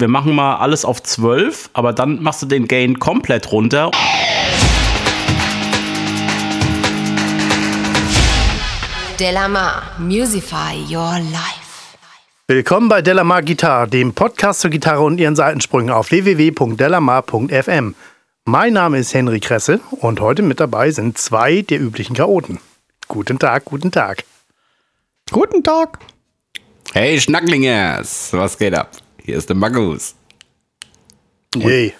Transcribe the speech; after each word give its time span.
wir 0.00 0.08
machen 0.08 0.34
mal 0.34 0.56
alles 0.56 0.84
auf 0.84 1.02
12, 1.02 1.70
aber 1.74 1.92
dann 1.92 2.22
machst 2.22 2.42
du 2.42 2.46
den 2.46 2.66
Gain 2.66 2.98
komplett 2.98 3.52
runter. 3.52 3.90
Delamar, 9.18 9.82
Musify 9.98 10.76
Your 10.88 11.18
Life. 11.30 11.96
Willkommen 12.48 12.88
bei 12.88 13.02
Delamar 13.02 13.42
Gitarre, 13.42 13.88
dem 13.88 14.14
Podcast 14.14 14.60
zur 14.60 14.70
Gitarre 14.70 15.02
und 15.02 15.20
ihren 15.20 15.36
Seitensprüngen 15.36 15.90
auf 15.90 16.10
www.delamar.fm. 16.10 17.94
Mein 18.46 18.72
Name 18.72 18.98
ist 18.98 19.12
Henry 19.12 19.38
Kresse 19.38 19.80
und 19.90 20.20
heute 20.20 20.42
mit 20.42 20.58
dabei 20.58 20.90
sind 20.90 21.18
zwei 21.18 21.60
der 21.60 21.78
üblichen 21.78 22.16
Chaoten. 22.16 22.58
Guten 23.06 23.38
Tag, 23.38 23.66
guten 23.66 23.92
Tag. 23.92 24.24
Guten 25.30 25.62
Tag. 25.62 25.98
Hey 26.94 27.20
Schnacklingers, 27.20 28.30
was 28.32 28.56
geht 28.56 28.74
ab? 28.74 28.90
Hier 29.24 29.36
ist 29.36 29.48
der 29.48 29.56
Magus. 29.56 30.14
Yay. 31.54 31.94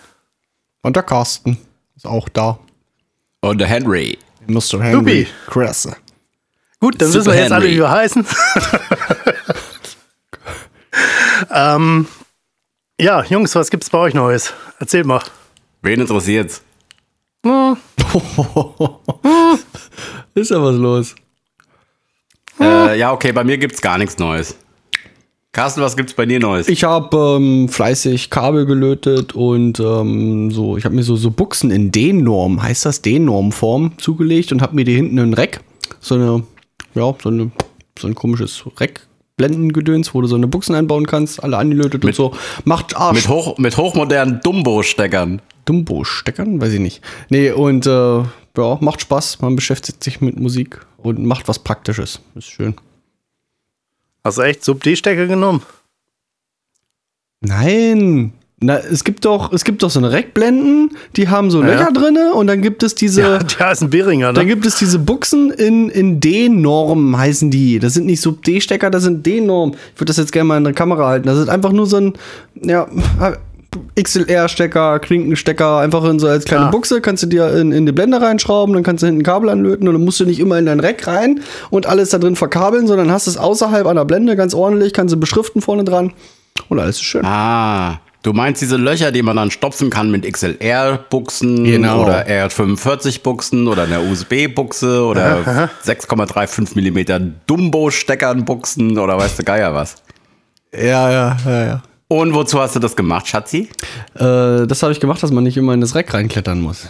Und 0.83 0.97
der 0.97 1.02
Carsten 1.02 1.59
ist 1.97 2.06
auch 2.06 2.28
da. 2.28 2.59
Und 3.41 3.59
der 3.59 3.69
Henry. 3.69 4.19
Mr. 4.47 4.83
Henry. 4.83 5.27
Kresse. 5.47 5.97
Gut, 6.80 7.01
dann 7.01 7.09
Super 7.09 7.27
wissen 7.27 7.33
wir 7.33 7.41
jetzt 7.41 7.52
alle, 7.52 7.69
wie 7.69 7.78
wir 7.78 7.91
heißen. 7.91 8.25
ähm, 11.51 12.06
ja, 12.98 13.23
Jungs, 13.25 13.55
was 13.55 13.70
gibt's 13.70 13.91
bei 13.91 13.98
euch 13.98 14.14
Neues? 14.14 14.52
Erzählt 14.78 15.06
mal. 15.06 15.23
Wen 15.83 16.00
interessiert's? 16.00 16.62
Ist 20.34 20.50
ja 20.50 20.62
was 20.62 20.77
los. 20.77 21.14
Äh, 22.59 22.98
ja, 22.98 23.12
okay, 23.12 23.33
bei 23.33 23.45
mir 23.45 23.59
gibt's 23.59 23.80
gar 23.80 23.98
nichts 23.98 24.19
Neues. 24.19 24.56
Carsten, 25.53 25.81
was 25.81 25.97
gibt's 25.97 26.15
bei 26.15 26.27
dir 26.27 26.39
Neues? 26.39 26.69
Ich 26.69 26.85
habe 26.85 27.37
ähm, 27.37 27.69
fleißig 27.69 28.31
Kabel 28.31 28.67
gelötet 28.67 29.35
und 29.35 29.81
ähm, 29.81 30.53
so, 30.53 30.77
ich 30.77 30.85
habe 30.85 30.95
mir 30.95 31.03
so, 31.03 31.17
so 31.17 31.33
Buchsen 31.33 31.73
in 31.73 31.91
D-Norm, 31.91 32.62
heißt 32.62 32.87
das 32.87 33.03
D-Norm-Form, 33.03 33.98
zugelegt 33.98 34.53
und 34.53 34.62
habe 34.62 34.77
mir 34.77 34.84
die 34.84 34.95
hinten 34.95 35.19
ein 35.19 35.34
Rack, 35.34 35.61
so 35.98 36.15
eine, 36.15 36.45
ja, 36.95 37.12
so, 37.20 37.31
eine, 37.31 37.51
so 37.98 38.07
ein 38.07 38.15
komisches 38.15 38.65
Rack. 38.77 39.09
Blendengedöns, 39.37 40.15
wo 40.15 40.20
du 40.20 40.29
so 40.29 40.37
eine 40.37 40.47
Buchsen 40.47 40.75
einbauen 40.75 41.07
kannst, 41.07 41.42
alle 41.42 41.57
angelötet 41.57 42.05
und 42.05 42.14
so. 42.14 42.33
Macht 42.64 42.95
Arsch. 42.97 43.17
mit, 43.17 43.29
hoch, 43.29 43.57
mit 43.59 43.77
hochmodernen 43.77 44.41
Dumbo-Steckern. 44.45 45.41
Dumbo-Steckern? 45.64 46.61
Weiß 46.61 46.75
ich 46.75 46.81
nicht. 46.81 47.03
Nee, 47.31 47.51
und 47.51 47.87
äh, 47.87 47.91
ja, 48.20 48.79
macht 48.81 49.01
Spaß. 49.01 49.41
Man 49.41 49.57
beschäftigt 49.57 50.05
sich 50.05 50.20
mit 50.20 50.39
Musik 50.39 50.81
und 50.98 51.25
macht 51.25 51.48
was 51.48 51.59
Praktisches. 51.59 52.20
Ist 52.35 52.51
schön. 52.51 52.75
Hast 54.25 54.39
du 54.39 54.43
echt 54.43 54.65
Sub-D-Stecker 54.65 55.27
genommen? 55.27 55.63
Nein. 57.41 58.33
Na, 58.63 58.77
es 58.77 59.05
gibt 59.05 59.25
doch, 59.25 59.55
es 59.55 59.65
gibt 59.65 59.83
doch 59.83 59.89
so 59.89 59.99
eine 60.01 60.13
Rackblenden, 60.13 60.91
die 61.17 61.29
haben 61.31 61.51
so 61.51 61.63
Ja, 61.63 61.69
Löcher 61.69 61.81
ja. 61.85 61.91
drinne 61.93 62.35
und 62.35 62.47
dann 62.47 62.61
gibt 62.61 62.83
es 62.83 62.95
diese, 62.95 63.23
Ja, 63.23 63.39
der 63.39 63.73
ist 63.73 63.81
ein 63.83 63.89
Beringer, 63.89 64.35
dann 64.35 64.45
ne? 64.45 64.51
gibt 64.55 64.67
es 64.67 64.77
diese 64.77 64.98
Buchsen 64.98 65.51
in, 65.51 65.89
in 65.89 66.21
D-Norm 66.21 67.17
heißen 67.17 67.51
die. 67.51 67.79
Das 67.79 67.95
sind 67.95 68.05
nicht 68.05 68.21
Sub-D-Stecker, 68.21 68.91
das 68.91 69.05
sind 69.05 69.25
D-Norm. 69.25 69.71
Ich 69.95 70.01
würde 70.01 70.11
das 70.11 70.19
jetzt 70.19 70.33
gerne 70.33 70.45
mal 70.48 70.59
in 70.59 70.65
der 70.65 70.75
Kamera 70.75 71.07
halten. 71.09 71.27
Das 71.27 71.39
ist 71.39 71.48
einfach 71.48 71.73
nur 71.73 71.87
so 71.87 71.97
ein, 71.97 72.13
ja, 72.55 72.87
XLR-Stecker, 74.01 74.99
Klinkenstecker, 74.99 75.79
einfach 75.79 76.05
in 76.05 76.19
so 76.19 76.27
als 76.27 76.45
kleine 76.45 76.65
Ja. 76.67 76.71
Buchse, 76.71 77.01
kannst 77.01 77.23
du 77.23 77.27
dir 77.27 77.53
in, 77.57 77.73
in 77.73 77.87
die 77.87 77.93
Blende 77.93 78.21
reinschrauben, 78.21 78.75
dann 78.75 78.83
kannst 78.83 79.03
du 79.03 79.07
hinten 79.07 79.23
Kabel 79.23 79.49
anlöten 79.49 79.87
und 79.89 79.95
dann 79.95 80.05
musst 80.05 80.19
du 80.21 80.25
nicht 80.25 80.41
immer 80.41 80.59
in 80.59 80.67
dein 80.67 80.81
Rack 80.81 81.07
rein 81.07 81.41
und 81.71 81.87
alles 81.87 82.11
da 82.11 82.19
drin 82.19 82.37
verkabeln, 82.37 82.87
sondern 82.87 83.11
hast 83.13 83.27
es 83.27 83.37
außerhalb 83.37 83.87
an 83.87 83.97
der 83.97 84.05
Blende 84.05 84.37
ganz 84.37 84.55
ordentlich, 84.55 84.93
kannst 84.93 85.15
du 85.15 85.21
beschriften 85.21 85.63
vorne 85.63 85.85
dran 85.85 86.13
und 86.69 86.79
alles 86.81 86.97
ist 86.97 87.03
schön. 87.05 87.25
Ah, 87.25 88.01
du 88.23 88.33
meinst 88.33 88.61
diese 88.61 88.77
Löcher, 88.77 89.13
die 89.13 89.23
man 89.23 89.37
dann 89.37 89.51
stopfen 89.51 89.89
kann 89.91 90.11
mit 90.11 90.25
XLR-Buchsen 90.31 91.65
Genau. 91.65 92.03
oder 92.05 92.27
R45-Buchsen 92.27 93.69
oder 93.69 93.85
einer 93.85 94.03
USB-Buchse 94.03 95.05
oder 95.05 95.69
6,35 95.86 96.75
mm 96.77 97.35
Dumbo-Steckern-Buchsen 97.47 98.98
oder 98.98 99.17
weißt 99.19 99.39
du 99.39 99.45
Geier 99.45 99.75
was. 99.75 99.97
Ja, 100.75 101.11
ja, 101.11 101.36
ja, 101.47 101.64
ja. 101.67 101.83
Und 102.13 102.35
wozu 102.35 102.59
hast 102.59 102.75
du 102.75 102.81
das 102.81 102.97
gemacht, 102.97 103.29
Schatzi? 103.29 103.69
Äh, 104.15 104.67
das 104.67 104.83
habe 104.83 104.91
ich 104.91 104.98
gemacht, 104.98 105.23
dass 105.23 105.31
man 105.31 105.45
nicht 105.45 105.57
immer 105.57 105.75
in 105.75 105.81
das 105.81 105.95
Rack 105.95 106.13
reinklettern 106.13 106.61
muss. 106.61 106.89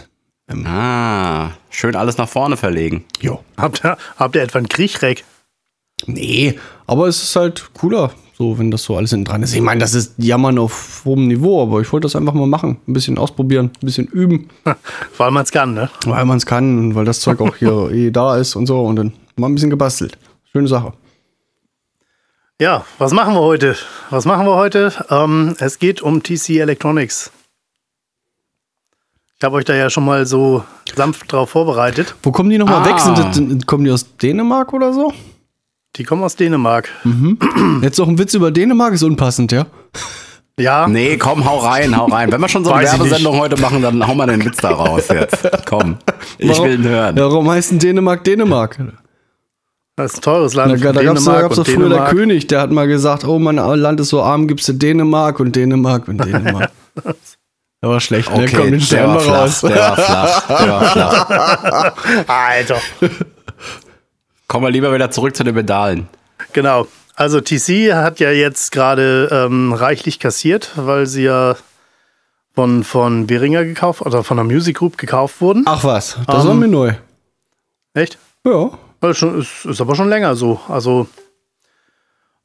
Ah, 0.65 1.51
schön 1.69 1.95
alles 1.95 2.17
nach 2.17 2.27
vorne 2.27 2.57
verlegen. 2.57 3.05
Jo. 3.21 3.39
Habt 3.55 3.85
ihr, 3.85 3.97
habt 4.17 4.35
ihr 4.35 4.41
etwa 4.41 4.57
einen 4.57 4.67
Kriechreck? 4.67 5.23
Nee, 6.07 6.57
aber 6.87 7.07
es 7.07 7.21
ist 7.21 7.35
halt 7.35 7.69
cooler, 7.75 8.09
so 8.35 8.57
wenn 8.57 8.71
das 8.71 8.81
so 8.81 8.97
alles 8.97 9.11
hinten 9.11 9.25
dran 9.25 9.43
ist. 9.43 9.53
Ich 9.53 9.61
meine, 9.61 9.79
das 9.79 9.93
ist 9.93 10.15
Jammern 10.17 10.57
auf 10.57 11.03
hohem 11.05 11.27
Niveau, 11.27 11.61
aber 11.61 11.81
ich 11.81 11.93
wollte 11.93 12.05
das 12.05 12.15
einfach 12.15 12.33
mal 12.33 12.47
machen. 12.47 12.77
Ein 12.87 12.93
bisschen 12.93 13.19
ausprobieren, 13.19 13.67
ein 13.67 13.85
bisschen 13.85 14.07
üben, 14.07 14.49
Weil 15.17 15.29
man 15.29 15.43
es 15.43 15.51
kann, 15.51 15.75
ne? 15.75 15.91
weil 16.05 16.25
man 16.25 16.37
es 16.37 16.47
kann 16.47 16.79
und 16.79 16.95
weil 16.95 17.05
das 17.05 17.19
Zeug 17.19 17.39
auch 17.41 17.55
hier 17.57 17.89
eh 17.91 18.09
da 18.09 18.37
ist 18.37 18.55
und 18.55 18.65
so 18.65 18.81
und 18.81 18.95
dann 18.95 19.13
mal 19.35 19.49
ein 19.49 19.53
bisschen 19.53 19.69
gebastelt. 19.69 20.17
Schöne 20.51 20.67
Sache. 20.67 20.93
Ja, 22.61 22.85
was 22.99 23.11
machen 23.11 23.33
wir 23.33 23.39
heute? 23.41 23.75
Was 24.11 24.25
machen 24.25 24.45
wir 24.45 24.53
heute? 24.53 24.93
Ähm, 25.09 25.55
es 25.57 25.79
geht 25.79 25.99
um 26.03 26.21
TC 26.21 26.59
Electronics. 26.59 27.31
Ich 29.39 29.43
habe 29.43 29.55
euch 29.55 29.65
da 29.65 29.73
ja 29.73 29.89
schon 29.89 30.05
mal 30.05 30.27
so 30.27 30.63
sanft 30.95 31.31
drauf 31.31 31.49
vorbereitet. 31.49 32.13
Wo 32.21 32.31
kommen 32.31 32.51
die 32.51 32.59
nochmal 32.59 32.83
Ah. 32.83 32.85
weg? 32.85 32.99
Sind 32.99 33.17
das, 33.17 33.65
kommen 33.65 33.83
die 33.83 33.89
aus 33.89 34.15
Dänemark 34.17 34.73
oder 34.73 34.93
so? 34.93 35.11
Die 35.95 36.03
kommen 36.03 36.23
aus 36.23 36.35
Dänemark. 36.35 36.87
Jetzt 37.81 37.97
noch 37.97 38.07
ein 38.07 38.19
Witz 38.19 38.35
über 38.35 38.51
Dänemark 38.51 38.93
ist 38.93 39.01
unpassend, 39.01 39.51
ja? 39.51 39.65
Ja, 40.59 40.87
Nee, 40.87 41.17
komm, 41.17 41.43
hau 41.49 41.57
rein, 41.57 41.97
hau 41.97 42.05
rein. 42.05 42.31
Wenn 42.31 42.39
wir 42.41 42.47
schon 42.47 42.63
so 42.63 42.71
eine 42.71 42.83
Weiß 42.85 42.91
Werbesendung 42.93 43.39
heute 43.39 43.59
machen, 43.59 43.81
dann 43.81 44.07
hau 44.07 44.13
mal 44.13 44.27
den 44.27 44.45
Witz 44.45 44.57
da 44.57 44.69
raus 44.69 45.07
jetzt. 45.11 45.49
Komm, 45.65 45.97
ich 46.37 46.61
will 46.61 46.75
ihn 46.75 46.83
hören. 46.87 47.17
Ja, 47.17 47.23
warum 47.23 47.49
heißt 47.49 47.71
denn 47.71 47.79
Dänemark 47.79 48.23
Dänemark? 48.23 48.77
Das 50.01 50.13
ist 50.13 50.19
ein 50.19 50.21
teures 50.21 50.53
Land. 50.53 50.71
Da, 50.83 50.91
da 50.91 51.03
gab 51.03 51.17
es 51.17 51.23
Dänemark 51.25 51.53
doch 51.55 51.65
früher 51.67 51.89
der. 51.89 52.05
König, 52.05 52.47
der 52.47 52.61
hat 52.61 52.71
mal 52.71 52.87
gesagt, 52.87 53.25
oh, 53.25 53.39
mein 53.39 53.55
Land 53.55 53.99
ist 53.99 54.09
so 54.09 54.21
arm, 54.21 54.47
gibt's 54.47 54.67
in 54.69 54.79
Dänemark 54.79 55.39
und 55.39 55.55
Dänemark 55.55 56.07
und 56.07 56.17
Dänemark. 56.23 56.71
Der 57.83 57.89
war 57.89 57.99
schlecht, 57.99 58.29
ne? 58.37 58.45
Komm, 58.47 58.61
den 58.65 58.71
der 58.73 58.79
stellen 58.79 59.07
war 59.07 59.15
wir 59.15 59.21
flach, 59.21 59.41
raus. 59.41 59.61
der 59.61 59.75
war 59.75 59.95
flach, 59.95 60.47
der 60.47 60.69
war 60.69 60.85
flach. 60.85 62.27
Alter. 62.27 62.77
Kommen 64.47 64.65
wir 64.65 64.69
lieber 64.69 64.93
wieder 64.93 65.09
zurück 65.09 65.35
zu 65.35 65.43
den 65.43 65.55
Pedalen. 65.55 66.07
Genau. 66.53 66.85
Also 67.15 67.41
TC 67.41 67.93
hat 67.95 68.19
ja 68.19 68.29
jetzt 68.29 68.71
gerade 68.71 69.29
ähm, 69.31 69.73
reichlich 69.73 70.19
kassiert, 70.19 70.71
weil 70.75 71.07
sie 71.07 71.23
ja 71.23 71.55
von, 72.53 72.83
von 72.83 73.25
Behringer 73.25 73.63
gekauft 73.65 74.01
oder 74.03 74.23
von 74.23 74.37
der 74.37 74.43
Music 74.43 74.77
Group 74.77 74.99
gekauft 74.99 75.41
wurden. 75.41 75.63
Ach 75.65 75.83
was, 75.83 76.17
das 76.27 76.43
Ähm, 76.43 76.47
war 76.49 76.53
mir 76.53 76.67
neu. 76.67 76.93
Echt? 77.95 78.19
Ja. 78.45 78.69
Schon, 79.13 79.39
ist, 79.41 79.65
ist 79.65 79.81
aber 79.81 79.95
schon 79.95 80.09
länger 80.09 80.35
so. 80.35 80.59
Also 80.67 81.07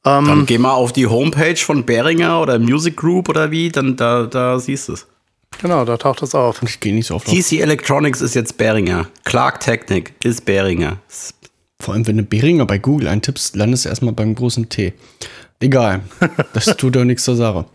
Dann 0.03 0.45
geh 0.45 0.57
mal 0.57 0.71
auf 0.73 0.91
die 0.93 1.07
Homepage 1.07 1.55
von 1.57 1.85
Behringer 1.85 2.41
oder 2.41 2.59
Music 2.59 2.95
Group 2.97 3.29
oder 3.29 3.51
wie, 3.51 3.69
dann 3.69 3.95
da, 3.95 4.25
da 4.25 4.57
siehst 4.59 4.87
du 4.87 4.93
es. 4.93 5.07
genau, 5.61 5.85
da 5.85 5.97
taucht 5.97 6.21
das 6.21 6.33
auf. 6.33 6.61
Ich 6.63 6.79
gehe 6.79 6.93
nicht 6.95 7.07
so 7.07 7.15
oft 7.15 7.27
drauf. 7.27 7.35
TC 7.35 7.59
Electronics 7.59 8.21
ist 8.21 8.33
jetzt 8.33 8.57
Behringer. 8.57 9.07
Clark 9.25 9.59
Technic 9.59 10.13
ist 10.23 10.45
Behringer. 10.45 10.97
Vor 11.79 11.93
allem, 11.93 12.07
wenn 12.07 12.17
du 12.17 12.23
Beringer 12.23 12.65
bei 12.65 12.79
Google 12.79 13.07
eintippst, 13.07 13.55
landest 13.55 13.85
du 13.85 13.89
erstmal 13.89 14.13
beim 14.13 14.33
großen 14.33 14.67
T. 14.69 14.93
Egal. 15.59 16.01
Das 16.53 16.65
tut 16.77 16.95
doch 16.95 17.03
nichts 17.03 17.23
zur 17.23 17.35
Sache. 17.35 17.65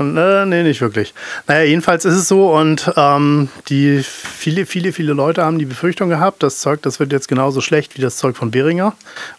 Äh, 0.00 0.46
nee, 0.46 0.62
nicht 0.62 0.80
wirklich. 0.80 1.12
Naja, 1.46 1.62
jedenfalls 1.64 2.06
ist 2.06 2.14
es 2.14 2.26
so 2.26 2.56
und 2.56 2.90
ähm, 2.96 3.50
die 3.68 4.02
viele, 4.02 4.64
viele, 4.64 4.94
viele 4.94 5.12
Leute 5.12 5.44
haben 5.44 5.58
die 5.58 5.66
Befürchtung 5.66 6.08
gehabt, 6.08 6.42
das 6.42 6.60
Zeug, 6.60 6.80
das 6.82 7.00
wird 7.00 7.12
jetzt 7.12 7.28
genauso 7.28 7.60
schlecht 7.60 7.96
wie 7.98 8.00
das 8.00 8.16
Zeug 8.16 8.36
von 8.36 8.50
Behringer. 8.50 8.94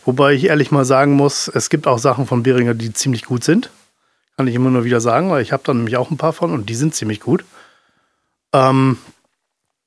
Wobei 0.05 0.33
ich 0.33 0.45
ehrlich 0.45 0.69
mal 0.69 0.85
sagen 0.85 1.13
muss, 1.13 1.47
es 1.47 1.72
gibt 1.72 1.88
auch 1.88 1.97
Sachen 1.97 2.27
von 2.27 2.44
Behringer, 2.44 2.75
die 2.75 2.94
ziemlich 2.94 3.25
gut 3.25 3.44
sind. 3.44 3.72
Kann 4.38 4.47
ich 4.47 4.53
immer 4.53 4.69
nur 4.69 4.85
wieder 4.85 5.01
sagen, 5.01 5.31
weil 5.31 5.41
ich 5.41 5.51
habe 5.51 5.63
da 5.66 5.73
nämlich 5.73 5.97
auch 5.97 6.11
ein 6.11 6.17
paar 6.17 6.33
von 6.33 6.53
und 6.53 6.69
die 6.69 6.75
sind 6.75 6.93
ziemlich 6.93 7.22
gut. 7.22 7.43
Ähm, 8.53 8.99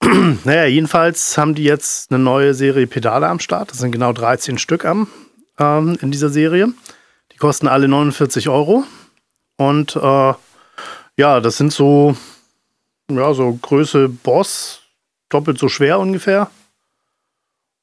naja, 0.44 0.64
jedenfalls 0.64 1.38
haben 1.38 1.54
die 1.54 1.64
jetzt 1.64 2.10
eine 2.10 2.22
neue 2.22 2.52
Serie 2.52 2.88
Pedale 2.88 3.28
am 3.28 3.38
Start. 3.38 3.70
Das 3.70 3.78
sind 3.78 3.92
genau 3.92 4.12
13 4.12 4.58
Stück 4.58 4.84
am, 4.84 5.06
ähm, 5.60 5.96
in 6.00 6.10
dieser 6.10 6.30
Serie. 6.30 6.68
Die 7.32 7.36
kosten 7.36 7.68
alle 7.68 7.86
49 7.86 8.48
Euro. 8.48 8.84
Und 9.56 9.94
äh, 9.94 10.32
ja, 11.16 11.40
das 11.40 11.56
sind 11.56 11.72
so, 11.72 12.16
ja, 13.10 13.34
so 13.34 13.58
Größe 13.60 14.08
Boss, 14.08 14.80
doppelt 15.28 15.58
so 15.58 15.68
schwer 15.68 15.98
ungefähr. 15.98 16.50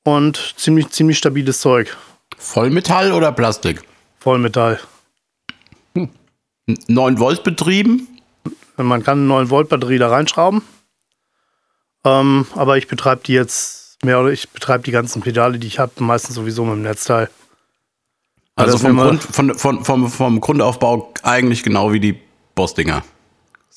Und 0.04 0.56
ziemlich, 0.58 0.90
ziemlich 0.90 1.18
stabiles 1.18 1.62
Zeug. 1.62 1.96
Vollmetall 2.38 3.12
oder 3.12 3.32
Plastik? 3.32 3.84
Vollmetall. 4.20 4.80
9 6.88 7.20
Volt 7.20 7.44
betrieben? 7.44 8.08
Man 8.78 9.04
kann 9.04 9.32
eine 9.32 9.44
9-Volt-Batterie 9.44 9.98
da 9.98 10.10
reinschrauben. 10.10 10.62
Ähm, 12.04 12.48
aber 12.56 12.78
ich 12.78 12.88
betreibe 12.88 13.22
die 13.24 13.34
jetzt 13.34 14.04
mehr 14.04 14.20
oder 14.20 14.32
ich 14.32 14.50
betreibe 14.50 14.84
die 14.84 14.92
ganzen 14.92 15.22
Pedale, 15.22 15.60
die 15.60 15.68
ich 15.68 15.78
habe, 15.78 15.92
meistens 16.04 16.36
sowieso 16.36 16.66
mit 16.66 16.76
dem 16.76 16.82
Netzteil. 16.82 17.30
Also 18.56 18.74
das 18.74 18.82
vom, 18.82 18.98
Grund, 18.98 19.24
von, 19.24 19.56
von, 19.56 19.86
vom, 19.86 20.10
vom 20.10 20.42
Grundaufbau 20.42 21.14
eigentlich 21.24 21.64
genau 21.64 21.94
wie 21.94 22.00
die 22.00 22.20
Boss-Dinger. 22.56 23.04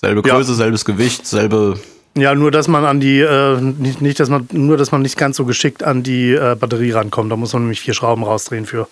Selbe 0.04 0.28
Ja. 0.28 0.34
Größe, 0.34 0.54
selbes 0.54 0.84
Gewicht, 0.84 1.26
selbe. 1.26 1.80
Ja, 2.14 2.34
nur 2.34 2.50
dass 2.50 2.68
man 2.68 2.84
an 2.84 3.00
die, 3.00 3.20
äh, 3.20 3.58
nicht, 3.60 4.02
nicht, 4.02 4.20
dass 4.20 4.28
man, 4.28 4.46
nur 4.52 4.76
dass 4.76 4.92
man 4.92 5.00
nicht 5.00 5.16
ganz 5.16 5.38
so 5.38 5.46
geschickt 5.46 5.82
an 5.82 6.02
die 6.02 6.32
äh, 6.32 6.56
Batterie 6.60 6.90
rankommt. 6.90 7.32
Da 7.32 7.36
muss 7.36 7.54
man 7.54 7.62
nämlich 7.62 7.80
vier 7.80 7.94
Schrauben 7.94 8.22
rausdrehen 8.22 8.66
für. 8.66 8.86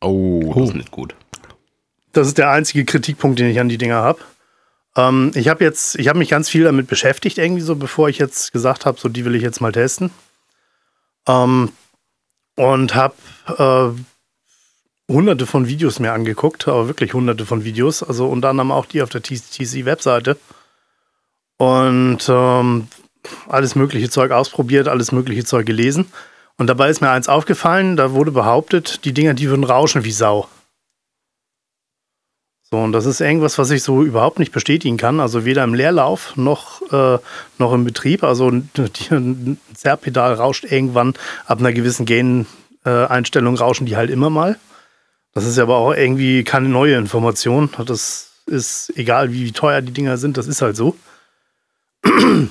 Oh, 0.00 0.52
das 0.54 0.70
ist 0.70 0.74
nicht 0.74 0.90
gut. 0.90 1.14
Das 2.12 2.26
ist 2.26 2.38
der 2.38 2.50
einzige 2.50 2.84
Kritikpunkt, 2.84 3.38
den 3.38 3.46
ich 3.46 3.60
an 3.60 3.68
die 3.68 3.78
Dinger 3.78 4.02
habe. 4.02 4.18
Ähm, 4.96 5.30
ich 5.34 5.48
habe 5.48 5.62
jetzt, 5.62 5.94
ich 5.94 6.08
habe 6.08 6.18
mich 6.18 6.28
ganz 6.28 6.48
viel 6.48 6.64
damit 6.64 6.88
beschäftigt, 6.88 7.38
irgendwie 7.38 7.62
so, 7.62 7.76
bevor 7.76 8.08
ich 8.08 8.18
jetzt 8.18 8.52
gesagt 8.52 8.84
habe, 8.84 8.98
so 8.98 9.08
die 9.08 9.24
will 9.24 9.36
ich 9.36 9.42
jetzt 9.42 9.60
mal 9.60 9.70
testen. 9.72 10.10
Ähm, 11.28 11.70
und 12.56 12.94
habe 12.96 13.14
äh, 13.46 13.96
hunderte 15.10 15.46
von 15.46 15.66
Videos 15.66 15.98
mir 15.98 16.12
angeguckt, 16.12 16.68
aber 16.68 16.88
wirklich 16.88 17.14
hunderte 17.14 17.46
von 17.46 17.64
Videos, 17.64 18.02
also 18.02 18.28
unter 18.28 18.50
anderem 18.50 18.70
auch 18.70 18.86
die 18.86 19.02
auf 19.02 19.10
der 19.10 19.22
TC-Webseite. 19.22 20.36
Und 21.58 22.28
ähm, 22.28 22.88
alles 23.48 23.74
mögliche 23.74 24.10
Zeug 24.10 24.32
ausprobiert, 24.32 24.88
alles 24.88 25.12
mögliche 25.12 25.44
Zeug 25.44 25.66
gelesen. 25.66 26.06
Und 26.58 26.66
dabei 26.66 26.90
ist 26.90 27.00
mir 27.00 27.10
eins 27.10 27.28
aufgefallen, 27.28 27.96
da 27.96 28.12
wurde 28.12 28.30
behauptet, 28.30 29.04
die 29.04 29.12
Dinger, 29.12 29.34
die 29.34 29.48
würden 29.48 29.64
rauschen 29.64 30.04
wie 30.04 30.12
Sau. 30.12 30.48
So, 32.72 32.78
und 32.78 32.92
das 32.92 33.04
ist 33.04 33.20
irgendwas, 33.20 33.58
was 33.58 33.70
ich 33.70 33.82
so 33.82 34.02
überhaupt 34.02 34.38
nicht 34.38 34.50
bestätigen 34.50 34.96
kann. 34.96 35.20
Also 35.20 35.44
weder 35.44 35.62
im 35.62 35.74
Leerlauf 35.74 36.36
noch, 36.36 36.80
äh, 36.90 37.18
noch 37.58 37.72
im 37.74 37.84
Betrieb. 37.84 38.24
Also 38.24 38.48
ein 39.10 39.58
Zerrpedal 39.74 40.32
rauscht 40.32 40.64
irgendwann 40.64 41.12
ab 41.44 41.58
einer 41.58 41.72
gewissen 41.72 42.06
Gain-Einstellung 42.06 43.56
rauschen 43.56 43.84
die 43.84 43.96
halt 43.96 44.08
immer 44.08 44.30
mal. 44.30 44.58
Das 45.32 45.44
ist 45.44 45.58
aber 45.58 45.76
auch 45.76 45.94
irgendwie 45.94 46.44
keine 46.44 46.68
neue 46.68 46.96
Information. 46.96 47.70
Das 47.86 48.32
ist 48.46 48.92
egal, 48.96 49.32
wie 49.32 49.52
teuer 49.52 49.80
die 49.80 49.92
Dinger 49.92 50.18
sind, 50.18 50.36
das 50.36 50.46
ist 50.46 50.62
halt 50.62 50.76
so. 50.76 50.96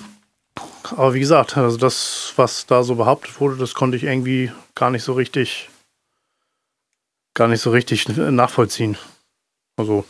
Aber 0.96 1.14
wie 1.14 1.20
gesagt, 1.20 1.58
also 1.58 1.78
das, 1.78 2.34
was 2.36 2.66
da 2.66 2.84
so 2.84 2.96
behauptet 2.96 3.40
wurde, 3.40 3.58
das 3.58 3.74
konnte 3.74 3.96
ich 3.98 4.04
irgendwie 4.04 4.52
gar 4.76 4.90
nicht 4.90 5.04
so 5.04 5.14
richtig, 5.14 5.70
gar 7.34 7.48
nicht 7.48 7.62
so 7.62 7.72
richtig 7.72 8.08
nachvollziehen. 8.10 8.98
Also. 9.78 10.06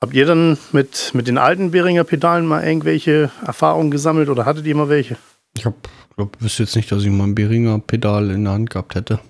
Habt 0.00 0.14
ihr 0.14 0.26
dann 0.26 0.58
mit, 0.72 1.12
mit 1.14 1.28
den 1.28 1.38
alten 1.38 1.70
Behringer 1.70 2.02
Pedalen 2.02 2.44
mal 2.44 2.66
irgendwelche 2.66 3.30
Erfahrungen 3.46 3.92
gesammelt 3.92 4.28
oder 4.28 4.46
hattet 4.46 4.66
ihr 4.66 4.74
mal 4.74 4.88
welche? 4.88 5.16
Ich 5.54 5.64
hab, 5.64 5.74
glaub, 6.16 6.40
wüsste 6.40 6.64
jetzt 6.64 6.74
nicht, 6.74 6.90
dass 6.90 7.04
ich 7.04 7.10
mal 7.10 7.24
ein 7.24 7.36
Beringer 7.36 7.78
Pedal 7.78 8.30
in 8.30 8.44
der 8.44 8.54
Hand 8.54 8.70
gehabt 8.70 8.96
hätte. 8.96 9.20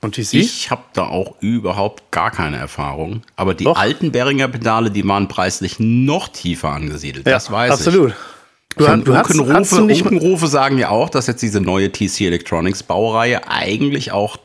Und 0.00 0.14
TC? 0.14 0.34
Ich 0.34 0.70
habe 0.70 0.82
da 0.92 1.06
auch 1.08 1.34
überhaupt 1.40 2.10
gar 2.12 2.30
keine 2.30 2.56
Erfahrung. 2.56 3.22
Aber 3.36 3.54
die 3.54 3.64
Doch. 3.64 3.76
alten 3.78 4.12
Behringer 4.12 4.46
Pedale, 4.48 4.90
die 4.90 5.06
waren 5.06 5.26
preislich 5.28 5.76
noch 5.80 6.28
tiefer 6.28 6.70
angesiedelt. 6.70 7.26
das 7.26 7.50
weiß 7.50 7.72
absolut. 7.72 8.10
ich. 8.10 8.76
Du, 8.76 8.84
Von 8.84 9.02
du 9.04 9.14
hast, 9.16 9.30
hast 9.30 9.38
Unkenrufe, 9.38 9.76
du 9.76 9.84
nicht 9.86 10.02
Unkenrufe 10.02 10.46
sagen 10.46 10.78
ja 10.78 10.90
auch, 10.90 11.08
dass 11.10 11.26
jetzt 11.26 11.42
diese 11.42 11.60
neue 11.60 11.90
TC 11.90 12.20
Electronics 12.26 12.84
Baureihe 12.84 13.48
eigentlich 13.48 14.12
auch 14.12 14.36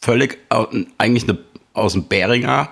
völlig 0.00 0.38
au- 0.50 0.66
eigentlich 0.98 1.26
eine, 1.26 1.38
aus 1.72 1.94
dem 1.94 2.06
Behringer, 2.06 2.68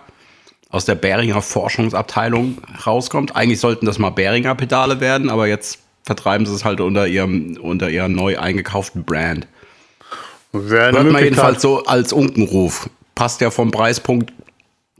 aus 0.68 0.84
der 0.84 0.96
Behringer 0.96 1.40
Forschungsabteilung 1.40 2.58
rauskommt. 2.86 3.34
Eigentlich 3.34 3.60
sollten 3.60 3.86
das 3.86 3.98
mal 3.98 4.10
Behringer 4.10 4.54
Pedale 4.54 5.00
werden, 5.00 5.30
aber 5.30 5.46
jetzt 5.46 5.78
vertreiben 6.02 6.44
sie 6.44 6.54
es 6.54 6.66
halt 6.66 6.80
unter 6.82 7.06
ihrem, 7.06 7.56
unter 7.62 7.88
ihrer 7.88 8.08
neu 8.08 8.38
eingekauften 8.38 9.04
Brand. 9.04 9.46
Wäre 10.52 10.92
Hört 10.92 11.10
man 11.12 11.22
jedenfalls 11.22 11.62
so 11.62 11.84
als 11.84 12.12
Unkenruf. 12.12 12.88
Passt 13.14 13.40
ja 13.40 13.50
vom 13.50 13.70
Preispunkt, 13.70 14.32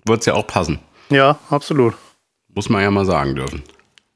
wird 0.04 0.20
es 0.20 0.26
ja 0.26 0.34
auch 0.34 0.46
passen. 0.46 0.78
Ja, 1.10 1.38
absolut. 1.50 1.94
Muss 2.54 2.68
man 2.68 2.82
ja 2.82 2.90
mal 2.90 3.04
sagen 3.06 3.34
dürfen. 3.34 3.62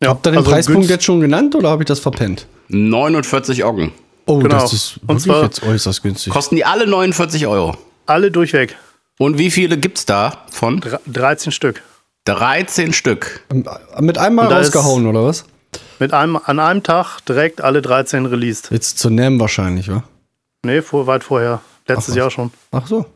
Ja, 0.03 0.11
Habt 0.11 0.27
ihr 0.27 0.33
den 0.33 0.39
also 0.39 0.51
Preispunkt 0.51 0.89
jetzt 0.91 1.05
schon 1.05 1.21
genannt 1.21 1.55
oder 1.55 1.71
habe 1.71 1.83
ich 1.83 1.87
das 1.87 2.01
verpennt? 2.01 2.47
49 2.69 3.65
Oggen. 3.65 3.93
Oh, 4.27 4.39
Genau. 4.39 4.61
das 4.61 4.73
ist 4.73 4.97
Und 5.07 5.09
wirklich 5.09 5.25
zwar- 5.25 5.43
jetzt 5.45 5.63
äußerst 5.63 6.03
günstig. 6.03 6.33
Kosten 6.33 6.57
die 6.57 6.65
alle 6.65 6.87
49 6.87 7.47
Euro. 7.47 7.77
Alle 8.07 8.31
durchweg. 8.31 8.77
Und 9.19 9.39
wie 9.39 9.51
viele 9.51 9.79
gibt's 9.79 10.07
da 10.07 10.45
von? 10.51 10.81
Dre- 10.81 10.99
13 11.07 11.53
Stück. 11.53 11.83
13 12.25 12.93
Stück. 12.93 13.43
Mit 14.01 14.19
einmal 14.19 14.47
Und 14.47 14.51
da 14.51 14.59
ist- 14.59 14.75
rausgehauen, 14.75 15.07
oder 15.07 15.25
was? 15.25 15.45
Mit 15.99 16.13
einem, 16.13 16.39
an 16.43 16.59
einem 16.59 16.83
Tag 16.83 17.21
direkt 17.27 17.61
alle 17.61 17.83
13 17.83 18.27
released. 18.27 18.71
Jetzt 18.71 18.99
zur 18.99 19.11
NAM 19.11 19.39
wahrscheinlich, 19.41 19.89
wa? 19.89 20.03
Nee, 20.65 20.83
vor, 20.83 21.07
weit 21.07 21.23
vorher. 21.25 21.61
Letztes 21.87 22.15
Ach, 22.15 22.19
Jahr 22.19 22.31
schon. 22.31 22.51
Ach 22.73 22.87
so. 22.87 23.07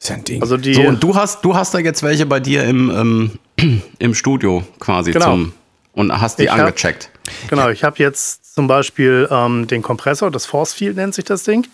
Ist 0.00 0.10
ja 0.10 0.16
ein 0.16 0.24
Ding. 0.24 0.42
Also 0.42 0.56
die. 0.56 0.74
So, 0.74 0.82
und 0.82 1.02
du 1.02 1.14
hast, 1.14 1.44
du 1.44 1.54
hast 1.54 1.72
da 1.74 1.78
jetzt 1.78 2.02
welche 2.02 2.26
bei 2.26 2.38
dir 2.40 2.64
im, 2.64 2.90
ähm, 2.90 3.88
im 3.98 4.14
Studio 4.14 4.62
quasi 4.78 5.12
Genau. 5.12 5.24
zum 5.26 5.52
und 5.94 6.12
hast 6.20 6.38
die 6.38 6.44
Ich 6.44 6.50
hab- 6.50 6.58
angecheckt. 6.60 7.10
Genau, 7.48 7.70
ich 7.70 7.84
habe 7.84 7.96
jetzt 7.98 8.54
zum 8.54 8.66
Beispiel 8.66 9.26
ähm, 9.30 9.66
den 9.66 9.80
Kompressor, 9.80 10.30
das 10.30 10.44
Force 10.44 10.74
Field 10.74 10.96
nennt 10.96 11.14
sich 11.14 11.24
das 11.24 11.44
Ding. 11.44 11.64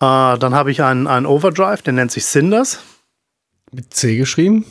Äh, 0.00 0.38
dann 0.38 0.54
habe 0.54 0.72
ich 0.72 0.82
einen, 0.82 1.06
einen 1.06 1.26
Overdrive, 1.26 1.82
der 1.82 1.92
nennt 1.92 2.10
sich 2.10 2.24
Cinders 2.24 2.80
Mit 3.70 3.94
C 3.94 4.16
geschrieben? 4.16 4.64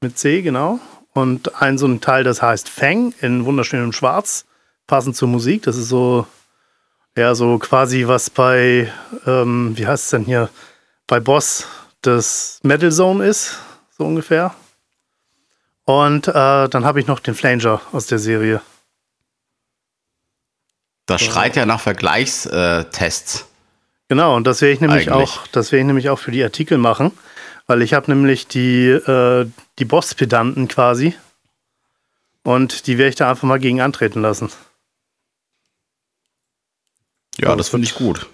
mit 0.00 0.16
C, 0.16 0.40
genau. 0.42 0.78
Und 1.12 1.60
ein 1.60 1.76
so 1.78 1.86
ein 1.86 2.00
Teil, 2.00 2.22
das 2.24 2.40
heißt 2.40 2.68
Fang 2.68 3.12
in 3.20 3.44
wunderschönem 3.44 3.92
Schwarz, 3.92 4.46
passend 4.86 5.16
zur 5.16 5.26
Musik. 5.28 5.64
Das 5.64 5.76
ist 5.76 5.88
so, 5.88 6.26
ja, 7.18 7.34
so 7.34 7.58
quasi 7.58 8.06
was 8.06 8.30
bei, 8.30 8.92
ähm, 9.26 9.76
wie 9.76 9.86
heißt 9.86 10.04
es 10.04 10.10
denn 10.10 10.24
hier, 10.24 10.48
bei 11.06 11.18
Boss 11.18 11.66
das 12.00 12.60
Metal 12.62 12.92
Zone 12.92 13.26
ist, 13.26 13.58
so 13.96 14.04
ungefähr. 14.04 14.54
Und 15.84 16.28
äh, 16.28 16.32
dann 16.68 16.84
habe 16.84 17.00
ich 17.00 17.06
noch 17.06 17.18
den 17.18 17.34
Flanger 17.34 17.80
aus 17.92 18.06
der 18.06 18.18
Serie. 18.18 18.60
Das 21.06 21.22
schreit 21.22 21.56
ja 21.56 21.66
nach 21.66 21.80
Vergleichstests. 21.80 23.46
Genau, 24.08 24.36
und 24.36 24.46
das 24.46 24.60
werde 24.60 24.74
ich 24.74 24.80
nämlich 24.80 25.10
Eigentlich. 25.10 25.30
auch, 25.30 25.46
das 25.48 25.72
werde 25.72 25.80
ich 25.80 25.86
nämlich 25.86 26.10
auch 26.10 26.18
für 26.18 26.30
die 26.30 26.44
Artikel 26.44 26.78
machen, 26.78 27.12
weil 27.66 27.82
ich 27.82 27.94
habe 27.94 28.10
nämlich 28.10 28.46
die, 28.46 28.88
äh, 28.88 29.46
die 29.78 29.84
Boss-Pedanten 29.84 30.68
quasi. 30.68 31.14
Und 32.44 32.86
die 32.86 32.96
werde 32.96 33.08
ich 33.08 33.16
da 33.16 33.30
einfach 33.30 33.48
mal 33.48 33.58
gegen 33.58 33.80
antreten 33.80 34.22
lassen. 34.22 34.50
Ja, 37.40 37.54
das 37.54 37.68
finde 37.68 37.86
ich 37.86 37.94
gut. 37.94 38.26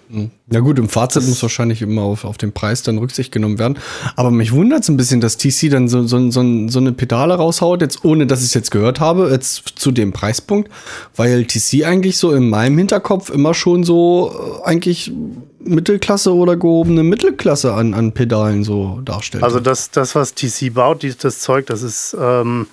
Na 0.47 0.59
gut, 0.61 0.79
im 0.79 0.89
Fazit 0.89 1.27
muss 1.27 1.41
wahrscheinlich 1.43 1.83
immer 1.83 2.01
auf, 2.01 2.25
auf 2.25 2.37
den 2.37 2.53
Preis 2.53 2.81
dann 2.81 2.97
Rücksicht 2.97 3.31
genommen 3.31 3.59
werden. 3.59 3.77
Aber 4.15 4.31
mich 4.31 4.51
wundert 4.51 4.81
es 4.81 4.89
ein 4.89 4.97
bisschen, 4.97 5.21
dass 5.21 5.37
TC 5.37 5.69
dann 5.69 5.87
so, 5.87 6.07
so, 6.07 6.31
so, 6.31 6.67
so 6.67 6.79
eine 6.79 6.91
Pedale 6.91 7.35
raushaut, 7.35 7.81
jetzt 7.81 8.03
ohne 8.03 8.25
dass 8.25 8.39
ich 8.39 8.47
es 8.47 8.53
jetzt 8.55 8.71
gehört 8.71 8.99
habe, 8.99 9.29
jetzt 9.29 9.73
zu 9.75 9.91
dem 9.91 10.11
Preispunkt, 10.11 10.71
weil 11.15 11.45
TC 11.45 11.85
eigentlich 11.85 12.17
so 12.17 12.31
in 12.31 12.49
meinem 12.49 12.77
Hinterkopf 12.79 13.29
immer 13.29 13.53
schon 13.53 13.83
so 13.83 14.61
äh, 14.63 14.67
eigentlich 14.67 15.11
Mittelklasse 15.59 16.33
oder 16.33 16.55
gehobene 16.55 17.03
Mittelklasse 17.03 17.73
an, 17.73 17.93
an 17.93 18.11
Pedalen 18.11 18.63
so 18.63 19.01
darstellt. 19.05 19.43
Also 19.43 19.59
das, 19.59 19.91
das 19.91 20.15
was 20.15 20.33
TC 20.33 20.73
baut, 20.73 21.03
die, 21.03 21.15
das 21.15 21.39
Zeug, 21.41 21.67
das 21.67 21.83
ist, 21.83 22.17
ähm, 22.19 22.67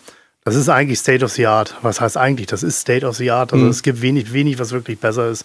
das 0.45 0.55
ist 0.57 0.71
eigentlich 0.71 0.99
State 0.99 1.25
of 1.25 1.33
the 1.33 1.47
Art. 1.47 1.75
Was 1.83 2.01
heißt 2.01 2.17
eigentlich? 2.17 2.47
Das 2.47 2.63
ist 2.63 2.81
State 2.81 3.07
of 3.07 3.17
the 3.17 3.31
Art. 3.31 3.53
Also 3.53 3.67
es 3.69 3.83
gibt 3.83 4.01
wenig, 4.01 4.33
wenig, 4.33 4.59
was 4.59 4.73
wirklich 4.73 4.99
besser 4.99 5.29
ist. 5.31 5.45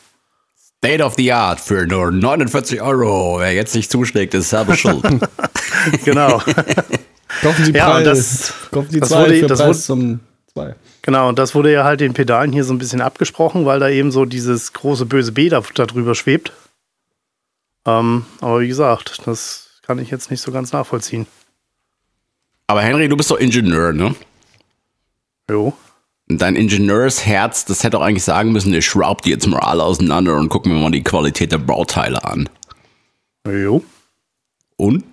State 0.83 1.03
of 1.03 1.15
the 1.17 1.31
Art 1.33 1.59
für 1.59 1.87
nur 1.87 2.11
49 2.11 2.81
Euro. 2.81 3.39
Wer 3.39 3.53
jetzt 3.53 3.73
nicht 3.75 3.91
zuschlägt, 3.91 4.33
ist 4.33 4.49
selber 4.49 4.75
schuld. 4.77 5.03
Genau. 6.05 6.37
kaufen 7.41 7.65
Sie 7.65 7.71
Ja, 7.71 7.89
Preis, 7.91 8.03
das- 8.05 8.53
kaufen 8.71 8.91
Sie 8.91 8.99
das 8.99 9.09
zwei 9.09 9.21
wurde- 9.21 9.39
für 9.39 9.47
das 9.47 9.59
Preis 9.59 9.85
zum 9.85 10.19
zwei. 10.53 10.75
genau, 11.01 11.29
und 11.29 11.39
das 11.39 11.55
wurde 11.55 11.71
ja 11.73 11.83
halt 11.83 11.99
den 11.99 12.13
Pedalen 12.13 12.51
hier 12.51 12.63
so 12.63 12.73
ein 12.73 12.77
bisschen 12.77 13.01
abgesprochen, 13.01 13.65
weil 13.65 13.79
da 13.79 13.89
eben 13.89 14.11
so 14.11 14.25
dieses 14.25 14.73
große 14.73 15.05
böse 15.07 15.31
B 15.31 15.49
da, 15.49 15.63
da 15.73 15.85
drüber 15.87 16.13
schwebt. 16.13 16.51
Ähm, 17.85 18.25
aber 18.41 18.59
wie 18.61 18.67
gesagt, 18.67 19.21
das 19.25 19.79
kann 19.81 19.97
ich 19.99 20.11
jetzt 20.11 20.29
nicht 20.29 20.41
so 20.41 20.51
ganz 20.51 20.73
nachvollziehen. 20.73 21.25
Aber 22.67 22.81
Henry, 22.81 23.07
du 23.07 23.15
bist 23.17 23.31
doch 23.31 23.39
Ingenieur, 23.39 23.93
ne? 23.93 24.13
Jo. 25.49 25.73
Dein 26.29 26.55
Ingenieursherz, 26.57 27.63
das 27.65 27.83
hätte 27.83 27.91
doch 27.97 28.01
eigentlich 28.01 28.23
sagen 28.23 28.51
müssen, 28.51 28.73
ich 28.73 28.85
schraub 28.85 29.21
die 29.21 29.29
jetzt 29.29 29.47
mal 29.47 29.59
alle 29.59 29.83
auseinander 29.83 30.35
und 30.35 30.49
gucken 30.49 30.73
wir 30.73 30.79
mal 30.81 30.91
die 30.91 31.03
Qualität 31.03 31.53
der 31.53 31.57
Bauteile 31.57 32.23
an. 32.25 32.49
Jo. 33.47 33.81
Und? 34.75 35.05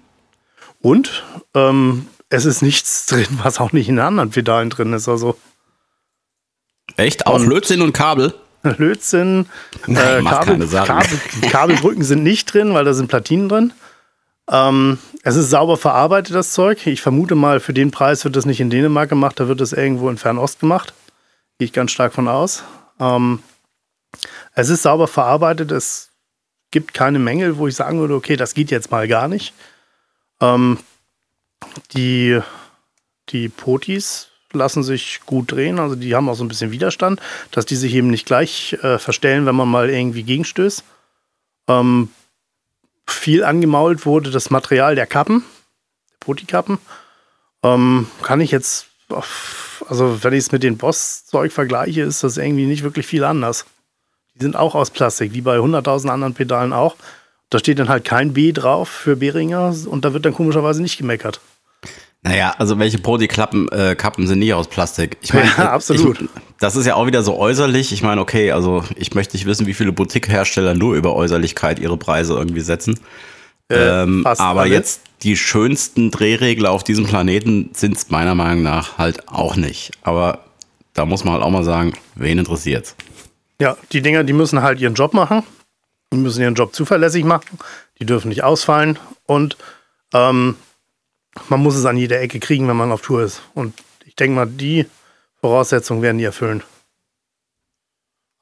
Und 0.80 1.22
ähm, 1.54 2.08
es 2.30 2.44
ist 2.44 2.62
nichts 2.62 3.06
drin, 3.06 3.26
was 3.42 3.60
auch 3.60 3.70
nicht 3.72 3.88
in 3.88 3.96
den 3.96 4.04
anderen 4.04 4.30
Pedalen 4.30 4.70
drin 4.70 4.92
ist. 4.92 5.08
Also 5.08 5.36
Echt? 6.96 7.26
Auch 7.26 7.36
Und- 7.36 7.46
Lötzinn 7.48 7.80
und 7.80 7.92
Kabel? 7.92 8.34
Lötzinn, 8.62 9.46
äh, 9.86 10.22
Kabel. 10.22 10.66
Kabel, 10.68 11.18
Kabelbrücken 11.50 12.02
sind 12.02 12.22
nicht 12.22 12.52
drin, 12.52 12.72
weil 12.74 12.84
da 12.84 12.92
sind 12.94 13.08
Platinen 13.08 13.48
drin. 13.48 13.72
Ähm, 14.50 14.98
es 15.22 15.36
ist 15.36 15.50
sauber 15.50 15.76
verarbeitet, 15.76 16.34
das 16.34 16.52
Zeug. 16.52 16.86
Ich 16.86 17.00
vermute 17.02 17.34
mal, 17.34 17.60
für 17.60 17.72
den 17.72 17.90
Preis 17.90 18.24
wird 18.24 18.36
das 18.36 18.46
nicht 18.46 18.60
in 18.60 18.70
Dänemark 18.70 19.08
gemacht, 19.10 19.38
da 19.38 19.48
wird 19.48 19.60
das 19.60 19.72
irgendwo 19.72 20.08
in 20.10 20.16
Fernost 20.18 20.60
gemacht. 20.60 20.92
Gehe 21.58 21.66
ich 21.66 21.72
ganz 21.72 21.92
stark 21.92 22.12
von 22.12 22.28
aus. 22.28 22.64
Ähm, 22.98 23.42
es 24.54 24.68
ist 24.68 24.82
sauber 24.82 25.08
verarbeitet, 25.08 25.72
es 25.72 26.10
gibt 26.70 26.94
keine 26.94 27.18
Mängel, 27.18 27.58
wo 27.58 27.68
ich 27.68 27.76
sagen 27.76 28.00
würde, 28.00 28.14
okay, 28.14 28.36
das 28.36 28.54
geht 28.54 28.70
jetzt 28.70 28.90
mal 28.90 29.06
gar 29.06 29.28
nicht. 29.28 29.54
Ähm, 30.40 30.78
die, 31.92 32.40
die 33.28 33.48
Potis 33.48 34.28
lassen 34.52 34.82
sich 34.82 35.20
gut 35.26 35.52
drehen, 35.52 35.78
also 35.78 35.96
die 35.96 36.14
haben 36.14 36.28
auch 36.28 36.34
so 36.34 36.44
ein 36.44 36.48
bisschen 36.48 36.70
Widerstand, 36.70 37.20
dass 37.50 37.66
die 37.66 37.76
sich 37.76 37.94
eben 37.94 38.08
nicht 38.08 38.26
gleich 38.26 38.74
äh, 38.82 38.98
verstellen, 38.98 39.46
wenn 39.46 39.56
man 39.56 39.68
mal 39.68 39.90
irgendwie 39.90 40.22
gegenstößt. 40.22 40.84
Ähm, 41.68 42.08
viel 43.06 43.44
angemault 43.44 44.06
wurde 44.06 44.30
das 44.30 44.50
Material 44.50 44.94
der 44.94 45.06
Kappen, 45.06 45.44
der 46.10 46.16
Poti-Kappen. 46.20 46.78
Ähm, 47.62 48.08
kann 48.22 48.40
ich 48.40 48.50
jetzt, 48.50 48.86
also 49.88 50.22
wenn 50.22 50.32
ich 50.32 50.40
es 50.40 50.52
mit 50.52 50.62
dem 50.62 50.76
Boss-Zeug 50.76 51.52
vergleiche, 51.52 52.02
ist 52.02 52.24
das 52.24 52.36
irgendwie 52.36 52.66
nicht 52.66 52.82
wirklich 52.82 53.06
viel 53.06 53.24
anders. 53.24 53.64
Die 54.34 54.42
sind 54.42 54.56
auch 54.56 54.74
aus 54.74 54.90
Plastik, 54.90 55.32
wie 55.32 55.40
bei 55.40 55.58
100.000 55.58 56.08
anderen 56.08 56.34
Pedalen 56.34 56.72
auch. 56.72 56.96
Da 57.50 57.58
steht 57.58 57.78
dann 57.78 57.88
halt 57.88 58.04
kein 58.04 58.32
B 58.32 58.52
drauf 58.52 58.88
für 58.88 59.16
Behringer 59.16 59.74
und 59.86 60.04
da 60.04 60.12
wird 60.12 60.24
dann 60.24 60.34
komischerweise 60.34 60.82
nicht 60.82 60.98
gemeckert. 60.98 61.40
Naja, 62.22 62.54
also 62.56 62.78
welche 62.78 62.98
Prodi-Kappen 62.98 63.68
äh, 63.68 63.94
Kappen 63.94 64.26
sind 64.26 64.38
nicht 64.38 64.54
aus 64.54 64.66
Plastik? 64.66 65.18
Ich 65.20 65.34
meine, 65.34 65.46
Ja, 65.58 65.72
absolut. 65.72 66.22
Ich, 66.22 66.28
das 66.58 66.74
ist 66.74 66.86
ja 66.86 66.94
auch 66.94 67.06
wieder 67.06 67.22
so 67.22 67.36
äußerlich. 67.36 67.92
Ich 67.92 68.02
meine, 68.02 68.20
okay, 68.20 68.50
also 68.50 68.82
ich 68.96 69.14
möchte 69.14 69.36
nicht 69.36 69.44
wissen, 69.44 69.66
wie 69.66 69.74
viele 69.74 69.92
Boutique-Hersteller 69.92 70.74
nur 70.74 70.94
über 70.94 71.14
Äußerlichkeit 71.14 71.78
ihre 71.78 71.98
Preise 71.98 72.32
irgendwie 72.32 72.62
setzen. 72.62 72.98
Äh, 73.70 74.02
ähm, 74.02 74.26
aber 74.26 74.62
alle. 74.62 74.74
jetzt 74.74 75.02
die 75.22 75.36
schönsten 75.36 76.10
Drehregler 76.10 76.70
auf 76.70 76.84
diesem 76.84 77.06
Planeten 77.06 77.70
sind 77.72 77.96
es 77.96 78.10
meiner 78.10 78.34
Meinung 78.34 78.62
nach 78.62 78.98
halt 78.98 79.28
auch 79.28 79.56
nicht. 79.56 79.92
Aber 80.02 80.44
da 80.92 81.06
muss 81.06 81.24
man 81.24 81.34
halt 81.34 81.42
auch 81.42 81.50
mal 81.50 81.64
sagen, 81.64 81.94
wen 82.14 82.38
interessiert's? 82.38 82.94
Ja, 83.60 83.76
die 83.92 84.02
Dinger, 84.02 84.24
die 84.24 84.32
müssen 84.32 84.62
halt 84.62 84.80
ihren 84.80 84.94
Job 84.94 85.14
machen. 85.14 85.42
Die 86.12 86.18
müssen 86.18 86.42
ihren 86.42 86.54
Job 86.54 86.74
zuverlässig 86.74 87.24
machen. 87.24 87.58
Die 87.98 88.06
dürfen 88.06 88.28
nicht 88.28 88.44
ausfallen. 88.44 88.98
Und 89.26 89.56
ähm, 90.12 90.56
man 91.48 91.60
muss 91.60 91.74
es 91.74 91.86
an 91.86 91.96
jeder 91.96 92.20
Ecke 92.20 92.38
kriegen, 92.40 92.68
wenn 92.68 92.76
man 92.76 92.92
auf 92.92 93.02
Tour 93.02 93.22
ist. 93.22 93.42
Und 93.54 93.74
ich 94.04 94.14
denke 94.14 94.36
mal, 94.36 94.46
die 94.46 94.86
Voraussetzungen 95.40 96.02
werden 96.02 96.18
die 96.18 96.24
erfüllen. 96.24 96.62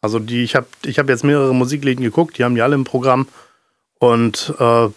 Also 0.00 0.18
die, 0.18 0.42
ich 0.42 0.56
habe 0.56 0.66
ich 0.84 0.98
hab 0.98 1.08
jetzt 1.08 1.22
mehrere 1.24 1.54
Musikläden 1.54 2.02
geguckt, 2.02 2.36
die 2.36 2.44
haben 2.44 2.56
die 2.56 2.62
alle 2.62 2.74
im 2.74 2.84
Programm. 2.84 3.28
Und 3.98 4.52
äh, 4.58 4.88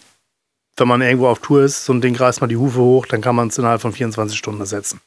wenn 0.76 0.88
man 0.88 1.00
irgendwo 1.00 1.28
auf 1.28 1.40
Tour 1.40 1.62
ist, 1.62 1.84
so 1.84 1.92
ein 1.92 2.00
Ding 2.00 2.16
reißt 2.16 2.40
man 2.40 2.50
die 2.50 2.56
Hufe 2.56 2.78
hoch, 2.78 3.06
dann 3.06 3.20
kann 3.20 3.36
man 3.36 3.48
es 3.48 3.58
innerhalb 3.58 3.80
von 3.80 3.92
24 3.92 4.36
Stunden 4.36 4.60
ersetzen. 4.60 5.00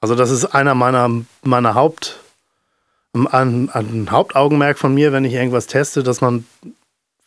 Also 0.00 0.14
das 0.14 0.30
ist 0.30 0.46
einer 0.46 0.74
meiner, 0.74 1.10
meiner 1.42 1.74
Haupt, 1.74 2.20
ein, 3.12 3.68
ein 3.70 4.08
Hauptaugenmerk 4.10 4.78
von 4.78 4.94
mir, 4.94 5.12
wenn 5.12 5.24
ich 5.24 5.32
irgendwas 5.32 5.66
teste, 5.66 6.02
dass 6.02 6.20
man, 6.20 6.46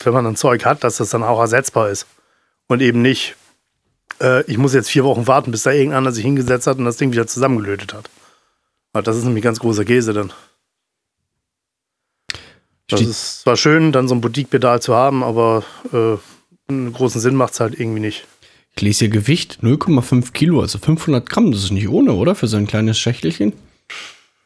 wenn 0.04 0.14
man 0.14 0.26
ein 0.26 0.36
Zeug 0.38 0.64
hat, 0.64 0.84
dass 0.84 0.98
das 0.98 1.10
dann 1.10 1.24
auch 1.24 1.40
ersetzbar 1.40 1.90
ist. 1.90 2.08
Und 2.68 2.82
eben 2.82 3.02
nicht, 3.02 3.36
äh, 4.22 4.44
ich 4.50 4.58
muss 4.58 4.74
jetzt 4.74 4.90
vier 4.90 5.04
Wochen 5.04 5.28
warten, 5.28 5.52
bis 5.52 5.64
da 5.64 5.72
irgendeiner 5.72 6.14
sich 6.14 6.24
hingesetzt 6.24 6.68
hat 6.68 6.78
und 6.78 6.86
das 6.86 6.98
Ding 6.98 7.12
wieder 7.12 7.28
zusammengelötet 7.28 7.94
hat. 7.94 8.10
Weil 8.94 9.04
das 9.04 9.18
ist 9.18 9.26
nämlich 9.26 9.44
ganz 9.44 9.60
großer 9.60 9.84
Käse 9.84 10.14
dann. 10.14 10.32
Das 12.88 13.02
ist 13.02 13.42
zwar 13.42 13.56
schön, 13.56 13.92
dann 13.92 14.08
so 14.08 14.16
ein 14.16 14.22
Boutique-Pedal 14.22 14.82
zu 14.82 14.94
haben, 14.94 15.24
aber 15.24 15.64
äh, 15.94 16.18
einen 16.68 16.94
großen 16.94 17.20
Sinn 17.22 17.36
macht 17.36 17.54
es 17.54 17.60
halt 17.60 17.80
irgendwie 17.80 18.00
nicht. 18.00 18.26
Ich 18.76 18.82
lese 18.82 19.00
hier 19.00 19.10
Gewicht 19.10 19.60
0,5 19.62 20.32
Kilo, 20.32 20.62
also 20.62 20.78
500 20.80 21.30
Gramm. 21.30 21.52
Das 21.52 21.64
ist 21.64 21.72
nicht 21.72 21.90
ohne, 21.90 22.14
oder? 22.14 22.36
Für 22.36 22.48
so 22.48 22.58
ein 22.58 22.68
kleines 22.68 22.98
Schächtelchen. 22.98 23.54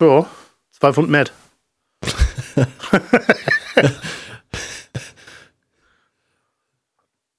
Ja, 0.01 0.25
zwei 0.71 0.93
Pfund 0.93 1.09
Matt. 1.09 1.31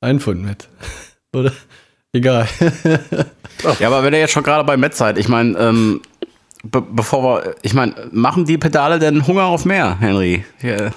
Ein 0.00 0.20
Pfund 0.20 0.44
mit. 0.44 0.68
Oder? 1.32 1.52
Egal. 2.12 2.48
Ja, 3.80 3.88
aber 3.88 4.02
wenn 4.04 4.12
ihr 4.12 4.20
jetzt 4.20 4.32
schon 4.32 4.42
gerade 4.42 4.64
bei 4.64 4.76
Met 4.76 4.94
seid, 4.94 5.16
ich 5.16 5.28
meine, 5.28 5.58
ähm, 5.58 6.02
be 6.62 6.82
bevor 6.82 7.22
wir, 7.24 7.54
ich 7.62 7.72
meine, 7.72 7.94
machen 8.12 8.44
die 8.44 8.58
Pedale 8.58 8.98
denn 8.98 9.26
Hunger 9.26 9.44
auf 9.44 9.64
mehr, 9.64 9.98
Henry? 9.98 10.44
Ja. 10.60 10.90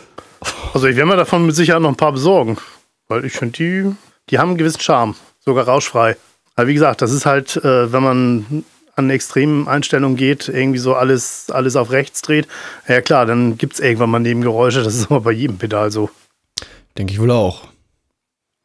Also 0.74 0.88
ich 0.88 0.98
werde 0.98 1.10
mir 1.10 1.16
davon 1.16 1.46
mit 1.46 1.56
Sicherheit 1.56 1.82
noch 1.82 1.90
ein 1.90 1.96
paar 1.96 2.12
besorgen. 2.12 2.58
Weil 3.10 3.26
ich 3.26 3.34
finde, 3.34 3.58
die, 3.58 3.96
die 4.30 4.40
haben 4.40 4.50
einen 4.50 4.58
gewissen 4.58 4.80
Charme. 4.80 5.16
Sogar 5.40 5.66
rauschfrei. 5.66 6.16
Aber 6.56 6.68
wie 6.68 6.76
gesagt, 6.76 7.02
das 7.02 7.12
ist 7.12 7.26
halt, 7.26 7.58
äh, 7.58 7.92
wenn 7.92 8.04
man 8.04 8.64
an 8.96 9.10
extremen 9.10 9.68
Einstellungen 9.68 10.16
geht, 10.16 10.48
irgendwie 10.48 10.80
so 10.80 10.94
alles, 10.94 11.50
alles 11.50 11.76
auf 11.76 11.92
rechts 11.92 12.22
dreht. 12.22 12.48
Ja 12.88 13.02
klar, 13.02 13.26
dann 13.26 13.58
gibt 13.58 13.74
es 13.74 13.80
irgendwann 13.80 14.12
mal 14.12 14.20
Nebengeräusche. 14.20 14.84
Das 14.84 14.96
ist 14.96 15.06
aber 15.10 15.22
bei 15.22 15.32
jedem 15.32 15.58
Pedal 15.58 15.92
so. 15.92 16.10
Denke 16.98 17.14
ich 17.14 17.20
wohl 17.20 17.32
auch. 17.32 17.64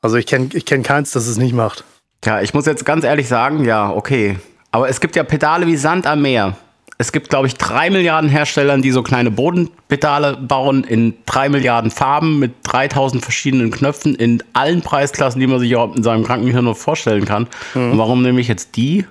Also 0.02 0.16
ich 0.16 0.26
kenne 0.26 0.50
ich 0.52 0.66
kenn 0.66 0.82
keins, 0.82 1.12
das 1.12 1.26
es 1.26 1.38
nicht 1.38 1.54
macht. 1.54 1.84
Ja, 2.24 2.42
ich 2.42 2.52
muss 2.52 2.66
jetzt 2.66 2.84
ganz 2.84 3.04
ehrlich 3.04 3.28
sagen, 3.28 3.64
ja, 3.64 3.90
okay. 3.90 4.38
Aber 4.70 4.88
es 4.88 5.00
gibt 5.00 5.16
ja 5.16 5.24
Pedale 5.24 5.66
wie 5.66 5.76
Sand 5.76 6.06
am 6.06 6.20
Meer. 6.20 6.56
Es 6.96 7.10
gibt, 7.10 7.28
glaube 7.28 7.48
ich, 7.48 7.54
drei 7.54 7.90
Milliarden 7.90 8.30
Herstellern, 8.30 8.80
die 8.80 8.92
so 8.92 9.02
kleine 9.02 9.30
Bodenpedale 9.30 10.36
bauen 10.36 10.84
in 10.84 11.14
drei 11.26 11.48
Milliarden 11.48 11.90
Farben 11.90 12.38
mit 12.38 12.52
3000 12.62 13.22
verschiedenen 13.22 13.70
Knöpfen 13.70 14.14
in 14.14 14.42
allen 14.52 14.80
Preisklassen, 14.82 15.40
die 15.40 15.46
man 15.46 15.58
sich 15.58 15.72
überhaupt 15.72 15.96
in 15.96 16.04
seinem 16.04 16.24
Krankenhirn 16.24 16.64
nur 16.64 16.76
vorstellen 16.76 17.24
kann. 17.24 17.48
Und 17.74 17.98
warum 17.98 18.22
nehme 18.22 18.40
ich 18.40 18.48
jetzt 18.48 18.76
die? 18.76 19.06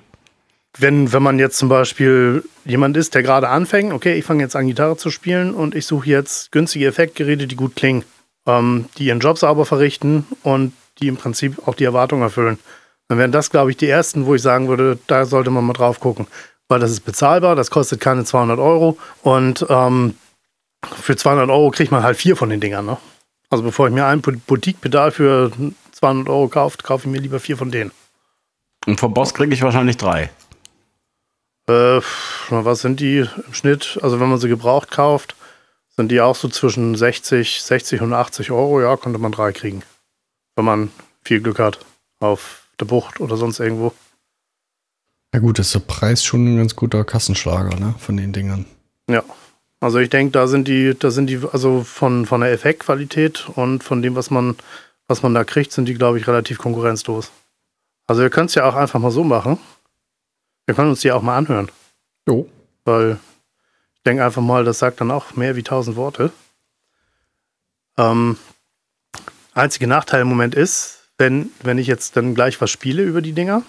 Wenn, 0.78 1.12
wenn 1.12 1.22
man 1.22 1.38
jetzt 1.38 1.58
zum 1.58 1.68
Beispiel 1.68 2.42
jemand 2.64 2.96
ist, 2.96 3.14
der 3.14 3.22
gerade 3.22 3.48
anfängt, 3.48 3.92
okay, 3.92 4.14
ich 4.14 4.24
fange 4.24 4.42
jetzt 4.42 4.56
an, 4.56 4.66
Gitarre 4.66 4.96
zu 4.96 5.10
spielen 5.10 5.54
und 5.54 5.74
ich 5.74 5.86
suche 5.86 6.08
jetzt 6.08 6.50
günstige 6.52 6.86
Effektgeräte, 6.86 7.46
die 7.46 7.54
gut 7.54 7.76
klingen, 7.76 8.02
ähm, 8.46 8.86
die 8.98 9.04
ihren 9.04 9.20
Job 9.20 9.38
sauber 9.38 9.66
verrichten 9.66 10.26
und 10.42 10.72
die 11.00 11.08
im 11.08 11.16
Prinzip 11.16 11.68
auch 11.68 11.74
die 11.74 11.84
Erwartungen 11.84 12.22
erfüllen. 12.22 12.58
Dann 13.08 13.18
wären 13.18 13.32
das, 13.32 13.50
glaube 13.50 13.70
ich, 13.70 13.76
die 13.76 13.88
ersten, 13.88 14.26
wo 14.26 14.34
ich 14.34 14.42
sagen 14.42 14.68
würde, 14.68 14.98
da 15.06 15.26
sollte 15.26 15.50
man 15.50 15.64
mal 15.64 15.74
drauf 15.74 16.00
gucken. 16.00 16.26
Weil 16.68 16.80
das 16.80 16.90
ist 16.90 17.00
bezahlbar, 17.00 17.56
das 17.56 17.70
kostet 17.70 18.00
keine 18.00 18.24
200 18.24 18.58
Euro 18.58 18.96
und 19.22 19.66
ähm, 19.68 20.16
für 20.84 21.16
200 21.16 21.48
Euro 21.50 21.70
kriegt 21.70 21.92
man 21.92 22.02
halt 22.02 22.16
vier 22.16 22.36
von 22.36 22.48
den 22.48 22.60
Dingern. 22.60 22.86
Ne? 22.86 22.96
Also 23.50 23.62
bevor 23.62 23.88
ich 23.88 23.94
mir 23.94 24.06
ein 24.06 24.20
Boutique-Pedal 24.20 25.10
für 25.10 25.52
200 25.92 26.28
Euro 26.28 26.48
kaufe, 26.48 26.78
kaufe 26.82 27.06
ich 27.06 27.12
mir 27.12 27.20
lieber 27.20 27.40
vier 27.40 27.56
von 27.56 27.70
denen. 27.70 27.92
Und 28.86 29.00
vom 29.00 29.14
Boss 29.14 29.34
kriege 29.34 29.54
ich 29.54 29.62
wahrscheinlich 29.62 29.96
drei. 29.96 30.30
Äh, 31.68 32.00
was 32.50 32.80
sind 32.80 33.00
die 33.00 33.18
im 33.18 33.54
Schnitt? 33.54 33.98
Also 34.02 34.20
wenn 34.20 34.28
man 34.28 34.38
sie 34.38 34.48
gebraucht 34.48 34.90
kauft, 34.90 35.34
sind 35.96 36.10
die 36.10 36.20
auch 36.20 36.34
so 36.36 36.48
zwischen 36.48 36.94
60, 36.94 37.62
60 37.62 38.02
und 38.02 38.12
80 38.12 38.50
Euro. 38.50 38.80
Ja, 38.80 38.96
könnte 38.96 39.18
man 39.18 39.32
drei 39.32 39.52
kriegen. 39.52 39.82
Wenn 40.56 40.64
man 40.64 40.90
viel 41.22 41.40
Glück 41.40 41.58
hat. 41.58 41.78
Auf 42.20 42.66
der 42.80 42.86
Bucht 42.86 43.20
oder 43.20 43.36
sonst 43.36 43.60
irgendwo. 43.60 43.92
Ja 45.34 45.40
gut, 45.40 45.58
ist 45.58 45.74
der 45.74 45.80
Preis 45.80 46.22
schon 46.22 46.46
ein 46.46 46.58
ganz 46.58 46.76
guter 46.76 47.02
Kassenschlager, 47.02 47.74
ne? 47.80 47.96
Von 47.98 48.16
den 48.16 48.32
Dingern. 48.32 48.66
Ja. 49.10 49.24
Also 49.80 49.98
ich 49.98 50.08
denke, 50.08 50.30
da 50.30 50.46
sind 50.46 50.68
die, 50.68 50.96
da 50.96 51.10
sind 51.10 51.26
die, 51.26 51.40
also 51.50 51.82
von, 51.82 52.24
von 52.24 52.40
der 52.40 52.52
Effektqualität 52.52 53.48
und 53.48 53.82
von 53.82 54.00
dem, 54.00 54.14
was 54.14 54.30
man, 54.30 54.54
was 55.08 55.24
man 55.24 55.34
da 55.34 55.42
kriegt, 55.42 55.72
sind 55.72 55.86
die, 55.86 55.94
glaube 55.94 56.20
ich, 56.20 56.28
relativ 56.28 56.58
konkurrenzlos. 56.58 57.32
Also 58.06 58.22
wir 58.22 58.30
können 58.30 58.46
es 58.46 58.54
ja 58.54 58.64
auch 58.64 58.76
einfach 58.76 59.00
mal 59.00 59.10
so 59.10 59.24
machen. 59.24 59.58
Wir 60.66 60.76
können 60.76 60.90
uns 60.90 61.00
die 61.00 61.10
auch 61.10 61.20
mal 61.20 61.36
anhören. 61.36 61.68
Jo. 62.28 62.48
weil 62.84 63.18
ich 63.96 64.02
denke 64.06 64.24
einfach 64.24 64.40
mal, 64.40 64.64
das 64.64 64.78
sagt 64.78 65.00
dann 65.00 65.10
auch 65.10 65.34
mehr 65.34 65.56
wie 65.56 65.64
tausend 65.64 65.96
Worte. 65.96 66.30
Ähm, 67.98 68.38
einziger 69.52 69.88
Nachteil 69.88 70.20
im 70.20 70.28
Moment 70.28 70.54
ist, 70.54 71.08
wenn, 71.18 71.50
wenn 71.60 71.78
ich 71.78 71.88
jetzt 71.88 72.16
dann 72.16 72.36
gleich 72.36 72.60
was 72.60 72.70
spiele 72.70 73.02
über 73.02 73.20
die 73.20 73.32
Dinger, 73.32 73.64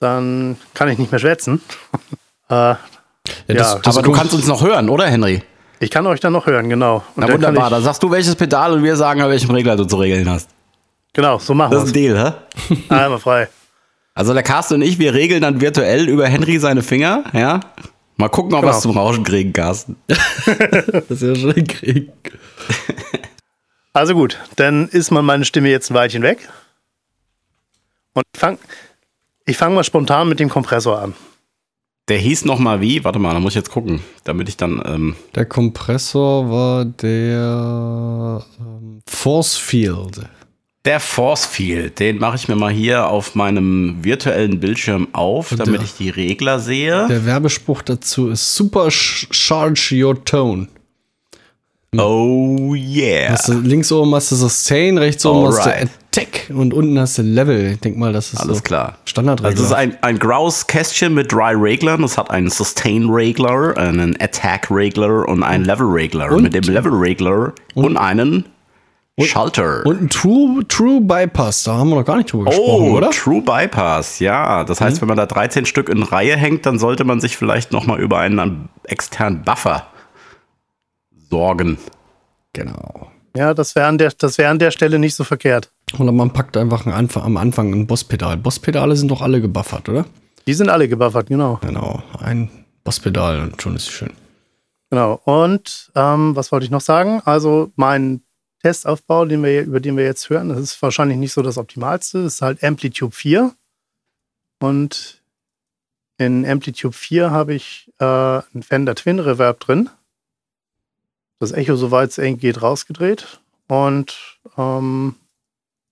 dann 0.00 0.56
kann 0.74 0.88
ich 0.88 0.98
nicht 0.98 1.10
mehr 1.10 1.18
schwätzen. 1.18 1.60
äh, 2.50 2.54
Ja, 2.54 2.78
das, 3.46 3.72
Ja, 3.74 3.78
das 3.80 3.96
aber 3.96 4.04
du 4.06 4.12
kannst 4.12 4.32
uns 4.34 4.46
noch 4.46 4.62
hören, 4.62 4.88
oder, 4.88 5.06
Henry? 5.06 5.42
ich 5.80 5.90
kann 5.90 6.06
euch 6.06 6.18
dann 6.20 6.32
noch 6.32 6.46
hören, 6.46 6.68
genau. 6.68 6.96
Und 6.96 7.02
Na 7.16 7.26
dann 7.26 7.34
wunderbar, 7.36 7.66
Ich, 7.66 7.70
da 7.70 7.80
sagst 7.80 8.02
du 8.02 8.10
welches 8.10 8.34
Pedal 8.34 8.72
und 8.72 8.82
wir 8.82 8.96
sagen, 8.96 9.20
an 9.22 9.30
welchem 9.30 9.50
Regler 9.50 9.76
du 9.76 9.84
zu 9.84 9.96
regeln 9.96 10.28
hast. 10.28 10.48
genau, 11.12 11.38
so 11.38 11.54
machen 11.54 11.72
Das 11.72 11.84
ist 11.84 11.94
wir 11.94 12.10
ein. 12.16 12.16
Deal, 12.16 12.34
hä? 12.68 12.76
Einmal 12.88 13.18
frei. 13.18 13.48
Also 14.14 14.34
der 14.34 14.42
Carsten 14.42 14.74
und 14.74 14.82
ich, 14.82 14.98
wir 14.98 15.14
regeln 15.14 15.42
dann 15.42 15.60
virtuell 15.60 16.08
über 16.08 16.26
Henry 16.26 16.58
seine 16.58 16.82
Finger, 16.82 17.22
ja? 17.32 17.60
Mal 18.16 18.28
gucken, 18.28 18.54
ob 18.54 18.64
wir 18.64 18.70
es 18.70 18.82
Genau. 18.82 18.94
zum 18.94 18.98
Rauschen 18.98 19.22
kriegen, 19.22 19.52
Carsten. 19.52 19.94
das 20.08 21.08
ist 21.10 21.22
ja 21.22 21.34
schon 21.36 21.64
krieg. 21.68 22.10
Also 23.92 24.14
gut, 24.14 24.38
dann 24.56 24.88
ist 24.88 25.10
mal 25.12 25.22
meine 25.22 25.44
Stimme 25.44 25.68
jetzt 25.70 25.90
ein 25.90 25.94
Weilchen 25.94 26.22
weg. 26.22 26.48
Und 28.14 28.24
ich 29.48 29.56
fange 29.56 29.74
mal 29.74 29.84
spontan 29.84 30.28
mit 30.28 30.38
dem 30.40 30.48
Kompressor 30.48 31.00
an. 31.00 31.14
Der 32.08 32.18
hieß 32.18 32.44
noch 32.46 32.58
mal 32.58 32.80
wie? 32.80 33.04
Warte 33.04 33.18
mal, 33.18 33.34
da 33.34 33.40
muss 33.40 33.52
ich 33.52 33.56
jetzt 33.56 33.70
gucken, 33.70 34.00
damit 34.24 34.48
ich 34.48 34.56
dann. 34.56 34.82
Ähm, 34.86 35.16
Der 35.34 35.44
Kompressor 35.44 36.50
war 36.50 36.84
der 36.86 38.42
ähm, 38.60 39.00
Force 39.06 39.56
Field. 39.58 40.20
der 40.86 41.00
Force 41.00 41.44
Field, 41.44 41.98
den 41.98 42.16
mache 42.18 42.36
ich 42.36 42.48
mir 42.48 42.56
mal 42.56 42.72
hier 42.72 43.08
auf 43.08 43.34
meinem 43.34 43.98
virtuellen 44.02 44.58
Bildschirm 44.58 45.08
auf, 45.12 45.52
Und 45.52 45.58
damit 45.60 45.80
der- 45.80 45.84
ich 45.84 45.94
die 45.96 46.08
Regler 46.08 46.60
sehe. 46.60 47.06
Der 47.08 47.26
Werbespruch 47.26 47.82
dazu 47.82 48.28
ist 48.30 48.54
Super 48.54 48.90
Charge 48.90 49.90
Your 49.92 50.24
Tone. 50.24 50.68
Oh 51.96 52.74
yeah. 52.74 53.32
Hast 53.32 53.48
du, 53.48 53.54
links 53.60 53.90
oben 53.92 54.14
hast 54.14 54.30
du 54.32 54.36
Sustain, 54.36 54.98
rechts 54.98 55.24
oben 55.26 55.46
hast 55.48 55.64
du 55.66 55.70
Und 56.50 56.72
unten 56.72 56.98
hast 56.98 57.18
du 57.18 57.22
Level. 57.22 57.72
Ich 57.72 57.80
denk 57.80 57.96
mal, 57.96 58.12
das 58.12 58.32
ist 58.32 58.40
Alles 58.40 58.58
so 58.58 58.62
klar. 58.62 58.98
Standardregler. 59.04 59.50
Also 59.50 59.62
das 59.62 59.70
ist 59.72 59.76
ein, 59.76 59.96
ein 60.02 60.18
graues 60.18 60.66
Kästchen 60.66 61.14
mit 61.14 61.30
drei 61.32 61.54
Reglern. 61.54 62.02
Es 62.04 62.16
hat 62.16 62.30
einen 62.30 62.48
Sustain-Regler, 62.50 63.76
einen 63.76 64.16
Attack-Regler 64.20 65.28
und 65.28 65.42
einen 65.42 65.64
Level-Regler. 65.64 66.32
Und- 66.32 66.42
Mit 66.44 66.54
dem 66.54 66.64
Level-Regler 66.64 67.52
und, 67.74 67.96
einen 67.96 68.46
Schalter. 69.20 69.84
und 69.84 70.00
ein 70.02 70.08
True, 70.10 70.64
True 70.68 71.00
Bypass, 71.00 71.64
da 71.64 71.74
haben 71.74 71.90
wir 71.90 71.96
noch 71.96 72.04
gar 72.04 72.16
nicht 72.18 72.32
drüber 72.32 72.44
gesprochen, 72.50 72.68
Oh, 72.92 72.96
oder? 72.96 73.08
Mhm. 73.08 73.12
True 73.12 73.42
Bypass, 73.42 74.20
ja. 74.20 74.62
Das 74.64 74.80
heißt, 74.80 75.00
wenn 75.00 75.08
man 75.08 75.16
da 75.16 75.26
13 75.26 75.66
Stück 75.66 75.88
in 75.88 76.02
Reihe 76.04 76.36
hängt, 76.36 76.66
dann 76.66 76.78
sollte 76.78 77.02
man 77.04 77.20
sich 77.20 77.36
vielleicht 77.36 77.72
nochmal 77.72 77.98
über 78.00 78.18
einen 78.20 78.68
externen 78.84 79.42
Buffer 79.42 79.86
sorgen. 81.30 81.78
Genau. 82.52 83.10
Ja, 83.38 83.54
das 83.54 83.74
wäre 83.76 83.86
an, 83.86 83.98
der- 83.98 84.12
das 84.18 84.36
wär 84.36 84.50
an 84.50 84.58
der 84.58 84.72
Stelle 84.72 84.98
nicht 84.98 85.14
so 85.14 85.22
verkehrt. 85.22 85.70
Oder 85.98 86.10
man 86.10 86.32
packt 86.32 86.56
einfach 86.56 86.86
ein 86.86 86.92
Anfang, 86.92 87.22
am 87.22 87.36
Anfang 87.36 87.72
ein 87.72 87.86
Bosspedal. 87.86 88.36
Bosspedale 88.36 88.96
sind 88.96 89.08
doch 89.12 89.22
alle 89.22 89.40
gebuffert, 89.40 89.88
oder? 89.88 90.04
Die 90.46 90.54
sind 90.54 90.68
alle 90.68 90.88
gebuffert, 90.88 91.28
genau. 91.28 91.58
Genau. 91.62 92.02
Ein 92.18 92.50
Bosspedal 92.82 93.40
und 93.40 93.62
schon 93.62 93.76
ist 93.76 93.84
es 93.84 93.90
schön. 93.90 94.12
Genau. 94.90 95.20
Und 95.24 95.90
ähm, 95.94 96.34
was 96.34 96.50
wollte 96.50 96.64
ich 96.64 96.70
noch 96.72 96.80
sagen? 96.80 97.22
Also 97.24 97.70
mein 97.76 98.22
Testaufbau, 98.62 99.24
den 99.24 99.44
wir, 99.44 99.62
über 99.62 99.78
den 99.78 99.96
wir 99.96 100.04
jetzt 100.04 100.28
hören, 100.30 100.48
das 100.48 100.58
ist 100.58 100.82
wahrscheinlich 100.82 101.16
nicht 101.18 101.32
so 101.32 101.42
das 101.42 101.58
Optimalste. 101.58 102.24
Das 102.24 102.34
ist 102.34 102.42
halt 102.42 102.64
Amplitude 102.64 103.14
4. 103.14 103.52
Und 104.60 105.22
in 106.18 106.44
Amplitude 106.44 106.92
4 106.96 107.30
habe 107.30 107.54
ich 107.54 107.92
äh, 108.00 108.04
einen 108.04 108.62
Fender 108.62 108.94
Twin 108.96 109.20
Reverb 109.20 109.60
drin. 109.60 109.90
Das 111.40 111.52
Echo, 111.52 111.76
soweit 111.76 112.10
es 112.10 112.18
eng 112.18 112.38
geht, 112.38 112.62
rausgedreht. 112.62 113.40
Und 113.68 114.38
ähm, 114.56 115.14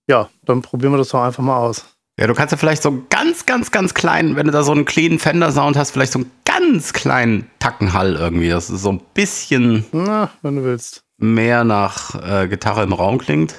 ja, 0.09 0.29
dann 0.45 0.61
probieren 0.61 0.93
wir 0.93 0.97
das 0.97 1.09
doch 1.09 1.21
einfach 1.21 1.43
mal 1.43 1.57
aus. 1.57 1.85
Ja, 2.19 2.25
du 2.25 2.33
kannst 2.33 2.51
ja 2.51 2.57
vielleicht 2.57 2.81
so 2.81 2.89
einen 2.89 3.07
ganz, 3.09 3.45
ganz, 3.45 3.69
ganz 3.71 3.93
kleinen, 3.93 4.35
wenn 4.35 4.47
du 4.47 4.51
da 4.51 4.63
so 4.63 4.71
einen 4.71 4.85
cleanen 4.85 5.19
Fender-Sound 5.19 5.77
hast, 5.77 5.91
vielleicht 5.91 6.13
so 6.13 6.19
einen 6.19 6.31
ganz 6.45 6.91
kleinen 6.93 7.49
Tackenhall 7.59 8.15
irgendwie, 8.15 8.49
dass 8.49 8.69
es 8.69 8.81
so 8.81 8.89
ein 8.91 9.01
bisschen 9.13 9.85
Na, 9.91 10.31
wenn 10.41 10.55
du 10.55 10.63
willst. 10.63 11.03
mehr 11.17 11.63
nach 11.63 12.15
äh, 12.15 12.47
Gitarre 12.47 12.81
im 12.83 12.93
Raum 12.93 13.19
klingt. 13.19 13.53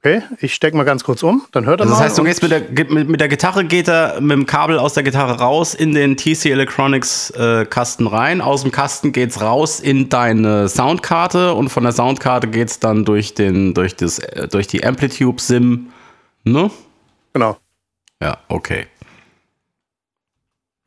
Okay, 0.00 0.22
ich 0.40 0.54
stecke 0.54 0.76
mal 0.76 0.84
ganz 0.84 1.02
kurz 1.02 1.24
um, 1.24 1.44
dann 1.50 1.66
hört 1.66 1.80
er 1.80 1.82
Also 1.82 1.94
das 1.94 2.02
heißt, 2.04 2.18
du 2.18 2.22
gehst 2.22 2.40
mit 2.42 2.52
der, 2.52 2.60
mit, 2.88 3.08
mit 3.08 3.20
der 3.20 3.26
Gitarre, 3.26 3.64
geht 3.64 3.88
er 3.88 4.20
mit 4.20 4.30
dem 4.30 4.46
Kabel 4.46 4.78
aus 4.78 4.94
der 4.94 5.02
Gitarre 5.02 5.40
raus 5.40 5.74
in 5.74 5.92
den 5.92 6.16
TC 6.16 6.46
Electronics 6.46 7.30
äh, 7.30 7.66
Kasten 7.66 8.06
rein. 8.06 8.40
Aus 8.40 8.62
dem 8.62 8.70
Kasten 8.70 9.10
geht's 9.10 9.40
raus 9.40 9.80
in 9.80 10.08
deine 10.08 10.68
Soundkarte 10.68 11.52
und 11.54 11.70
von 11.70 11.82
der 11.82 11.90
Soundkarte 11.92 12.46
geht's 12.46 12.78
dann 12.78 13.04
durch 13.04 13.34
den, 13.34 13.74
durch 13.74 13.96
das, 13.96 14.20
äh, 14.20 14.46
durch 14.46 14.68
die 14.68 14.84
Amplitude 14.84 15.42
Sim. 15.42 15.92
Ne? 16.44 16.70
Genau. 17.32 17.58
Ja, 18.22 18.38
okay. 18.46 18.86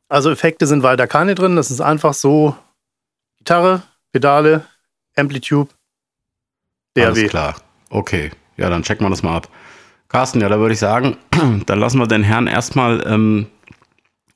Also 0.08 0.32
Effekte 0.32 0.68
sind 0.68 0.84
weiter 0.84 1.08
keine 1.08 1.36
drin. 1.36 1.58
Das 1.58 1.70
ist 1.70 1.82
einfach 1.82 2.14
so 2.14 2.56
Gitarre, 3.40 3.82
Pedale, 4.14 4.66
Amplitude, 5.18 5.70
Alles 6.98 7.20
DAW. 7.20 7.28
klar. 7.28 7.56
Okay. 7.90 8.32
Ja, 8.58 8.70
dann 8.70 8.84
checken 8.84 9.06
wir 9.06 9.10
das 9.10 9.24
mal 9.24 9.36
ab. 9.36 9.48
Carsten, 10.10 10.42
ja, 10.42 10.50
da 10.50 10.60
würde 10.60 10.74
ich 10.74 10.80
sagen, 10.80 11.18
dann 11.66 11.80
lassen 11.80 12.00
wir 12.00 12.08
den 12.08 12.24
Herrn 12.24 12.48
erstmal 12.48 13.04
ähm, 13.08 13.48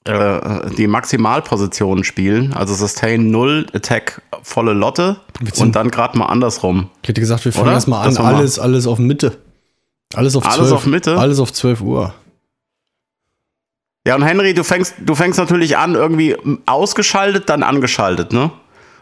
äh, 0.05 0.69
die 0.77 0.87
Maximalpositionen 0.87 2.03
spielen. 2.03 2.53
Also 2.53 2.73
Sustain 2.73 3.29
0, 3.31 3.67
Attack 3.73 4.21
volle 4.43 4.73
Lotte 4.73 5.17
und 5.57 5.75
dann 5.75 5.91
gerade 5.91 6.17
mal 6.17 6.27
andersrum. 6.27 6.89
Ich 7.01 7.09
hätte 7.09 7.21
gesagt, 7.21 7.43
wir 7.45 7.51
fangen 7.51 7.71
erstmal 7.71 8.07
an. 8.07 8.17
Alles, 8.17 8.59
alles 8.59 8.87
auf 8.87 8.99
Mitte. 8.99 9.37
Alles 10.13 10.35
auf 10.35 10.45
Alles 10.45 10.67
12. 10.67 10.71
auf 10.71 10.85
Mitte? 10.85 11.17
Alles 11.17 11.39
auf 11.39 11.51
12 11.51 11.81
Uhr. 11.81 12.13
Ja, 14.07 14.15
und 14.15 14.21
Henry, 14.21 14.53
du 14.53 14.63
fängst, 14.63 14.95
du 14.99 15.15
fängst 15.15 15.39
natürlich 15.39 15.77
an, 15.77 15.95
irgendwie 15.95 16.37
ausgeschaltet, 16.67 17.49
dann 17.49 17.63
angeschaltet, 17.63 18.31
ne? 18.31 18.51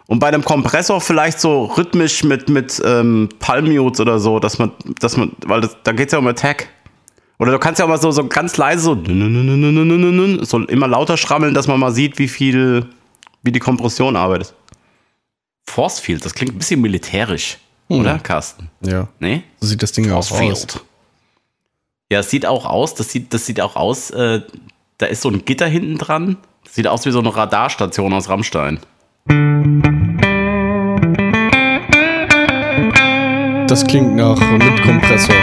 Und 0.07 0.19
bei 0.19 0.27
einem 0.27 0.43
Kompressor 0.43 0.99
vielleicht 1.01 1.39
so 1.39 1.65
rhythmisch 1.65 2.23
mit, 2.23 2.49
mit 2.49 2.81
ähm, 2.85 3.29
Palm 3.39 3.73
Mutes 3.73 3.99
oder 4.01 4.19
so, 4.19 4.39
dass 4.39 4.59
man, 4.59 4.71
dass 4.99 5.17
man, 5.17 5.31
weil 5.45 5.61
das, 5.61 5.77
da 5.83 5.93
geht's 5.93 6.11
ja 6.11 6.19
um 6.19 6.27
Attack. 6.27 6.69
Oder 7.39 7.51
du 7.51 7.59
kannst 7.59 7.79
ja 7.79 7.85
auch 7.85 7.89
mal 7.89 7.99
so, 7.99 8.11
so 8.11 8.27
ganz 8.27 8.57
leise 8.57 8.83
so, 8.83 8.95
so 10.45 10.59
immer 10.65 10.87
lauter 10.87 11.17
schrammeln, 11.17 11.53
dass 11.53 11.67
man 11.67 11.79
mal 11.79 11.91
sieht, 11.91 12.19
wie 12.19 12.27
viel, 12.27 12.85
wie 13.41 13.51
die 13.51 13.59
Kompression 13.59 14.15
arbeitet. 14.15 14.53
Force 15.65 15.99
Field, 15.99 16.23
das 16.25 16.33
klingt 16.33 16.53
ein 16.53 16.57
bisschen 16.57 16.81
militärisch, 16.81 17.57
oder, 17.87 18.19
Carsten? 18.19 18.69
Ja. 18.81 19.07
Nee? 19.19 19.43
So 19.59 19.67
sieht 19.67 19.83
das 19.83 19.91
Ding 19.91 20.09
auch 20.11 20.17
aus. 20.17 20.29
Forcefield. 20.29 20.83
Ja, 22.11 22.19
es 22.19 22.29
sieht 22.29 22.45
auch 22.45 22.65
aus, 22.65 22.95
das 22.95 23.11
sieht, 23.11 23.33
das 23.33 23.45
sieht 23.45 23.59
auch 23.61 23.75
aus, 23.75 24.11
äh, 24.11 24.41
da 24.97 25.05
ist 25.05 25.21
so 25.21 25.29
ein 25.29 25.45
Gitter 25.45 25.67
hinten 25.67 25.97
dran. 25.97 26.37
Das 26.63 26.75
sieht 26.75 26.87
aus 26.87 27.05
wie 27.05 27.11
so 27.11 27.19
eine 27.19 27.35
Radarstation 27.35 28.13
aus 28.13 28.29
Rammstein. 28.29 28.79
Das 33.67 33.83
klingt 33.88 34.15
nach 34.15 34.39
mit 34.51 34.83
Kompressor. 34.83 35.36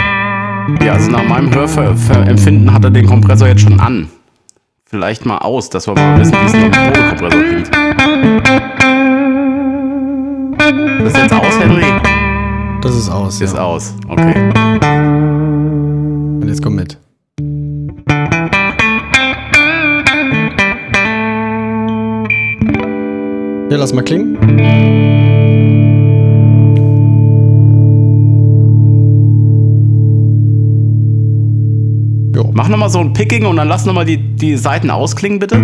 Ja, 0.81 0.93
also 0.93 1.11
nach 1.11 1.27
meinem 1.27 1.53
Hörempfinden 1.53 2.71
hat 2.73 2.83
er 2.85 2.91
den 2.91 3.05
Kompressor 3.05 3.49
jetzt 3.49 3.61
schon 3.61 3.77
an. 3.79 4.09
Vielleicht 4.85 5.25
mal 5.25 5.39
aus, 5.39 5.69
dass 5.69 5.87
wir 5.87 5.95
mal 5.95 6.17
wissen, 6.19 6.33
wie 6.33 6.45
es 6.45 6.53
mit 6.53 6.63
dem 6.63 6.71
Bodekompressor 6.71 7.43
klingt. 7.43 7.71
Das 10.99 11.07
ist 11.13 11.17
jetzt 11.17 11.33
aus, 11.33 11.59
Henry? 11.59 11.83
Das 12.81 12.95
ist 12.95 13.09
aus. 13.09 13.41
Ist 13.41 13.53
ja. 13.53 13.61
aus. 13.61 13.95
Okay. 14.07 14.33
Und 16.39 16.47
jetzt 16.47 16.63
komm 16.63 16.75
mit. 16.75 16.97
Ja, 23.71 23.77
lass 23.77 23.93
mal 23.93 24.01
klingen. 24.01 24.35
Jo. 32.35 32.51
Mach 32.51 32.67
nochmal 32.67 32.89
so 32.89 32.99
ein 32.99 33.13
Picking 33.13 33.45
und 33.45 33.55
dann 33.55 33.69
lass 33.69 33.85
nochmal 33.85 34.03
die, 34.03 34.17
die 34.17 34.57
Seiten 34.57 34.89
ausklingen, 34.89 35.39
bitte. 35.39 35.55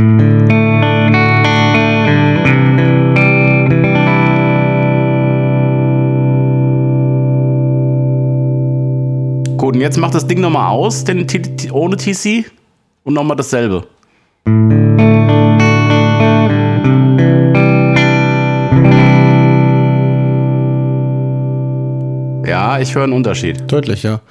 Gut, 9.58 9.76
und 9.76 9.82
jetzt 9.82 9.98
mach 9.98 10.12
das 10.12 10.26
Ding 10.26 10.40
nochmal 10.40 10.72
aus, 10.72 11.04
den, 11.04 11.28
ohne 11.74 11.98
TC 11.98 12.46
und 13.04 13.16
nochmal 13.16 13.36
dasselbe. 13.36 13.86
Ja, 22.78 22.84
ich 22.84 22.94
höre 22.94 23.06
einen 23.06 23.14
Unterschied. 23.14 23.72
Deutlich, 23.72 24.04
ja. 24.04 24.22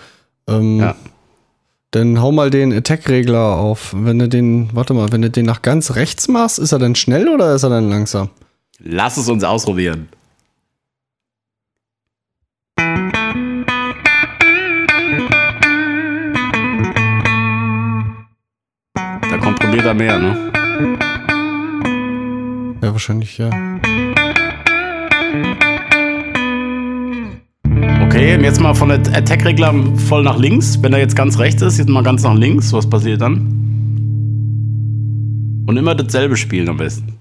Ähm, 0.49 0.79
Ja. 0.79 0.95
Dann 1.91 2.21
hau 2.21 2.31
mal 2.31 2.49
den 2.51 2.73
Attack-Regler 2.73 3.57
auf. 3.57 3.93
Wenn 3.97 4.21
du 4.21 4.29
den, 4.29 4.71
warte 4.73 4.95
mal, 4.95 5.11
wenn 5.11 5.23
du 5.23 5.31
den 5.31 5.47
nach 5.47 5.63
ganz 5.63 5.97
rechts 5.97 6.29
machst, 6.29 6.61
ist 6.61 6.71
er 6.71 6.79
dann 6.79 6.95
schnell 6.95 7.29
oder 7.29 7.55
ist 7.57 7.65
er 7.65 7.71
dann 7.71 7.89
langsam? 7.89 8.31
Lass 8.79 9.17
es 9.17 9.29
uns 9.29 9.43
ausprobieren. 9.43 10.09
Da 18.95 19.39
komprimiert 19.41 19.85
er 19.87 19.95
mehr, 19.95 20.19
ne? 20.19 20.53
Ja, 22.83 22.93
wahrscheinlich, 22.93 23.39
ja. 23.39 23.51
Okay, 28.16 28.35
und 28.35 28.44
jetzt 28.44 28.62
mal 28.62 28.72
von 28.72 28.88
der 28.88 28.98
Attack-Regler 29.14 29.74
voll 30.09 30.22
nach 30.22 30.38
links. 30.38 30.79
Wenn 30.81 30.94
er 30.94 31.00
jetzt 31.00 31.14
ganz 31.14 31.38
rechts 31.38 31.61
ist, 31.61 31.76
jetzt 31.76 31.90
mal 31.90 32.02
ganz 32.02 32.22
nach 32.22 32.33
links. 32.33 32.72
Was 32.72 32.88
passiert 32.88 33.20
dann? 33.20 33.40
Und 35.66 35.76
immer 35.76 35.94
dasselbe 35.94 36.35
spielen 36.35 36.66
am 36.70 36.79
besten. 36.79 37.18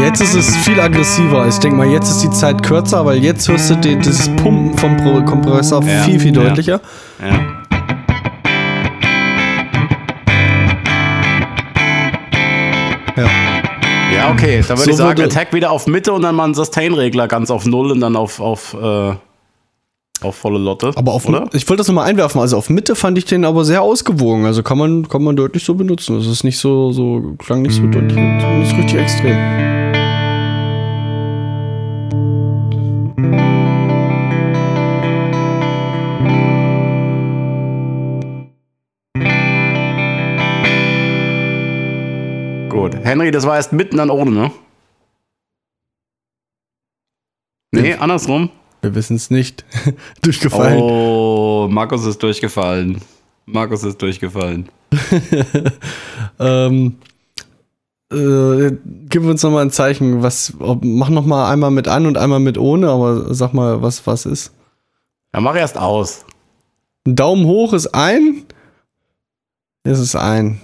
Jetzt 0.00 0.22
ist 0.22 0.34
es 0.34 0.56
viel 0.56 0.80
aggressiver. 0.80 1.46
Ich 1.46 1.58
denke 1.58 1.76
mal, 1.76 1.88
jetzt 1.88 2.08
ist 2.08 2.22
die 2.22 2.30
Zeit 2.30 2.62
kürzer, 2.62 3.04
weil 3.04 3.18
jetzt 3.18 3.46
hörst 3.50 3.68
du 3.68 3.74
den, 3.74 4.00
dieses 4.00 4.34
Pumpen 4.36 4.78
vom 4.78 5.26
Kompressor 5.26 5.84
Ja, 5.84 6.04
viel, 6.04 6.18
viel 6.18 6.32
deutlicher. 6.32 6.80
Ja. 7.20 7.28
Ja. 7.28 7.51
Ja, 14.22 14.32
okay. 14.32 14.60
Da 14.62 14.70
würde 14.70 14.82
So 14.82 14.90
ich 14.90 14.96
sagen, 14.96 15.18
würde- 15.18 15.24
Attack 15.30 15.52
wieder 15.52 15.70
auf 15.70 15.86
Mitte 15.86 16.12
und 16.12 16.22
dann 16.22 16.34
mal 16.34 16.44
einen 16.44 16.54
Sustain-Regler 16.54 17.28
ganz 17.28 17.50
auf 17.50 17.66
Null 17.66 17.90
und 17.92 18.00
dann 18.00 18.16
auf, 18.16 18.40
auf, 18.40 18.74
äh, 18.74 19.12
auf 20.22 20.36
volle 20.36 20.58
Lotte. 20.58 20.92
Aber 20.94 21.12
auf, 21.12 21.28
oder? 21.28 21.48
ich 21.52 21.68
wollte 21.68 21.80
das 21.80 21.88
nochmal 21.88 22.08
einwerfen. 22.08 22.40
Also 22.40 22.56
auf 22.56 22.70
Mitte 22.70 22.94
fand 22.94 23.18
ich 23.18 23.24
den 23.24 23.44
aber 23.44 23.64
sehr 23.64 23.82
ausgewogen. 23.82 24.46
Also 24.46 24.62
kann 24.62 24.78
man, 24.78 25.08
kann 25.08 25.22
man 25.24 25.34
deutlich 25.36 25.64
so 25.64 25.74
benutzen. 25.74 26.16
Es 26.18 26.26
ist 26.26 26.44
nicht 26.44 26.58
so, 26.58 26.92
so, 26.92 27.34
klang 27.38 27.62
nicht 27.62 27.74
so 27.74 27.82
deutlich, 27.86 28.14
nicht 28.16 28.70
so 28.70 28.76
richtig 28.76 29.00
extrem. 29.00 29.81
Henry, 43.12 43.30
das 43.30 43.44
war 43.44 43.56
erst 43.56 43.74
mitten 43.74 44.00
an 44.00 44.08
ohne, 44.08 44.30
ne? 44.30 44.50
Nee, 47.72 47.92
andersrum. 47.94 48.48
Wir 48.80 48.94
wissen 48.94 49.16
es 49.16 49.30
nicht. 49.30 49.66
Durchgefallen. 50.22 50.80
Oh, 50.80 51.68
Markus 51.70 52.06
ist 52.06 52.22
durchgefallen. 52.22 53.02
Markus 53.44 53.84
ist 53.84 54.00
durchgefallen. 54.00 54.68
Ähm, 56.38 56.96
äh, 58.10 58.72
gib 59.08 59.24
uns 59.24 59.42
noch 59.42 59.50
mal 59.50 59.62
ein 59.62 59.70
Zeichen. 59.70 60.22
Was, 60.22 60.54
ob, 60.58 60.82
mach 60.82 61.10
noch 61.10 61.26
mal 61.26 61.52
einmal 61.52 61.70
mit 61.70 61.88
an 61.88 62.06
und 62.06 62.16
einmal 62.16 62.40
mit 62.40 62.56
ohne, 62.58 62.88
aber 62.88 63.34
sag 63.34 63.52
mal, 63.52 63.82
was 63.82 64.06
was 64.06 64.24
ist. 64.24 64.52
Ja, 65.34 65.40
mach 65.40 65.54
erst 65.54 65.76
aus. 65.76 66.24
Ein 67.06 67.14
Daumen 67.14 67.44
hoch 67.44 67.74
ist 67.74 67.88
ein. 67.88 68.44
Es 69.84 69.98
ist 69.98 70.16
ein. 70.16 70.60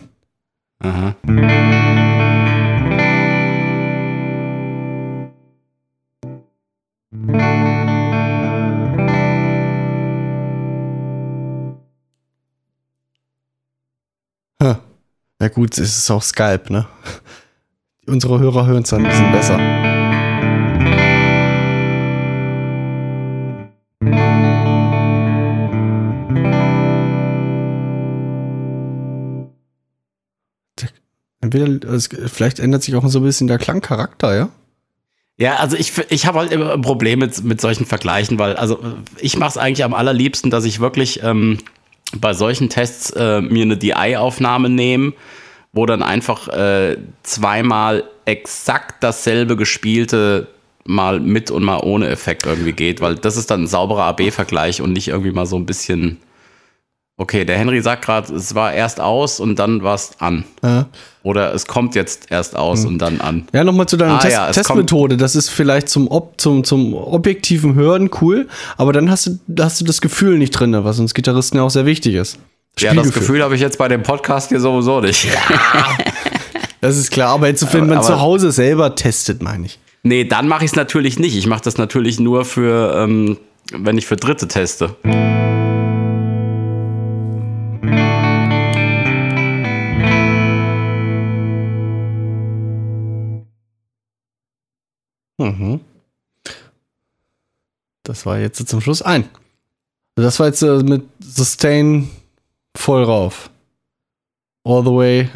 Aha. 0.81 1.15
Ja 15.40 15.46
gut, 15.46 15.79
es 15.79 15.96
ist 15.96 16.11
auch 16.11 16.22
Skype, 16.22 16.64
ne? 16.68 16.88
Unsere 18.07 18.40
Hörer 18.40 18.66
hören 18.66 18.83
es 18.83 18.90
dann 18.90 19.07
ein 19.07 19.09
bisschen 19.09 19.31
besser. 19.31 19.59
Es, 31.94 32.09
vielleicht 32.27 32.59
ändert 32.59 32.83
sich 32.83 32.96
auch 32.96 33.07
so 33.07 33.20
ein 33.20 33.24
bisschen 33.24 33.46
der 33.46 33.59
Klangcharakter, 33.59 34.35
ja? 34.35 34.48
Ja, 35.37 35.57
also 35.57 35.77
ich, 35.77 35.92
ich 36.09 36.27
habe 36.27 36.40
halt 36.40 36.51
immer 36.51 36.72
ein 36.72 36.83
Problem 36.83 37.20
mit, 37.20 37.44
mit 37.44 37.61
solchen 37.61 37.87
Vergleichen, 37.87 38.40
weil 38.40 38.57
also 38.57 38.81
ich 39.20 39.37
mache 39.38 39.51
es 39.51 39.57
eigentlich 39.57 39.85
am 39.85 39.94
allerliebsten, 39.94 40.51
dass 40.51 40.64
ich 40.64 40.81
wirklich 40.81 41.22
ähm, 41.22 41.59
bei 42.16 42.33
solchen 42.33 42.68
Tests 42.68 43.11
äh, 43.11 43.40
mir 43.40 43.62
eine 43.62 43.77
DI-Aufnahme 43.77 44.68
nehme, 44.68 45.12
wo 45.73 45.87
dann 45.87 46.03
einfach 46.03 46.49
äh, 46.49 46.97
zweimal 47.23 48.05
exakt 48.25 49.03
dasselbe 49.03 49.57
gespielte 49.57 50.49
mal 50.85 51.21
mit 51.21 51.51
und 51.51 51.64
mal 51.64 51.81
ohne 51.81 52.09
Effekt 52.09 52.47
irgendwie 52.47 52.73
geht, 52.73 53.01
weil 53.01 53.16
das 53.16 53.37
ist 53.37 53.51
dann 53.51 53.64
ein 53.64 53.66
sauberer 53.66 54.05
AB-Vergleich 54.05 54.81
und 54.81 54.92
nicht 54.92 55.09
irgendwie 55.09 55.33
mal 55.33 55.47
so 55.47 55.57
ein 55.57 55.66
bisschen. 55.66 56.18
Okay, 57.20 57.44
der 57.44 57.59
Henry 57.59 57.83
sagt 57.83 58.04
gerade, 58.04 58.33
es 58.33 58.54
war 58.54 58.72
erst 58.72 59.00
aus 59.00 59.40
und 59.40 59.59
dann 59.59 59.83
war 59.83 59.96
es 59.96 60.12
an. 60.20 60.44
Ja. 60.62 60.87
Oder 61.24 61.52
es 61.52 61.66
kommt 61.66 61.96
jetzt 61.96 62.31
erst 62.31 62.54
aus 62.57 62.85
und 62.85 62.98
dann 62.98 63.20
an. 63.20 63.48
Ja, 63.52 63.64
nochmal 63.64 63.87
zu 63.87 63.96
deiner 63.96 64.14
Ah, 64.14 64.18
Test 64.18 64.33
ja, 64.35 64.48
es 64.48 64.54
Testmethode. 64.54 65.16
Das 65.16 65.35
ist 65.35 65.48
vielleicht 65.50 65.88
zum, 65.88 66.09
Ob 66.09 66.40
zum, 66.40 66.62
zum 66.62 66.94
objektiven 66.94 67.74
Hören 67.74 68.09
cool, 68.20 68.46
aber 68.76 68.92
dann 68.92 69.11
hast 69.11 69.26
du, 69.26 69.62
hast 69.62 69.81
du 69.81 69.85
das 69.85 70.00
Gefühl 70.00 70.38
nicht 70.38 70.52
drin, 70.52 70.72
was 70.85 71.00
uns 71.00 71.12
Gitarristen 71.12 71.57
ja 71.59 71.64
auch 71.64 71.70
sehr 71.70 71.87
wichtig 71.87 72.14
ist. 72.14 72.38
Ja, 72.78 72.94
das. 72.94 73.12
Gefühl 73.12 73.42
habe 73.42 73.57
ich 73.57 73.61
jetzt 73.61 73.78
bei 73.78 73.88
dem 73.88 74.04
Podcast 74.04 74.50
hier 74.50 74.61
sowieso 74.61 75.00
nicht. 75.00 75.26
Das 76.81 76.96
ist 76.96 77.11
klar, 77.11 77.31
aber 77.35 77.48
jetzt, 77.48 77.64
wenn 77.72 77.81
Aber- 77.81 77.88
man 77.88 77.98
aber- 77.98 78.07
zu 78.07 78.20
Hause 78.20 78.52
selber 78.52 78.94
testet, 78.94 79.42
meine 79.42 79.66
ich. 79.66 79.81
Nee, 80.04 80.22
dann 80.22 80.46
mache 80.46 80.64
ich 80.64 80.70
es 80.70 80.76
natürlich 80.76 81.18
nicht. 81.18 81.37
Ich 81.37 81.48
mache 81.48 81.62
das 81.64 81.76
natürlich 81.76 82.20
nur 82.20 82.44
für, 82.44 82.94
ähm, 82.96 83.37
wenn 83.72 83.98
ich 83.98 84.07
für 84.07 84.14
Dritte 84.14 84.46
teste. 84.46 84.94
Das 98.09 98.25
war 98.25 98.38
jetzt 98.38 98.66
zum 98.66 98.81
Schluss 98.81 99.03
ein. 99.03 99.25
Das 100.16 100.40
war 100.40 100.47
jetzt 100.47 100.62
äh, 100.62 100.83
mit 100.83 101.05
Sustain 101.21 102.09
voll 102.75 103.05
rauf. 103.05 103.51
All 104.64 104.83
the 104.83 104.90
way 104.90 105.29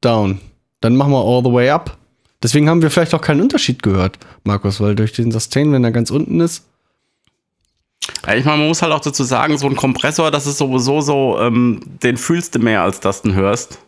down. 0.00 0.40
Dann 0.80 0.96
machen 0.96 1.12
wir 1.12 1.22
all 1.22 1.42
the 1.44 1.52
way 1.52 1.70
up. 1.70 1.98
Deswegen 2.42 2.70
haben 2.70 2.82
wir 2.82 2.90
vielleicht 2.90 3.14
auch 3.14 3.20
keinen 3.20 3.42
Unterschied 3.42 3.82
gehört, 3.82 4.18
Markus, 4.44 4.80
weil 4.80 4.94
durch 4.94 5.12
den 5.12 5.30
Sustain, 5.30 5.72
wenn 5.72 5.84
er 5.84 5.90
ganz 5.90 6.10
unten 6.10 6.40
ist, 6.40 6.64
Ja, 8.26 8.34
ich 8.34 8.44
meine, 8.44 8.58
man 8.58 8.68
muss 8.68 8.80
halt 8.80 8.92
auch 8.92 9.00
dazu 9.00 9.24
sagen, 9.24 9.58
so 9.58 9.66
ein 9.66 9.76
Kompressor, 9.76 10.30
das 10.30 10.46
ist 10.46 10.58
sowieso 10.58 11.00
so, 11.00 11.38
ähm, 11.38 11.80
den 12.02 12.16
fühlst 12.16 12.54
du 12.54 12.60
mehr, 12.60 12.82
als 12.82 13.00
dass 13.00 13.22
du 13.22 13.28
ihn 13.28 13.34
hörst. 13.34 13.78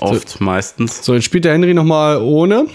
Oft, 0.00 0.40
meistens. 0.40 1.04
So, 1.04 1.14
jetzt 1.14 1.24
spielt 1.24 1.44
der 1.44 1.52
Henry 1.54 1.72
nochmal 1.72 2.20
ohne. 2.20 2.66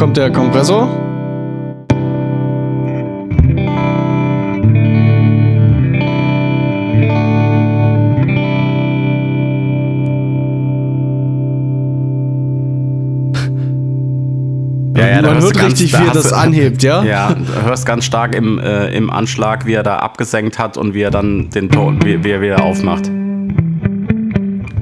Kommt 0.00 0.16
der 0.16 0.32
Kompressor. 0.32 0.88
Ja, 14.96 15.06
ja, 15.06 15.22
Man 15.22 15.40
hört 15.40 15.54
ganz- 15.54 15.72
richtig, 15.72 15.92
da 15.92 16.00
wie 16.02 16.06
er 16.08 16.12
das 16.12 16.32
anhebt, 16.32 16.82
ja? 16.82 17.02
Ja, 17.04 17.34
du 17.34 17.62
hörst 17.66 17.86
ganz 17.86 18.04
stark 18.04 18.34
im, 18.34 18.58
äh, 18.58 18.88
im 18.94 19.10
Anschlag, 19.10 19.66
wie 19.66 19.74
er 19.74 19.82
da 19.82 19.96
abgesenkt 19.96 20.58
hat 20.58 20.76
und 20.76 20.94
wie 20.94 21.02
er 21.02 21.10
dann 21.10 21.50
den 21.50 21.68
Ton, 21.68 21.98
wie, 22.04 22.24
wie 22.24 22.30
er 22.30 22.40
wieder 22.40 22.62
aufmacht. 22.62 23.10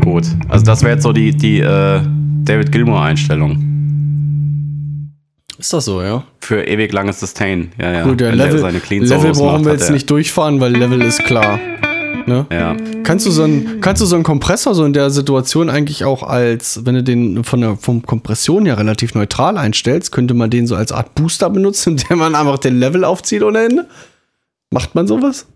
Gut. 0.05 0.27
Also 0.49 0.65
das 0.65 0.83
wäre 0.83 0.95
jetzt 0.95 1.03
so 1.03 1.13
die, 1.13 1.37
die 1.37 1.61
äh, 1.61 2.01
David 2.45 2.73
Gilmour-Einstellung. 2.73 3.68
Ist 5.59 5.73
das 5.73 5.87
so, 5.87 6.01
ja? 6.03 6.25
Für 6.41 6.63
ewig 6.63 6.93
langes 6.93 7.19
Sustain. 7.19 7.73
Ja, 7.81 7.93
ja. 7.93 8.05
Gut, 8.05 8.21
der 8.21 8.35
Level, 8.35 8.61
seine 8.61 8.79
Clean 8.79 9.03
Level 9.03 9.33
brauchen 9.33 9.65
wir 9.65 9.73
jetzt 9.73 9.91
nicht 9.91 10.09
durchfahren, 10.09 10.61
weil 10.61 10.73
Level 10.77 11.03
ist 11.03 11.25
klar. 11.25 11.59
Ne? 12.27 12.47
Ja. 12.53 12.77
Kannst 13.03 13.27
du 13.27 13.31
so 13.31 13.43
einen, 13.43 13.81
kannst 13.81 14.03
du 14.03 14.07
so 14.07 14.15
einen 14.15 14.23
Kompressor 14.23 14.75
so 14.75 14.85
in 14.85 14.93
der 14.93 15.11
Situation 15.11 15.71
eigentlich 15.71 16.05
auch 16.05 16.23
als, 16.23 16.85
wenn 16.85 16.95
du 16.95 17.03
den 17.03 17.43
von 17.43 17.61
der 17.61 17.77
vom 17.77 18.03
Kompression 18.03 18.67
ja 18.67 18.75
relativ 18.75 19.15
neutral 19.15 19.57
einstellst, 19.57 20.13
könnte 20.13 20.35
man 20.35 20.51
den 20.51 20.67
so 20.67 20.77
als 20.77 20.93
Art 20.93 21.15
Booster 21.15 21.51
benutzen, 21.51 21.91
indem 21.99 22.19
man 22.19 22.35
einfach 22.35 22.59
den 22.59 22.79
Level 22.79 23.05
aufzieht 23.05 23.43
ohne 23.43 23.65
Ende? 23.65 23.87
Macht 24.71 24.95
man 24.95 25.09
sowas? 25.09 25.47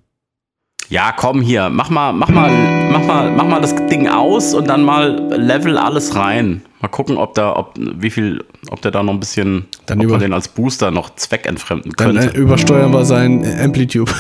Ja, 0.93 1.11
komm 1.17 1.41
hier, 1.41 1.71
mach 1.71 1.89
mal, 1.89 2.13
mach 2.13 2.29
mal, 2.29 2.51
mach 2.91 3.03
mal, 3.07 3.31
mach 3.31 3.47
mal 3.47 3.61
das 3.63 3.75
Ding 3.87 4.09
aus 4.09 4.53
und 4.53 4.69
dann 4.69 4.83
mal 4.83 5.19
Level 5.35 5.79
alles 5.79 6.15
rein. 6.15 6.61
Mal 6.83 6.89
gucken, 6.89 7.17
ob 7.17 7.33
da, 7.33 7.57
ob, 7.57 7.73
wie 7.79 8.11
viel, 8.11 8.45
ob 8.71 8.83
der 8.83 8.91
da 8.91 9.03
noch 9.03 9.15
ein 9.15 9.19
bisschen, 9.19 9.65
Dann 9.87 10.01
ob 10.01 10.05
über- 10.05 10.13
man 10.15 10.21
den 10.21 10.35
als 10.35 10.49
Booster 10.49 10.91
noch 10.91 11.15
zweckentfremden 11.15 11.95
Dann 11.97 12.17
könnte. 12.19 12.35
äh, 12.37 12.39
übersteuern 12.39 12.93
wir 12.93 13.07
seinen 13.07 13.43
äh, 13.43 13.63
Amplitude. 13.65 14.13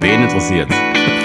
Wen 0.00 0.22
interessiert's? 0.22 0.74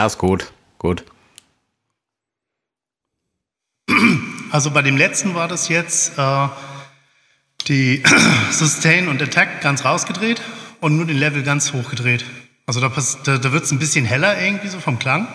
Ja, 0.00 0.06
ist 0.06 0.16
gut. 0.16 0.50
Gut. 0.78 1.04
Also 4.50 4.70
bei 4.70 4.80
dem 4.80 4.96
letzten 4.96 5.34
war 5.34 5.46
das 5.46 5.68
jetzt 5.68 6.16
äh, 6.16 6.48
die 7.68 8.02
Sustain 8.50 9.08
und 9.08 9.20
Attack 9.20 9.60
ganz 9.60 9.84
rausgedreht 9.84 10.40
und 10.80 10.96
nur 10.96 11.04
den 11.04 11.18
Level 11.18 11.42
ganz 11.42 11.74
hochgedreht. 11.74 12.24
Also 12.64 12.80
da, 12.80 12.90
da, 13.24 13.36
da 13.36 13.52
wird 13.52 13.64
es 13.64 13.72
ein 13.72 13.78
bisschen 13.78 14.06
heller 14.06 14.42
irgendwie 14.42 14.68
so 14.68 14.80
vom 14.80 14.98
Klang, 14.98 15.28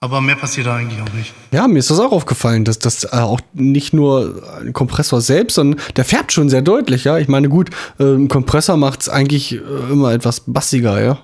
aber 0.00 0.22
mehr 0.22 0.36
passiert 0.36 0.66
da 0.66 0.76
eigentlich 0.76 1.02
auch 1.02 1.12
nicht. 1.12 1.34
Ja, 1.50 1.68
mir 1.68 1.80
ist 1.80 1.90
das 1.90 2.00
auch 2.00 2.12
aufgefallen, 2.12 2.64
dass 2.64 2.78
das 2.78 3.04
äh, 3.04 3.08
auch 3.08 3.42
nicht 3.52 3.92
nur 3.92 4.42
ein 4.62 4.72
Kompressor 4.72 5.20
selbst, 5.20 5.56
sondern 5.56 5.78
der 5.96 6.06
färbt 6.06 6.32
schon 6.32 6.48
sehr 6.48 6.62
deutlich, 6.62 7.04
ja. 7.04 7.18
Ich 7.18 7.28
meine, 7.28 7.50
gut, 7.50 7.68
äh, 7.98 8.04
ein 8.04 8.28
Kompressor 8.28 8.78
macht 8.78 9.02
es 9.02 9.10
eigentlich 9.10 9.56
äh, 9.56 9.58
immer 9.90 10.14
etwas 10.14 10.44
bassiger, 10.46 11.02
ja. 11.02 11.18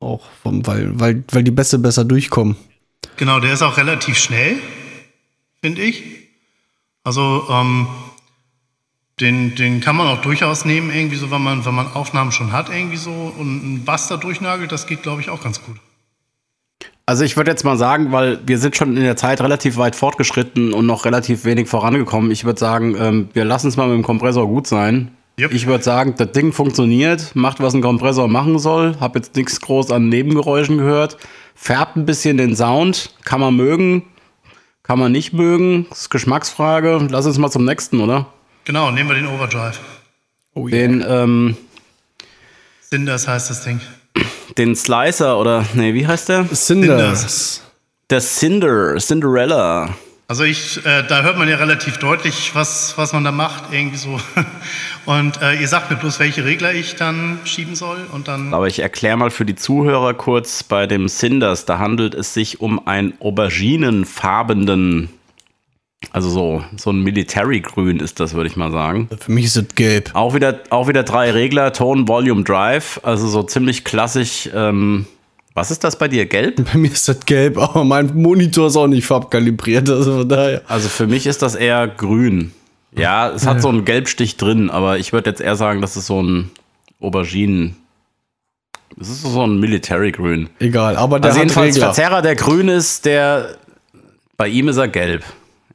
Auch 0.00 0.24
vom, 0.42 0.66
weil, 0.66 0.98
weil, 0.98 1.24
weil 1.30 1.42
die 1.42 1.50
Bässe 1.50 1.78
besser 1.78 2.04
durchkommen. 2.04 2.56
Genau, 3.16 3.40
der 3.40 3.52
ist 3.52 3.62
auch 3.62 3.76
relativ 3.76 4.16
schnell, 4.16 4.56
finde 5.60 5.82
ich. 5.82 6.02
Also 7.02 7.46
ähm, 7.50 7.88
den, 9.20 9.54
den 9.56 9.80
kann 9.80 9.96
man 9.96 10.06
auch 10.06 10.20
durchaus 10.20 10.64
nehmen, 10.64 10.90
irgendwie 10.94 11.16
so, 11.16 11.30
wenn 11.30 11.42
man, 11.42 11.64
wenn 11.64 11.74
man 11.74 11.92
Aufnahmen 11.92 12.32
schon 12.32 12.52
hat, 12.52 12.68
irgendwie 12.68 12.96
so 12.96 13.10
und 13.10 13.62
einen 13.62 13.84
Bass 13.84 14.08
da 14.08 14.16
durchnagelt, 14.16 14.70
das 14.70 14.86
geht, 14.86 15.02
glaube 15.02 15.20
ich, 15.20 15.30
auch 15.30 15.42
ganz 15.42 15.62
gut. 15.62 15.76
Also 17.06 17.24
ich 17.24 17.36
würde 17.36 17.50
jetzt 17.50 17.64
mal 17.64 17.78
sagen, 17.78 18.12
weil 18.12 18.38
wir 18.46 18.58
sind 18.58 18.76
schon 18.76 18.96
in 18.96 19.02
der 19.02 19.16
Zeit 19.16 19.40
relativ 19.40 19.78
weit 19.78 19.96
fortgeschritten 19.96 20.74
und 20.74 20.84
noch 20.84 21.06
relativ 21.06 21.44
wenig 21.44 21.66
vorangekommen. 21.66 22.30
Ich 22.30 22.44
würde 22.44 22.60
sagen, 22.60 22.94
ähm, 22.98 23.28
wir 23.32 23.46
lassen 23.46 23.68
es 23.68 23.76
mal 23.76 23.88
mit 23.88 23.96
dem 23.96 24.04
Kompressor 24.04 24.46
gut 24.46 24.66
sein. 24.66 25.16
Yep. 25.38 25.52
Ich 25.52 25.66
würde 25.66 25.84
sagen, 25.84 26.14
das 26.16 26.32
Ding 26.32 26.52
funktioniert, 26.52 27.36
macht, 27.36 27.60
was 27.60 27.72
ein 27.72 27.80
Kompressor 27.80 28.26
machen 28.26 28.58
soll. 28.58 28.96
Hab 28.98 29.14
jetzt 29.14 29.36
nichts 29.36 29.60
groß 29.60 29.92
an 29.92 30.08
Nebengeräuschen 30.08 30.78
gehört. 30.78 31.16
Färbt 31.54 31.96
ein 31.96 32.06
bisschen 32.06 32.38
den 32.38 32.56
Sound, 32.56 33.14
kann 33.24 33.40
man 33.40 33.54
mögen. 33.54 34.02
Kann 34.82 34.98
man 34.98 35.12
nicht 35.12 35.32
mögen. 35.32 35.86
Das 35.90 36.02
ist 36.02 36.10
Geschmacksfrage. 36.10 37.06
Lass 37.10 37.26
uns 37.26 37.38
mal 37.38 37.50
zum 37.50 37.64
nächsten, 37.64 38.00
oder? 38.00 38.26
Genau, 38.64 38.90
nehmen 38.90 39.08
wir 39.08 39.14
den 39.14 39.26
Overdrive. 39.26 39.78
Den, 40.54 41.04
ähm, 41.06 41.56
Cinders 42.88 43.28
heißt 43.28 43.50
das 43.50 43.62
Ding. 43.64 43.80
den 44.56 44.74
Slicer 44.74 45.38
oder, 45.38 45.64
nee, 45.74 45.94
wie 45.94 46.06
heißt 46.06 46.30
der? 46.30 46.46
Cinders. 46.52 47.62
Der 48.10 48.20
Cinder, 48.20 48.96
Cinderella. 48.96 49.94
Also 50.26 50.44
ich, 50.44 50.84
äh, 50.84 51.04
da 51.06 51.22
hört 51.22 51.38
man 51.38 51.48
ja 51.48 51.56
relativ 51.56 51.98
deutlich, 51.98 52.50
was, 52.54 52.94
was 52.96 53.12
man 53.12 53.24
da 53.24 53.32
macht, 53.32 53.72
irgendwie 53.72 53.96
so. 53.96 54.20
Und 55.08 55.40
äh, 55.40 55.54
ihr 55.54 55.68
sagt 55.68 55.90
mir 55.90 55.96
bloß, 55.96 56.20
welche 56.20 56.44
Regler 56.44 56.74
ich 56.74 56.94
dann 56.94 57.38
schieben 57.44 57.74
soll 57.74 57.96
und 58.12 58.28
dann. 58.28 58.52
Aber 58.52 58.66
ich 58.66 58.80
erkläre 58.80 59.16
mal 59.16 59.30
für 59.30 59.46
die 59.46 59.54
Zuhörer 59.54 60.12
kurz, 60.12 60.62
bei 60.62 60.86
dem 60.86 61.08
Cinders, 61.08 61.64
da 61.64 61.78
handelt 61.78 62.14
es 62.14 62.34
sich 62.34 62.60
um 62.60 62.86
einen 62.86 63.14
auberginenfarbenen, 63.18 65.08
also 66.12 66.28
so, 66.28 66.62
so 66.76 66.90
ein 66.90 67.00
Military-Grün 67.00 68.00
ist 68.00 68.20
das, 68.20 68.34
würde 68.34 68.50
ich 68.50 68.56
mal 68.56 68.70
sagen. 68.70 69.08
Für 69.18 69.32
mich 69.32 69.46
ist 69.46 69.56
es 69.56 69.74
gelb. 69.74 70.10
Auch 70.12 70.34
wieder, 70.34 70.60
auch 70.68 70.88
wieder 70.88 71.04
drei 71.04 71.30
Regler, 71.30 71.72
Tone, 71.72 72.06
Volume, 72.06 72.44
Drive, 72.44 73.00
also 73.02 73.28
so 73.28 73.42
ziemlich 73.42 73.84
klassisch. 73.84 74.50
Ähm, 74.54 75.06
was 75.54 75.70
ist 75.70 75.84
das 75.84 75.96
bei 75.96 76.08
dir, 76.08 76.26
gelb? 76.26 76.62
Bei 76.70 76.78
mir 76.78 76.92
ist 76.92 77.08
das 77.08 77.20
gelb, 77.20 77.56
aber 77.56 77.82
mein 77.82 78.14
Monitor 78.14 78.66
ist 78.66 78.76
auch 78.76 78.86
nicht 78.86 79.06
farbkalibriert, 79.06 79.88
also 79.88 80.18
von 80.18 80.28
daher. 80.28 80.60
Also 80.68 80.90
für 80.90 81.06
mich 81.06 81.26
ist 81.26 81.40
das 81.40 81.54
eher 81.54 81.88
grün. 81.88 82.52
Ja, 82.92 83.28
es 83.30 83.46
hat 83.46 83.60
so 83.60 83.68
einen 83.68 83.84
Gelbstich 83.84 84.36
drin, 84.36 84.70
aber 84.70 84.98
ich 84.98 85.12
würde 85.12 85.30
jetzt 85.30 85.40
eher 85.40 85.56
sagen, 85.56 85.80
das 85.80 85.96
ist 85.96 86.06
so 86.06 86.22
ein 86.22 86.50
Auberginen. 87.00 87.76
Es 89.00 89.08
ist 89.08 89.22
so 89.22 89.46
ein 89.46 89.60
Military-Grün. 89.60 90.48
Egal, 90.58 90.96
aber 90.96 91.20
der 91.20 91.30
Also 91.30 91.40
jedenfalls 91.40 91.76
Regler. 91.76 91.86
Verzerrer, 91.88 92.22
der 92.22 92.34
grün 92.34 92.68
ist, 92.68 93.04
der 93.04 93.56
bei 94.36 94.48
ihm 94.48 94.68
ist 94.68 94.78
er 94.78 94.88
gelb. 94.88 95.22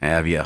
Ja, 0.02 0.26
wir. 0.26 0.45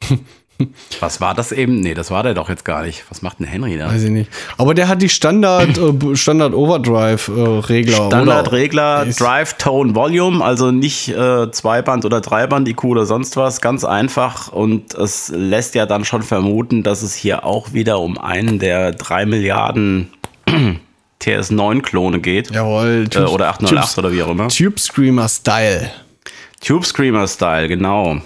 Was 1.00 1.20
war 1.20 1.34
das 1.34 1.52
eben? 1.52 1.80
Nee, 1.80 1.94
das 1.94 2.10
war 2.10 2.22
der 2.22 2.34
doch 2.34 2.48
jetzt 2.48 2.64
gar 2.64 2.82
nicht. 2.84 3.04
Was 3.10 3.22
macht 3.22 3.38
denn 3.38 3.46
Henry 3.46 3.78
da? 3.78 3.88
Weiß 3.92 4.02
ich 4.02 4.10
nicht. 4.10 4.30
Aber 4.56 4.74
der 4.74 4.88
hat 4.88 5.00
die 5.02 5.08
Standard, 5.08 5.78
äh, 5.78 6.16
Standard 6.16 6.52
Overdrive 6.54 7.28
äh, 7.28 7.40
Regler. 7.40 8.06
Standardregler, 8.06 9.04
Ist- 9.06 9.20
Drive, 9.20 9.54
Tone, 9.54 9.94
Volume, 9.94 10.44
also 10.44 10.70
nicht 10.72 11.08
äh, 11.10 11.50
Zweiband 11.52 12.04
oder 12.04 12.20
Dreiband 12.20 12.68
IQ 12.68 12.84
oder 12.84 13.06
sonst 13.06 13.36
was, 13.36 13.60
ganz 13.60 13.84
einfach. 13.84 14.48
Und 14.52 14.94
es 14.94 15.28
lässt 15.34 15.74
ja 15.76 15.86
dann 15.86 16.04
schon 16.04 16.22
vermuten, 16.22 16.82
dass 16.82 17.02
es 17.02 17.14
hier 17.14 17.44
auch 17.44 17.72
wieder 17.72 18.00
um 18.00 18.18
einen 18.18 18.58
der 18.58 18.92
drei 18.92 19.26
Milliarden 19.26 20.08
TS9-Klone 21.22 22.20
geht. 22.20 22.50
Jawohl. 22.50 23.06
Äh, 23.14 23.18
oder 23.20 23.48
808 23.48 23.98
oder 23.98 24.12
wie 24.12 24.22
auch 24.22 24.30
immer. 24.30 24.48
Tube 24.48 24.78
Screamer 24.78 25.28
Style. 25.28 25.90
Tube 26.60 26.84
Screamer 26.84 27.26
Style, 27.28 27.68
genau. 27.68 28.20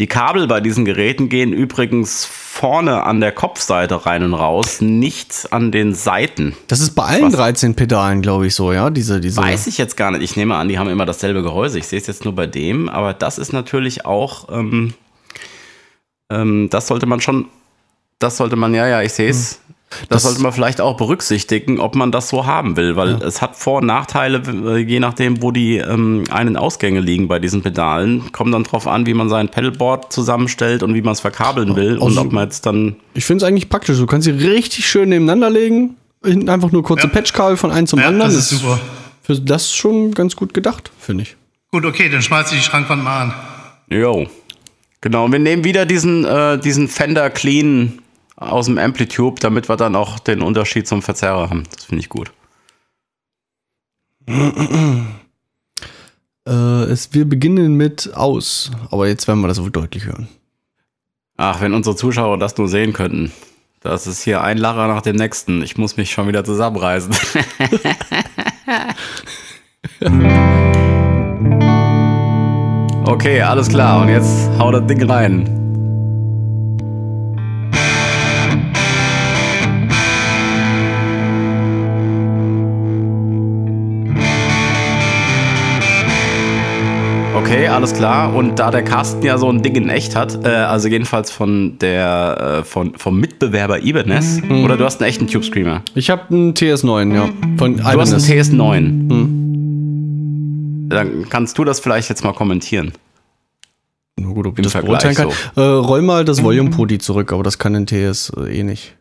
Die 0.00 0.08
Kabel 0.08 0.48
bei 0.48 0.60
diesen 0.60 0.84
Geräten 0.84 1.28
gehen 1.28 1.52
übrigens 1.52 2.24
vorne 2.24 3.04
an 3.04 3.20
der 3.20 3.30
Kopfseite 3.30 4.06
rein 4.06 4.24
und 4.24 4.34
raus, 4.34 4.80
nicht 4.80 5.52
an 5.52 5.70
den 5.70 5.94
Seiten. 5.94 6.56
Das 6.66 6.80
ist 6.80 6.96
bei 6.96 7.04
allen 7.04 7.26
Was? 7.26 7.34
13 7.34 7.76
Pedalen, 7.76 8.20
glaube 8.20 8.48
ich, 8.48 8.56
so, 8.56 8.72
ja? 8.72 8.90
Diese, 8.90 9.20
diese. 9.20 9.40
Weiß 9.40 9.68
ich 9.68 9.78
jetzt 9.78 9.96
gar 9.96 10.10
nicht. 10.10 10.22
Ich 10.22 10.34
nehme 10.34 10.56
an, 10.56 10.68
die 10.68 10.80
haben 10.80 10.88
immer 10.88 11.06
dasselbe 11.06 11.44
Gehäuse. 11.44 11.78
Ich 11.78 11.86
sehe 11.86 12.00
es 12.00 12.08
jetzt 12.08 12.24
nur 12.24 12.34
bei 12.34 12.48
dem, 12.48 12.88
aber 12.88 13.14
das 13.14 13.38
ist 13.38 13.52
natürlich 13.52 14.04
auch, 14.04 14.48
ähm, 14.50 14.94
ähm, 16.28 16.68
das 16.70 16.88
sollte 16.88 17.06
man 17.06 17.20
schon, 17.20 17.46
das 18.18 18.36
sollte 18.36 18.56
man, 18.56 18.74
ja, 18.74 18.88
ja, 18.88 19.00
ich 19.00 19.12
sehe 19.12 19.30
es. 19.30 19.60
Das, 20.08 20.08
Das- 20.08 20.22
sollte 20.24 20.42
man 20.42 20.52
vielleicht 20.52 20.80
auch 20.80 20.96
berücksichtigen, 20.96 21.78
ob 21.80 21.94
man 21.94 22.12
das 22.12 22.28
so 22.28 22.46
haben 22.46 22.76
will, 22.76 22.96
weil 22.96 23.14
es 23.22 23.40
hat 23.42 23.56
Vor- 23.56 23.78
und 23.80 23.86
Nachteile, 23.86 24.42
äh, 24.66 24.76
je 24.78 25.00
nachdem, 25.00 25.42
wo 25.42 25.50
die 25.50 25.76
ähm, 25.78 26.24
Ein- 26.30 26.48
und 26.48 26.56
Ausgänge 26.56 27.00
liegen 27.00 27.28
bei 27.28 27.38
diesen 27.38 27.62
Pedalen. 27.62 28.32
Kommt 28.32 28.52
dann 28.54 28.64
drauf 28.64 28.86
an, 28.86 29.06
wie 29.06 29.14
man 29.14 29.28
sein 29.28 29.48
Pedalboard 29.48 30.12
zusammenstellt 30.12 30.82
und 30.82 30.94
wie 30.94 31.02
man 31.02 31.12
es 31.12 31.20
verkabeln 31.20 31.76
will 31.76 31.98
und 31.98 32.08
Also- 32.08 32.20
ob 32.22 32.32
man 32.32 32.44
jetzt 32.44 32.66
dann 32.66 32.96
Ich 33.14 33.24
finde 33.24 33.44
es 33.44 33.48
eigentlich 33.48 33.68
praktisch. 33.68 33.98
Du 33.98 34.06
kannst 34.06 34.24
sie 34.24 34.30
richtig 34.32 34.88
schön 34.88 35.08
nebeneinander 35.08 35.50
legen. 35.50 35.96
Einfach 36.24 36.72
nur 36.72 36.82
kurze 36.82 37.06
Ja. 37.06 37.12
Patchkabel 37.12 37.56
von 37.56 37.70
einem 37.70 37.86
zum 37.86 38.00
Ja, 38.00 38.06
anderen. 38.08 38.32
das 38.32 38.50
ist 38.50 38.60
super. 38.60 38.80
Für 39.22 39.38
das 39.38 39.64
ist 39.64 39.74
schon 39.76 40.12
ganz 40.12 40.36
gut 40.36 40.54
gedacht, 40.54 40.90
finde 40.98 41.22
ich. 41.24 41.36
Gut, 41.72 41.84
okay, 41.84 42.08
dann 42.08 42.22
schmeiß 42.22 42.50
ich 42.52 42.58
die 42.58 42.64
Schrankwand 42.64 43.02
mal 43.04 43.22
an. 43.22 43.34
Jo. 43.90 44.26
Genau, 45.00 45.30
wir 45.30 45.38
nehmen 45.38 45.64
wieder 45.64 45.84
diesen, 45.84 46.24
äh, 46.24 46.58
diesen 46.58 46.88
Fender 46.88 47.28
Clean 47.28 47.98
aus 48.36 48.66
dem 48.66 48.78
Amplitube, 48.78 49.40
damit 49.40 49.68
wir 49.68 49.76
dann 49.76 49.96
auch 49.96 50.18
den 50.18 50.42
Unterschied 50.42 50.86
zum 50.86 51.02
Verzerrer 51.02 51.50
haben. 51.50 51.64
Das 51.74 51.84
finde 51.84 52.00
ich 52.00 52.08
gut. 52.08 52.32
Äh, 56.46 56.90
es, 56.90 57.14
wir 57.14 57.26
beginnen 57.26 57.74
mit 57.74 58.12
aus. 58.14 58.70
Aber 58.90 59.08
jetzt 59.08 59.26
werden 59.26 59.40
wir 59.40 59.48
das 59.48 59.62
wohl 59.62 59.70
deutlich 59.70 60.04
hören. 60.04 60.28
Ach, 61.36 61.60
wenn 61.60 61.74
unsere 61.74 61.96
Zuschauer 61.96 62.38
das 62.38 62.56
nur 62.58 62.68
sehen 62.68 62.92
könnten. 62.92 63.32
Das 63.80 64.06
ist 64.06 64.22
hier 64.22 64.42
ein 64.42 64.58
Lacher 64.58 64.86
nach 64.88 65.02
dem 65.02 65.16
nächsten. 65.16 65.62
Ich 65.62 65.76
muss 65.76 65.96
mich 65.96 66.10
schon 66.10 66.28
wieder 66.28 66.44
zusammenreißen. 66.44 67.12
okay, 73.04 73.42
alles 73.42 73.68
klar. 73.68 74.02
Und 74.02 74.08
jetzt 74.08 74.48
hau 74.58 74.70
das 74.70 74.86
Ding 74.86 75.02
rein. 75.10 75.63
Alles 87.74 87.92
klar. 87.94 88.34
Und 88.34 88.58
da 88.58 88.70
der 88.70 88.82
Carsten 88.82 89.22
ja 89.22 89.36
so 89.38 89.48
ein 89.50 89.62
Ding 89.62 89.74
in 89.76 89.88
echt 89.88 90.16
hat, 90.16 90.44
äh, 90.44 90.48
also 90.48 90.88
jedenfalls 90.88 91.30
von 91.30 91.78
der 91.78 92.60
äh, 92.60 92.64
von, 92.64 92.94
vom 92.96 93.18
Mitbewerber 93.20 93.82
Ibanez, 93.82 94.40
Mhm. 94.42 94.64
oder 94.64 94.76
du 94.76 94.84
hast 94.84 95.00
einen 95.00 95.08
echten 95.10 95.26
Tube 95.26 95.44
Screamer. 95.44 95.82
Ich 95.94 96.10
habe 96.10 96.22
einen 96.34 96.54
TS9, 96.54 97.14
ja. 97.14 97.28
Von 97.58 97.76
Du 97.76 97.84
hast 97.84 98.12
einen 98.12 98.22
Ibanez. 98.22 98.50
TS9. 98.50 98.76
Hm. 99.10 100.86
Dann 100.90 101.28
kannst 101.28 101.56
du 101.58 101.64
das 101.64 101.80
vielleicht 101.80 102.08
jetzt 102.08 102.24
mal 102.24 102.32
kommentieren. 102.32 102.92
Nur 104.16 104.34
gut, 104.34 104.46
ob 104.46 104.52
ich 104.54 104.58
Im 104.58 104.64
das 104.64 104.72
Vergleich 104.72 105.02
beurteilen 105.02 105.30
kann. 105.54 105.62
Äh, 105.62 105.66
roll 105.66 106.02
mal 106.02 106.24
das 106.24 106.42
Volume 106.42 106.70
Podi 106.70 106.98
zurück, 106.98 107.32
aber 107.32 107.42
das 107.42 107.58
kann 107.58 107.74
ein 107.74 107.86
TS 107.86 108.30
äh, 108.36 108.60
eh 108.60 108.62
nicht. 108.62 108.94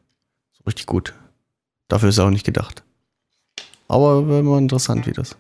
So 0.58 0.64
richtig 0.66 0.86
gut. 0.88 1.14
Dafür 1.88 2.10
ist 2.10 2.18
er 2.18 2.26
auch 2.26 2.30
nicht 2.32 2.46
gedacht. 2.46 2.82
Aber 3.88 4.28
wäre 4.28 4.42
mal 4.42 4.58
interessant, 4.58 5.06
wie 5.06 5.12
das. 5.12 5.36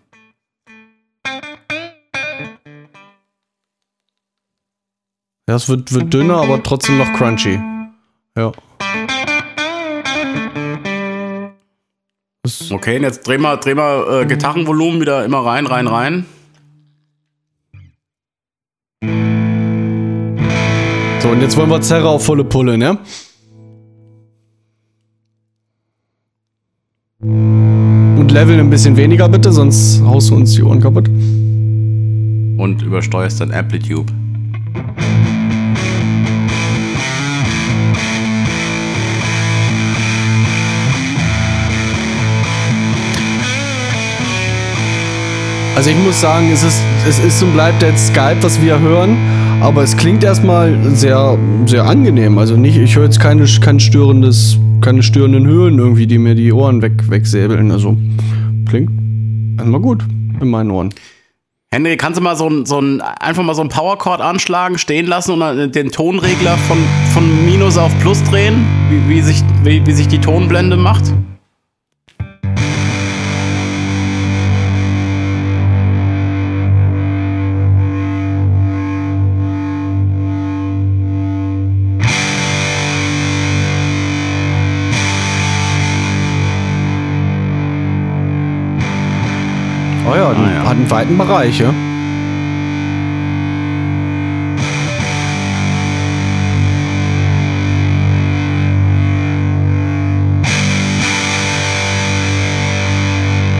Ja, 5.48 5.56
es 5.56 5.68
wird, 5.68 5.92
wird 5.94 6.14
dünner, 6.14 6.38
aber 6.38 6.64
trotzdem 6.64 6.98
noch 6.98 7.12
crunchy. 7.14 7.60
Ja. 8.38 8.54
Das, 12.44 12.72
Okay, 12.72 12.98
und 12.98 13.04
jetzt 13.04 13.28
dreh 13.28 13.38
mal, 13.38 13.58
dreh 13.58 13.76
mal 13.76 14.22
äh, 14.22 14.26
Gitarrenvolumen 14.26 15.02
wieder 15.02 15.26
immer 15.26 15.46
rein, 15.46 15.66
rein, 15.66 15.88
rein. 15.88 16.26
so, 21.22 21.30
und 21.30 21.42
jetzt 21.42 21.58
wollen 21.58 21.70
wir 21.70 21.82
Zerre 21.82 22.10
auf 22.10 22.26
volle 22.26 22.44
Pulle, 22.46 22.78
ne? 22.78 22.98
Und 27.20 28.30
leveln 28.32 28.60
ein 28.60 28.70
bisschen 28.70 28.96
weniger 28.96 29.28
bitte, 29.28 29.52
sonst 29.52 30.02
haust 30.04 30.30
du 30.30 30.36
uns 30.36 30.54
die 30.54 30.64
Ohren 30.64 30.82
kaputt. 30.82 31.08
Und 31.08 32.82
übersteuerst 32.82 33.42
dann 33.42 33.52
Amplitude. 33.54 34.12
Also 45.76 45.90
ich 45.90 45.98
muss 45.98 46.22
sagen, 46.22 46.52
es 46.52 46.64
ist, 46.64 46.82
es 47.08 47.20
ist 47.20 47.42
und 47.42 47.54
bleibt 47.54 47.82
jetzt 47.82 48.08
Skype, 48.08 48.38
was 48.42 48.62
wir 48.62 48.80
hören, 48.80 49.18
aber 49.60 49.82
es 49.82 49.98
klingt 49.98 50.24
erstmal 50.24 50.78
sehr, 50.94 51.38
sehr 51.66 51.86
angenehm. 51.86 52.38
Also 52.38 52.56
nicht, 52.56 52.78
ich 52.78 52.96
höre 52.96 53.06
jetzt 53.06 53.20
keine, 53.20 53.46
kein 53.60 53.80
störendes, 53.80 54.60
keine 54.82 55.02
störenden 55.02 55.48
Höhen 55.48 55.80
irgendwie, 55.80 56.06
die 56.06 56.20
mir 56.20 56.36
die 56.36 56.54
Ohren 56.54 56.84
weg, 56.84 57.10
wegsäbeln. 57.10 57.72
Also 57.72 57.98
klingt 58.70 58.92
erstmal 59.60 59.82
gut 59.82 60.04
in 60.40 60.48
meinen 60.48 60.70
Ohren. 60.70 60.94
Henry, 61.74 61.98
kannst 61.98 62.20
du 62.20 62.24
mal 62.24 62.36
so 62.36 62.48
ein, 62.48 62.68
so 62.68 62.80
ein, 62.80 63.02
einfach 63.02 63.42
mal 63.42 63.56
so 63.56 63.64
ein 63.64 63.70
Powerchord 63.70 64.22
anschlagen, 64.22 64.78
stehen 64.78 65.08
lassen 65.08 65.42
und 65.42 65.74
den 65.74 65.92
Tonregler 65.92 66.56
von, 66.68 66.78
von 67.14 67.46
Minus 67.46 67.80
auf 67.80 67.92
Plus 68.00 68.24
drehen? 68.26 68.64
Wie, 68.92 69.16
wie, 69.16 69.22
sich, 69.22 69.42
wie, 69.64 69.84
wie 69.84 69.92
sich 69.92 70.08
die 70.08 70.20
Tonblende 70.20 70.78
macht? 70.78 71.12
einen 90.78 90.90
weiten 90.90 91.18
Bereich, 91.18 91.60
ja? 91.60 91.74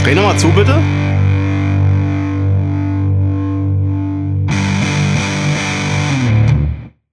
Dreh 0.04 0.15
nochmal 0.15 0.38
zu, 0.38 0.49
bitte. 0.49 0.82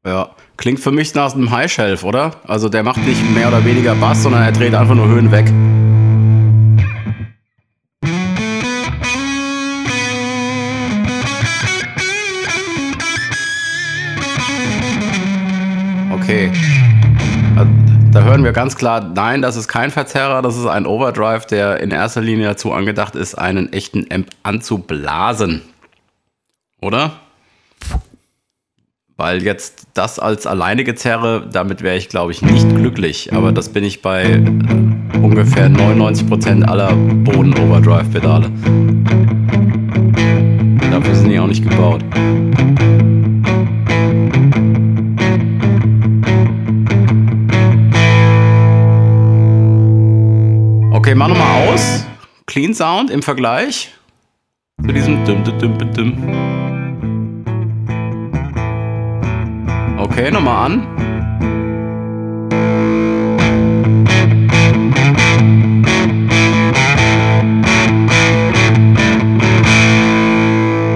Ja, 0.05 0.31
klingt 0.57 0.81
für 0.81 0.91
mich 0.91 1.15
nach 1.15 1.35
einem 1.35 1.51
High 1.51 1.71
Shelf, 1.71 2.03
oder? 2.03 2.33
Also 2.47 2.69
der 2.69 2.83
macht 2.83 3.07
nicht 3.07 3.23
mehr 3.33 3.49
oder 3.49 3.65
weniger 3.65 3.95
Bass, 3.95 4.23
sondern 4.25 4.43
er 4.43 4.53
dreht 4.53 4.75
einfach 4.75 4.95
nur 4.97 5.07
Höhen 5.07 5.31
weg. 5.31 5.47
Hören 18.31 18.45
wir 18.45 18.53
ganz 18.53 18.77
klar, 18.77 19.01
nein, 19.01 19.43
das 19.43 19.57
ist 19.57 19.67
kein 19.67 19.91
Verzerrer, 19.91 20.41
das 20.41 20.57
ist 20.57 20.67
ein 20.67 20.87
Overdrive, 20.87 21.47
der 21.47 21.81
in 21.81 21.91
erster 21.91 22.21
Linie 22.21 22.47
dazu 22.47 22.73
angedacht 22.73 23.17
ist, 23.17 23.35
einen 23.35 23.73
echten 23.73 24.07
Amp 24.13 24.29
anzublasen. 24.45 25.63
Oder? 26.81 27.15
Weil 29.17 29.43
jetzt 29.43 29.89
das 29.95 30.21
als 30.21 30.47
alleinige 30.47 30.95
Zerre, 30.95 31.49
damit 31.53 31.83
wäre 31.83 31.97
ich, 31.97 32.09
glaube 32.09 32.31
ich, 32.31 32.41
nicht 32.41 32.69
glücklich. 32.69 33.33
Aber 33.35 33.51
das 33.51 33.69
bin 33.69 33.83
ich 33.83 34.01
bei 34.01 34.23
äh, 34.23 34.39
ungefähr 35.19 35.69
99% 35.69 36.63
aller 36.65 36.93
Boden-Overdrive-Pedale. 36.95 38.49
Dafür 40.91 41.15
sind 41.17 41.31
die 41.31 41.39
auch 41.41 41.49
nicht 41.49 41.69
gebaut. 41.69 42.05
Okay, 51.01 51.15
mach 51.15 51.29
nochmal 51.29 51.67
aus. 51.69 52.05
Clean 52.45 52.75
Sound 52.75 53.09
im 53.11 53.23
Vergleich 53.23 53.91
zu 54.85 54.93
diesem 54.93 55.25
Düm, 55.25 55.43
Düm, 55.45 55.79
Düm. 55.95 56.13
Okay, 59.97 60.31
nochmal 60.31 60.67
an. 60.67 60.87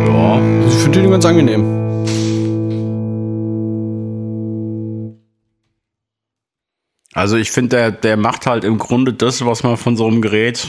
Ja, 0.07 0.69
Ich 0.69 0.75
finde 0.83 1.01
den 1.01 1.11
ganz 1.13 1.25
angenehm. 1.25 1.64
Also 7.25 7.39
ich 7.39 7.51
finde, 7.51 7.75
der, 7.75 7.91
der 7.91 8.19
macht 8.19 8.45
halt 8.45 8.65
im 8.65 8.77
Grunde 8.77 9.15
das, 9.15 9.47
was 9.47 9.63
man 9.63 9.79
von 9.79 9.97
so 9.97 10.07
einem 10.07 10.21
Gerät 10.21 10.69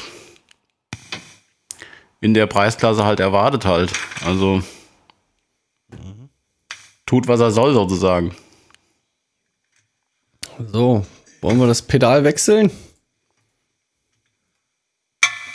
in 2.22 2.34
der 2.34 2.48
Preisklasse 2.48 3.04
halt 3.04 3.20
erwartet 3.20 3.66
halt. 3.66 3.92
Also 4.26 4.64
tut, 7.06 7.28
was 7.28 7.42
er 7.42 7.52
soll 7.52 7.74
sozusagen. 7.74 8.34
So, 10.72 11.06
wollen 11.42 11.60
wir 11.60 11.68
das 11.68 11.82
Pedal 11.82 12.24
wechseln? 12.24 12.72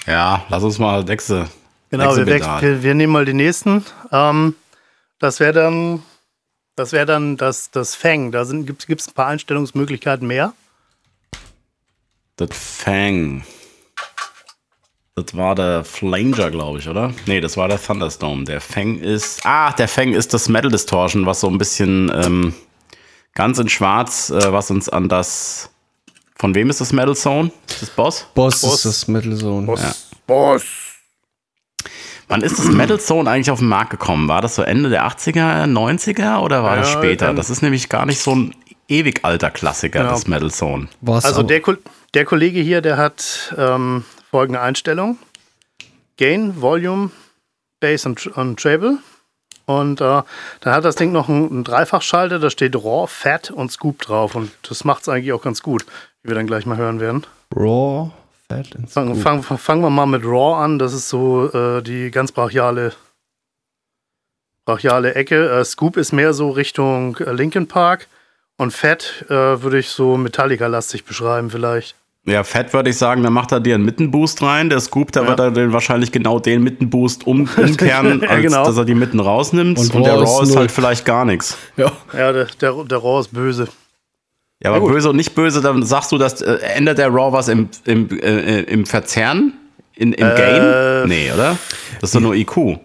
Ja, 0.06 0.44
lass 0.50 0.62
uns 0.64 0.78
mal 0.78 1.08
wechseln. 1.08 1.48
Genau, 1.88 2.14
wir, 2.14 2.26
wir, 2.26 2.82
wir 2.82 2.94
nehmen 2.94 3.14
mal 3.14 3.24
den 3.24 3.38
nächsten. 3.38 3.86
Ähm, 4.12 4.54
das 5.18 5.40
wäre 5.40 5.54
dann, 5.54 6.02
das 6.76 6.92
wäre 6.92 7.06
dann 7.06 7.38
das, 7.38 7.70
das 7.70 7.94
Fang. 7.94 8.32
Da 8.32 8.44
gibt 8.44 8.86
es 8.86 9.08
ein 9.08 9.14
paar 9.14 9.28
Einstellungsmöglichkeiten 9.28 10.26
mehr. 10.26 10.52
Das 12.40 12.56
Fang. 12.56 13.42
Das 15.14 15.36
war 15.36 15.54
der 15.54 15.84
Flanger, 15.84 16.50
glaube 16.50 16.78
ich, 16.78 16.88
oder? 16.88 17.12
Nee, 17.26 17.40
das 17.42 17.56
war 17.58 17.68
der 17.68 17.82
Thunderstorm. 17.82 18.46
Der 18.46 18.60
Fang 18.62 18.98
ist. 18.98 19.44
Ah, 19.44 19.72
der 19.72 19.88
Fang 19.88 20.14
ist 20.14 20.32
das 20.32 20.48
Metal 20.48 20.70
Distortion, 20.70 21.26
was 21.26 21.40
so 21.40 21.48
ein 21.48 21.58
bisschen 21.58 22.10
ähm, 22.14 22.54
ganz 23.34 23.58
in 23.58 23.68
schwarz, 23.68 24.30
äh, 24.30 24.52
was 24.52 24.70
uns 24.70 24.88
an 24.88 25.08
das. 25.08 25.70
Von 26.38 26.54
wem 26.54 26.70
ist 26.70 26.80
das 26.80 26.92
Metal 26.94 27.14
Zone? 27.14 27.50
Ist 27.68 27.82
das 27.82 27.90
Boss? 27.90 28.26
Boss, 28.34 28.62
Boss. 28.62 28.74
ist 28.76 28.84
das 28.86 29.08
Metal 29.08 29.36
Zone. 29.36 29.66
Boss. 29.66 30.06
Boss. 30.26 30.62
Wann 32.28 32.42
ist 32.42 32.58
das 32.58 32.66
Metal 32.68 32.98
Zone 32.98 33.28
eigentlich 33.28 33.50
auf 33.50 33.58
den 33.58 33.68
Markt 33.68 33.90
gekommen? 33.90 34.28
War 34.28 34.40
das 34.40 34.54
so 34.54 34.62
Ende 34.62 34.88
der 34.88 35.04
80er, 35.06 35.66
90er 35.66 36.38
oder 36.38 36.62
war 36.62 36.76
das 36.76 36.88
Ja, 36.94 36.98
später? 36.98 37.26
dann- 37.26 37.36
Das 37.36 37.50
ist 37.50 37.60
nämlich 37.60 37.88
gar 37.90 38.06
nicht 38.06 38.20
so 38.20 38.34
ein 38.34 38.54
ewig 38.90 39.24
alter 39.24 39.50
Klassiker, 39.50 40.00
Genau. 40.00 40.12
das 40.12 40.26
Metal 40.26 40.50
Zone. 40.50 40.88
Was 41.00 41.24
Also 41.24 41.42
der, 41.42 41.60
Ko- 41.60 41.76
der 42.14 42.24
Kollege 42.24 42.60
hier, 42.60 42.80
der 42.82 42.96
hat 42.96 43.54
ähm, 43.56 44.04
folgende 44.30 44.60
Einstellung. 44.60 45.18
Gain, 46.16 46.60
Volume, 46.60 47.10
Bass 47.80 48.04
und, 48.06 48.26
und 48.26 48.60
Treble. 48.60 48.98
Und 49.66 50.00
äh, 50.00 50.22
dann 50.60 50.74
hat 50.74 50.84
das 50.84 50.96
Ding 50.96 51.12
noch 51.12 51.28
einen, 51.28 51.48
einen 51.50 51.64
Dreifachschalter, 51.64 52.38
da 52.40 52.50
steht 52.50 52.74
Raw, 52.74 53.06
Fat 53.06 53.50
und 53.50 53.70
Scoop 53.70 54.00
drauf. 54.00 54.34
Und 54.34 54.50
das 54.68 54.84
macht 54.84 55.02
es 55.02 55.08
eigentlich 55.08 55.32
auch 55.32 55.42
ganz 55.42 55.62
gut, 55.62 55.86
wie 56.22 56.28
wir 56.30 56.34
dann 56.34 56.46
gleich 56.48 56.66
mal 56.66 56.76
hören 56.76 56.98
werden. 57.00 57.24
Raw, 57.54 58.10
Fat 58.48 58.74
and 58.74 58.90
Fangen 58.90 59.14
fang, 59.14 59.42
fangen 59.44 59.82
wir 59.82 59.90
mal 59.90 60.06
mit 60.06 60.24
Raw 60.24 60.62
an. 60.62 60.78
Das 60.80 60.92
ist 60.92 61.08
so 61.08 61.50
äh, 61.52 61.82
die 61.82 62.10
ganz 62.10 62.32
brachiale, 62.32 62.92
brachiale 64.64 65.14
Ecke. 65.14 65.48
Äh, 65.60 65.64
Scoop 65.64 65.96
ist 65.96 66.12
mehr 66.12 66.32
so 66.32 66.50
Richtung 66.50 67.16
äh, 67.18 67.32
Linkin 67.32 67.68
Park. 67.68 68.08
Und 68.60 68.72
Fat 68.72 69.24
äh, 69.30 69.32
würde 69.32 69.78
ich 69.78 69.88
so 69.88 70.18
Metallica-lastig 70.18 71.04
beschreiben 71.06 71.48
vielleicht. 71.48 71.94
Ja, 72.26 72.44
fett 72.44 72.74
würde 72.74 72.90
ich 72.90 72.98
sagen, 72.98 73.22
da 73.22 73.30
macht 73.30 73.50
er 73.52 73.60
dir 73.60 73.74
einen 73.74 73.86
Mittenboost 73.86 74.42
rein. 74.42 74.68
Der 74.68 74.80
Scoop, 74.80 75.12
da 75.12 75.22
Ja. 75.22 75.28
wird 75.28 75.40
er 75.40 75.50
den 75.50 75.72
wahrscheinlich 75.72 76.12
genau 76.12 76.38
den 76.38 76.62
Mittenboost 76.62 77.26
um, 77.26 77.48
umkehren, 77.56 78.20
Ja, 78.22 78.28
als 78.28 78.42
genau. 78.42 78.64
dass 78.66 78.76
er 78.76 78.84
die 78.84 78.94
Mitten 78.94 79.18
rausnimmt. 79.18 79.78
Und 79.78 79.94
Und, 79.94 80.02
der 80.04 80.12
Raw 80.16 80.42
ist 80.42 80.50
ist 80.50 80.56
halt 80.56 80.70
vielleicht 80.70 81.06
gar 81.06 81.24
nichts. 81.24 81.56
Ja. 81.78 81.90
Ja, 82.12 82.32
der, 82.32 82.48
der, 82.60 82.84
der 82.84 82.98
Raw 82.98 83.20
ist 83.20 83.32
böse. 83.32 83.66
Ja, 84.62 84.72
aber 84.74 84.86
böse 84.86 85.08
und 85.08 85.16
nicht 85.16 85.34
böse, 85.34 85.62
dann 85.62 85.82
sagst 85.82 86.12
du, 86.12 86.18
dass 86.18 86.42
äh, 86.42 86.56
ändert 86.74 86.98
der 86.98 87.08
Raw 87.08 87.32
was 87.32 87.48
im, 87.48 87.70
im, 87.86 88.10
äh, 88.20 88.60
im 88.64 88.84
Verzerren? 88.84 89.54
In, 89.94 90.12
Im 90.12 90.26
Äh, 90.28 90.34
Gain? 90.36 91.08
Nee, 91.08 91.32
oder? 91.32 91.56
Das 92.02 92.10
ist 92.10 92.14
doch 92.14 92.20
nur 92.20 92.34
IQ. 92.34 92.78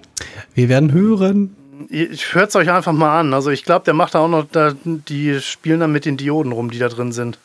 Wir 0.53 0.69
werden 0.69 0.93
hören. 0.93 1.53
Hört 1.89 2.49
es 2.49 2.55
euch 2.55 2.69
einfach 2.69 2.93
mal 2.93 3.19
an. 3.19 3.33
Also 3.33 3.49
ich 3.49 3.63
glaube, 3.63 3.85
der 3.85 3.93
macht 3.93 4.15
da 4.15 4.19
auch 4.19 4.27
noch, 4.27 4.45
da, 4.51 4.73
die 4.83 5.39
spielen 5.41 5.79
dann 5.79 5.91
mit 5.91 6.05
den 6.05 6.17
Dioden 6.17 6.51
rum, 6.51 6.71
die 6.71 6.79
da 6.79 6.89
drin 6.89 7.11
sind. 7.11 7.39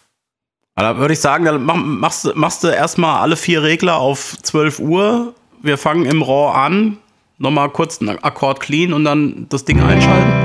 Da 0.76 0.96
würde 0.96 1.12
ich 1.12 1.20
sagen, 1.20 1.44
dann 1.44 1.64
mach, 1.64 1.76
machst, 1.76 2.34
machst 2.34 2.64
du 2.64 2.68
erstmal 2.68 3.20
alle 3.20 3.36
vier 3.36 3.62
Regler 3.62 3.96
auf 3.96 4.36
12 4.42 4.78
Uhr. 4.78 5.34
Wir 5.62 5.76
fangen 5.76 6.06
im 6.06 6.22
RAW 6.22 6.54
an. 6.54 6.98
Nochmal 7.38 7.70
kurz 7.70 8.00
einen 8.00 8.22
Akkord 8.22 8.60
clean 8.60 8.92
und 8.92 9.04
dann 9.04 9.46
das 9.48 9.64
Ding 9.64 9.80
einschalten. 9.80 10.39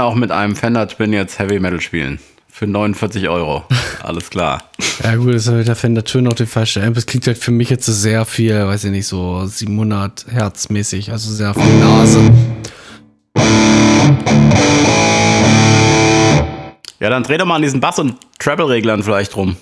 Kann 0.00 0.08
auch 0.08 0.14
mit 0.14 0.32
einem 0.32 0.56
Fender 0.56 0.88
Twin 0.88 1.12
jetzt 1.12 1.38
Heavy 1.38 1.60
Metal 1.60 1.78
spielen. 1.78 2.20
Für 2.48 2.66
49 2.66 3.28
Euro. 3.28 3.64
Alles 4.02 4.30
klar. 4.30 4.62
Ja 5.04 5.16
gut, 5.16 5.34
das 5.34 5.46
ist 5.46 5.52
halt 5.52 5.68
der 5.68 5.76
Fender 5.76 6.02
Twin 6.02 6.26
auch 6.26 6.32
die 6.32 6.46
falsche 6.46 6.82
Amp. 6.82 6.96
Es 6.96 7.04
klingt 7.04 7.26
halt 7.26 7.36
für 7.36 7.50
mich 7.50 7.68
jetzt 7.68 7.84
so 7.84 7.92
sehr 7.92 8.24
viel, 8.24 8.66
weiß 8.66 8.84
ich 8.84 8.92
nicht, 8.92 9.06
so 9.06 9.44
700 9.44 10.24
Hertz 10.30 10.70
mäßig, 10.70 11.12
also 11.12 11.30
sehr 11.30 11.52
viel 11.52 11.78
Nase. 11.80 12.32
Ja, 16.98 17.10
dann 17.10 17.22
dreh 17.22 17.36
doch 17.36 17.44
mal 17.44 17.56
an 17.56 17.62
diesen 17.62 17.80
Bass- 17.80 17.98
und 17.98 18.16
Treble-Reglern 18.38 19.02
vielleicht 19.02 19.36
rum. 19.36 19.56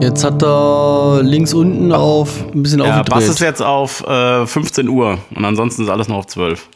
Jetzt 0.00 0.22
hat 0.24 0.42
er 0.42 1.20
links 1.22 1.52
unten 1.54 1.92
auf 1.92 2.44
ein 2.54 2.62
bisschen 2.62 2.80
Ja, 2.80 3.02
Bass 3.02 3.24
ist 3.24 3.30
aufgedreht. 3.30 3.48
jetzt 3.48 3.62
auf 3.62 4.06
äh, 4.06 4.46
15 4.46 4.88
Uhr 4.88 5.18
und 5.34 5.44
ansonsten 5.44 5.82
ist 5.82 5.88
alles 5.88 6.08
noch 6.08 6.18
auf 6.18 6.26
12. 6.26 6.68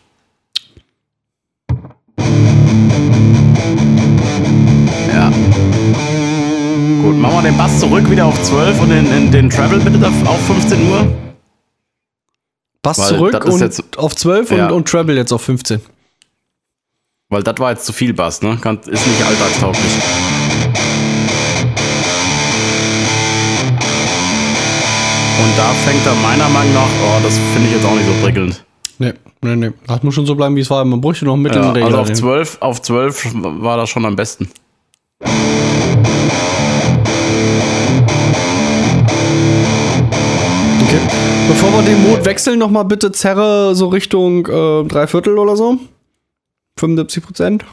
Ja. 5.12 5.28
Gut, 7.02 7.16
machen 7.16 7.34
wir 7.36 7.42
den 7.42 7.56
Bass 7.56 7.78
zurück 7.80 8.08
wieder 8.10 8.26
auf 8.26 8.40
12 8.42 8.80
und 8.80 8.88
den, 8.90 9.04
den, 9.10 9.30
den 9.30 9.50
Treble 9.50 9.78
bitte 9.80 10.06
auf 10.06 10.26
auf 10.28 10.46
15 10.46 10.88
Uhr. 10.90 11.06
Bass 12.82 12.98
weil 12.98 13.08
zurück 13.08 13.44
und 13.44 13.60
jetzt- 13.60 13.98
auf 13.98 14.16
12 14.16 14.50
Ja. 14.50 14.66
und, 14.66 14.72
und 14.72 14.88
Treble 14.88 15.14
jetzt 15.16 15.32
auf 15.32 15.42
15. 15.42 15.80
Weil 17.28 17.42
das 17.42 17.54
war 17.58 17.70
jetzt 17.70 17.86
zu 17.86 17.92
viel 17.92 18.12
Bass, 18.12 18.42
ne? 18.42 18.52
Ist 18.54 19.06
nicht 19.06 19.26
alltagstauglich. 19.26 19.92
Und 25.40 25.58
da 25.58 25.64
fängt 25.84 26.04
er 26.06 26.14
meiner 26.16 26.48
Meinung 26.48 26.74
nach, 26.74 26.88
oh, 27.04 27.20
das 27.22 27.38
finde 27.52 27.68
ich 27.68 27.74
jetzt 27.74 27.84
auch 27.86 27.94
nicht 27.94 28.06
so 28.06 28.12
prickelnd. 28.24 28.64
Nee, 28.98 29.12
nee, 29.42 29.56
nee. 29.56 29.70
Das 29.86 30.02
muss 30.02 30.14
schon 30.14 30.26
so 30.26 30.34
bleiben, 30.34 30.54
wie 30.56 30.60
es 30.60 30.70
war. 30.70 30.84
Man 30.84 31.00
bräuchte 31.00 31.24
noch 31.24 31.34
einen 31.34 31.44
Ja, 31.46 31.50
Mittelregler. 31.50 31.98
also 31.98 31.98
auf 31.98 32.12
12, 32.12 32.58
auf 32.60 32.82
12 32.82 33.32
war 33.62 33.76
das 33.76 33.88
schon 33.90 34.04
am 34.04 34.14
besten. 34.16 34.48
Okay. 40.84 41.00
Bevor 41.48 41.72
wir 41.72 41.82
den 41.82 42.02
Mod 42.02 42.24
wechseln, 42.24 42.58
noch 42.58 42.70
mal 42.70 42.82
bitte 42.84 43.12
Zerre 43.12 43.74
so 43.74 43.88
Richtung 43.88 44.46
äh, 44.46 44.84
drei 44.84 45.06
Viertel 45.06 45.38
oder 45.38 45.56
so. 45.56 45.78
75 46.78 47.22
Prozent. 47.24 47.64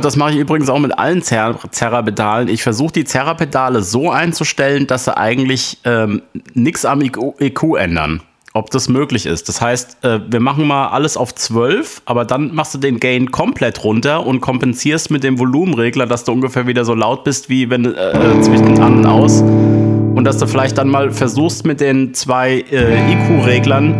Wird, 0.00 0.04
das 0.06 0.16
mache 0.16 0.32
ich 0.32 0.38
übrigens 0.38 0.70
auch 0.70 0.78
mit 0.78 0.98
allen 0.98 1.22
Zer 1.22 1.58
Zerra-Pedalen. 1.70 2.48
Ich 2.48 2.62
versuche 2.62 2.92
die 2.92 3.04
Zerra-Pedale 3.04 3.82
so 3.82 4.10
einzustellen, 4.10 4.86
dass 4.86 5.04
sie 5.04 5.16
eigentlich 5.16 5.78
ähm, 5.84 6.22
nichts 6.54 6.84
am 6.84 7.02
EQ, 7.02 7.38
EQ 7.38 7.76
ändern. 7.78 8.22
Ob 8.52 8.70
das 8.70 8.88
möglich 8.88 9.26
ist. 9.26 9.48
Das 9.48 9.60
heißt, 9.60 10.02
äh, 10.02 10.20
wir 10.28 10.40
machen 10.40 10.66
mal 10.66 10.88
alles 10.88 11.16
auf 11.16 11.34
12, 11.34 12.02
aber 12.04 12.24
dann 12.24 12.52
machst 12.52 12.74
du 12.74 12.78
den 12.78 12.98
Gain 12.98 13.30
komplett 13.30 13.84
runter 13.84 14.26
und 14.26 14.40
kompensierst 14.40 15.10
mit 15.10 15.22
dem 15.22 15.38
Volumenregler, 15.38 16.06
dass 16.06 16.24
du 16.24 16.32
ungefähr 16.32 16.66
wieder 16.66 16.84
so 16.84 16.94
laut 16.94 17.22
bist, 17.22 17.48
wie 17.48 17.70
wenn 17.70 17.84
du 17.84 17.90
äh, 17.90 18.40
zwischen 18.40 18.80
an 18.80 18.98
und 18.98 19.06
aus. 19.06 19.42
Und 19.42 20.24
dass 20.24 20.38
du 20.38 20.48
vielleicht 20.48 20.78
dann 20.78 20.88
mal 20.88 21.12
versuchst 21.12 21.64
mit 21.64 21.80
den 21.80 22.12
zwei 22.14 22.64
äh, 22.72 23.12
EQ-Reglern 23.12 23.94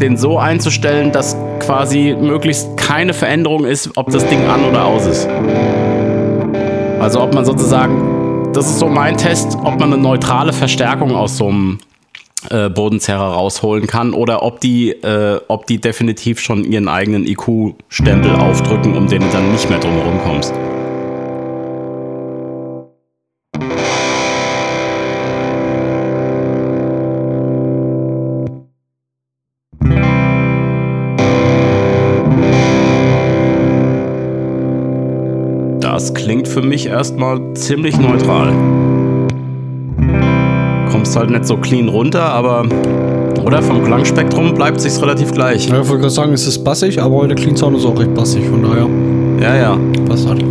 den 0.00 0.16
so 0.16 0.38
einzustellen, 0.38 1.12
dass 1.12 1.36
quasi 1.60 2.16
möglichst 2.18 2.76
keine 2.76 3.14
Veränderung 3.14 3.64
ist, 3.64 3.90
ob 3.96 4.10
das 4.10 4.26
Ding 4.26 4.46
an 4.46 4.64
oder 4.64 4.84
aus 4.84 5.06
ist. 5.06 5.28
Also 7.00 7.20
ob 7.20 7.34
man 7.34 7.44
sozusagen, 7.44 8.52
das 8.52 8.66
ist 8.66 8.78
so 8.78 8.88
mein 8.88 9.16
Test, 9.16 9.56
ob 9.62 9.78
man 9.78 9.92
eine 9.92 9.98
neutrale 9.98 10.52
Verstärkung 10.52 11.14
aus 11.14 11.36
so 11.36 11.48
einem 11.48 11.78
äh, 12.50 12.68
Bodenzerrer 12.68 13.34
rausholen 13.34 13.86
kann 13.86 14.12
oder 14.12 14.42
ob 14.42 14.60
die, 14.60 14.90
äh, 14.90 15.40
ob 15.48 15.66
die 15.66 15.80
definitiv 15.80 16.40
schon 16.40 16.64
ihren 16.64 16.88
eigenen 16.88 17.26
IQ-Stempel 17.26 18.36
aufdrücken, 18.36 18.96
um 18.96 19.06
den 19.06 19.22
du 19.22 19.28
dann 19.28 19.52
nicht 19.52 19.68
mehr 19.70 19.78
drum 19.78 19.92
kommst. 20.24 20.54
Klingt 36.34 36.48
für 36.48 36.62
mich 36.62 36.86
erstmal 36.86 37.54
ziemlich 37.54 37.96
neutral. 37.96 38.52
Kommst 40.90 41.14
halt 41.14 41.30
nicht 41.30 41.46
so 41.46 41.56
clean 41.56 41.88
runter, 41.88 42.24
aber 42.24 42.66
oder 43.44 43.62
vom 43.62 43.84
Klangspektrum 43.84 44.52
bleibt 44.52 44.80
sich's 44.80 45.00
relativ 45.00 45.30
gleich. 45.30 45.68
Ja, 45.68 45.80
ich 45.80 45.88
wollte 45.88 46.00
gerade 46.00 46.10
sagen, 46.10 46.32
es 46.32 46.44
ist 46.44 46.64
bassig, 46.64 47.00
aber 47.00 47.28
der 47.28 47.36
Clean 47.36 47.56
Sound 47.56 47.76
ist 47.76 47.86
auch 47.86 47.96
recht 47.96 48.12
bassig, 48.14 48.44
von 48.48 48.64
daher 48.64 48.88
Ja, 49.40 49.54
ja. 49.54 49.78
passt 50.08 50.28
halt. 50.28 50.42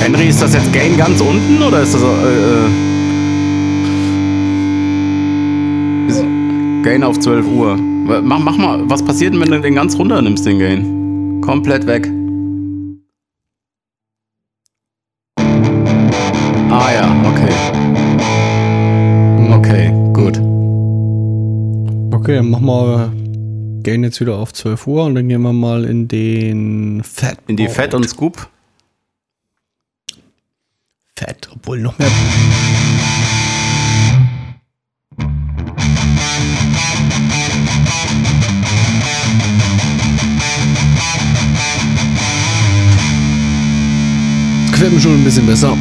Henry, 0.00 0.26
ist 0.26 0.42
das 0.42 0.52
jetzt 0.54 0.72
Gain 0.72 0.96
ganz 0.96 1.20
unten 1.20 1.62
oder 1.62 1.80
ist 1.82 1.94
das 1.94 2.02
äh, 2.02 2.06
äh, 6.08 6.82
Gain 6.82 7.04
auf 7.04 7.20
12 7.20 7.46
Uhr? 7.46 7.91
Mach, 8.04 8.40
mach 8.40 8.56
mal, 8.56 8.90
was 8.90 9.04
passiert 9.04 9.32
denn, 9.32 9.40
wenn 9.40 9.50
du 9.50 9.60
den 9.60 9.76
ganz 9.76 9.96
runter 9.96 10.20
nimmst, 10.20 10.44
den 10.44 10.58
Gain? 10.58 11.40
Komplett 11.40 11.86
weg. 11.86 12.10
Ah 16.68 16.90
ja, 16.92 17.14
okay. 17.30 17.52
Okay, 19.52 19.92
gut. 20.12 20.38
Okay, 22.12 22.36
dann 22.36 22.50
machen 22.50 22.66
wir 22.66 23.12
Gain 23.84 24.02
jetzt 24.02 24.20
wieder 24.20 24.36
auf 24.36 24.52
12 24.52 24.86
Uhr 24.88 25.04
und 25.04 25.14
dann 25.14 25.28
gehen 25.28 25.42
wir 25.42 25.52
mal 25.52 25.84
in 25.84 26.08
den 26.08 27.02
Fat. 27.04 27.38
In 27.46 27.56
die 27.56 27.68
Fett 27.68 27.94
und 27.94 28.08
Scoop. 28.08 28.48
Fett, 31.16 31.48
obwohl 31.54 31.78
noch 31.78 31.96
mehr. 31.98 32.08
Schon 45.02 45.14
ein 45.14 45.24
bisschen 45.24 45.46
besser. 45.46 45.76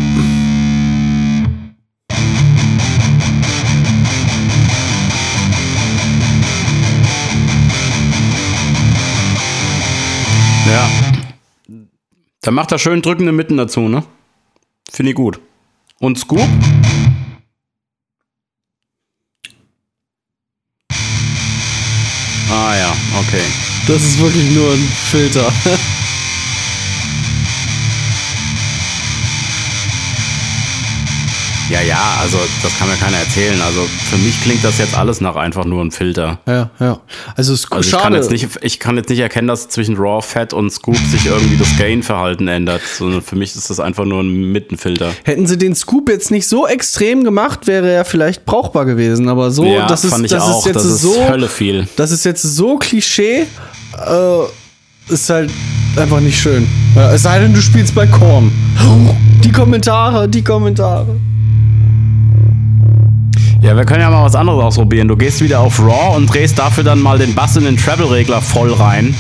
Ja. 10.68 10.90
Dann 12.42 12.54
macht 12.56 12.72
er 12.72 12.80
schön 12.80 13.04
drückende 13.04 13.32
Mitten 13.32 13.58
dazu, 13.58 13.82
ne? 13.82 14.04
Finde 14.92 15.12
ich 15.12 15.16
gut. 15.16 15.40
Und 16.00 16.18
Scoop? 16.18 16.48
Ah 22.50 22.76
ja, 22.76 22.92
okay. 23.20 23.44
Das 23.86 24.02
ist 24.02 24.20
wirklich 24.20 24.50
nur 24.52 24.74
ein 24.74 24.80
Filter. 24.80 25.54
Ja, 31.72 31.80
ja, 31.82 32.18
also 32.22 32.38
das 32.62 32.78
kann 32.78 32.90
mir 32.90 32.96
keiner 32.98 33.16
erzählen. 33.16 33.62
Also 33.62 33.82
für 34.10 34.18
mich 34.18 34.42
klingt 34.44 34.62
das 34.62 34.78
jetzt 34.78 34.94
alles 34.98 35.22
nach 35.22 35.38
einfach 35.38 35.64
nur 35.64 35.82
ein 35.82 35.92
Filter. 35.92 36.40
ja, 36.46 36.70
ja. 36.82 37.00
Also, 37.38 37.54
es 37.54 37.62
ist 37.62 37.72
Also 37.72 37.80
ich 37.80 37.90
schade. 37.92 38.04
kann, 38.04 38.14
jetzt 38.14 38.30
nicht, 38.30 38.46
ich 38.62 38.80
kann 38.80 38.98
jetzt 38.98 39.10
nicht 39.10 39.20
erkennen, 39.20 39.48
dass 39.48 39.70
zwischen 39.70 39.96
Raw, 39.96 40.22
Fat 40.22 40.52
und 40.52 40.70
Scoop 40.70 40.98
sich 40.98 41.28
irgendwie 41.28 41.56
das 41.56 41.70
Gain-Verhalten 41.78 42.50
ändert, 42.50 42.82
sondern 42.98 43.22
für 43.22 43.38
mich 43.38 43.56
ist 43.56 43.70
das 43.70 43.80
einfach 43.80 44.04
nur 44.04 44.22
ein 44.22 44.52
Mittenfilter. 44.52 45.14
Hätten 45.24 45.48
sie 45.48 45.58
den 45.58 45.74
Scoop 45.74 46.10
jetzt 46.10 46.30
nicht 46.30 46.46
so 46.46 46.68
extrem 46.68 47.24
gemacht, 47.24 47.68
wäre 47.68 47.90
er 47.90 48.04
vielleicht 48.04 48.46
brauchbar 48.46 48.84
gewesen. 48.84 49.30
Aber 49.30 49.50
so, 49.52 49.64
ja, 49.64 49.88
das 49.88 50.04
ist, 50.04 50.12
das 50.30 50.42
auch. 50.44 50.60
ist 50.60 50.66
jetzt 50.66 50.76
das 50.76 50.86
ist 50.86 51.02
so. 51.02 51.30
Hölle 51.30 51.48
viel. 51.48 51.88
Das 51.96 52.12
ist 52.12 52.26
jetzt 52.26 52.42
so 52.42 52.78
Klischee. 52.80 53.44
Äh, 53.98 55.14
ist 55.14 55.30
halt 55.30 55.50
einfach 55.96 56.20
nicht 56.20 56.38
schön. 56.38 56.68
Es 57.14 57.24
sei 57.24 57.40
denn, 57.40 57.54
du 57.54 57.62
spielst 57.62 57.96
bei 57.96 58.08
Korn. 58.08 58.52
Die 59.44 59.52
Kommentare, 59.52 60.28
die 60.28 60.44
Kommentare. 60.44 61.16
Ja, 63.62 63.78
wir 63.78 63.86
können 63.86 64.02
ja 64.02 64.10
mal 64.10 64.26
was 64.26 64.34
anderes 64.34 64.60
ausprobieren. 64.64 65.08
Du 65.08 65.16
gehst 65.16 65.40
wieder 65.40 65.60
auf 65.60 65.80
Raw 65.80 66.16
und 66.16 66.26
drehst 66.26 66.58
dafür 66.58 66.84
dann 66.84 67.00
mal 67.00 67.20
den 67.20 67.36
Bass 67.36 67.56
in 67.58 67.64
den 67.64 67.78
Treble-Regler 67.78 68.42
voll 68.42 68.74
rein. 68.74 69.16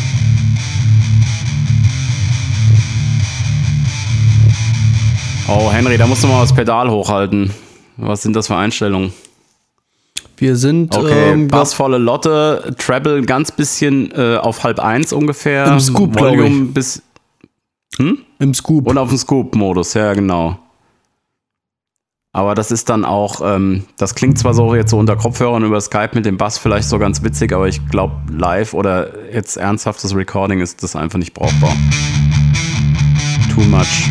Oh, 5.47 5.71
Henry, 5.71 5.95
da 5.95 6.07
musst 6.07 6.23
du 6.23 6.27
mal 6.27 6.41
das 6.41 6.53
Pedal 6.53 6.89
hochhalten. 6.89 7.51
Was 7.97 8.23
sind 8.23 8.35
das 8.35 8.47
für 8.47 8.55
Einstellungen? 8.55 9.13
Wir 10.37 10.55
sind 10.55 10.97
Okay, 10.97 11.33
ähm, 11.33 11.47
bassvolle 11.47 11.99
Lotte, 11.99 12.73
Treble 12.79 13.21
ganz 13.21 13.51
bisschen 13.51 14.11
äh, 14.13 14.37
auf 14.37 14.63
halb 14.63 14.79
eins 14.79 15.13
ungefähr. 15.13 15.67
Im 15.67 15.79
Scoop, 15.79 16.19
Volume 16.19 16.65
bis 16.65 17.03
im 18.39 18.53
Scoop. 18.55 18.87
und 18.87 18.97
auf 18.97 19.09
dem 19.09 19.19
Scoop-Modus, 19.19 19.93
ja 19.93 20.13
genau. 20.15 20.57
Aber 22.33 22.55
das 22.55 22.71
ist 22.71 22.87
dann 22.89 23.03
auch, 23.03 23.41
ähm, 23.43 23.83
das 23.97 24.15
klingt 24.15 24.39
zwar 24.39 24.53
so 24.53 24.73
jetzt 24.73 24.91
so 24.91 24.97
unter 24.97 25.17
Kopfhörern 25.17 25.65
über 25.65 25.81
Skype 25.81 26.11
mit 26.13 26.25
dem 26.25 26.37
Bass 26.37 26.57
vielleicht 26.57 26.87
so 26.87 26.97
ganz 26.97 27.21
witzig, 27.23 27.51
aber 27.51 27.67
ich 27.67 27.85
glaube 27.89 28.13
live 28.31 28.73
oder 28.73 29.09
jetzt 29.33 29.57
ernsthaftes 29.57 30.15
Recording 30.15 30.61
ist 30.61 30.81
das 30.81 30.95
einfach 30.95 31.19
nicht 31.19 31.33
brauchbar. 31.33 31.75
Too 33.53 33.63
much. 33.63 34.09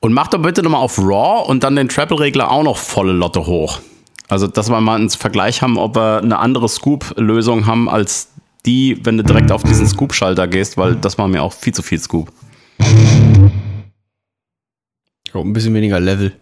Und 0.00 0.14
mach 0.14 0.28
doch 0.28 0.40
bitte 0.40 0.62
nochmal 0.62 0.80
auf 0.80 0.98
Raw 0.98 1.46
und 1.50 1.64
dann 1.64 1.76
den 1.76 1.90
Treble-Regler 1.90 2.50
auch 2.50 2.62
noch 2.62 2.78
volle 2.78 3.12
Lotte 3.12 3.44
hoch. 3.44 3.80
Also, 4.30 4.46
dass 4.46 4.70
wir 4.70 4.80
mal 4.80 4.96
einen 4.96 5.10
Vergleich 5.10 5.60
haben, 5.60 5.76
ob 5.76 5.96
wir 5.96 6.22
eine 6.22 6.38
andere 6.38 6.66
Scoop-Lösung 6.66 7.66
haben 7.66 7.90
als 7.90 8.31
die, 8.66 8.98
wenn 9.04 9.16
du 9.16 9.24
direkt 9.24 9.50
auf 9.50 9.62
diesen 9.62 9.86
Scoop-Schalter 9.86 10.46
gehst, 10.48 10.76
weil 10.76 10.96
das 10.96 11.18
war 11.18 11.28
mir 11.28 11.42
auch 11.42 11.52
viel 11.52 11.74
zu 11.74 11.82
viel 11.82 11.98
Scoop. 11.98 12.32
Oh, 15.34 15.40
ein 15.40 15.52
bisschen 15.52 15.74
weniger 15.74 15.98
Level. 15.98 16.32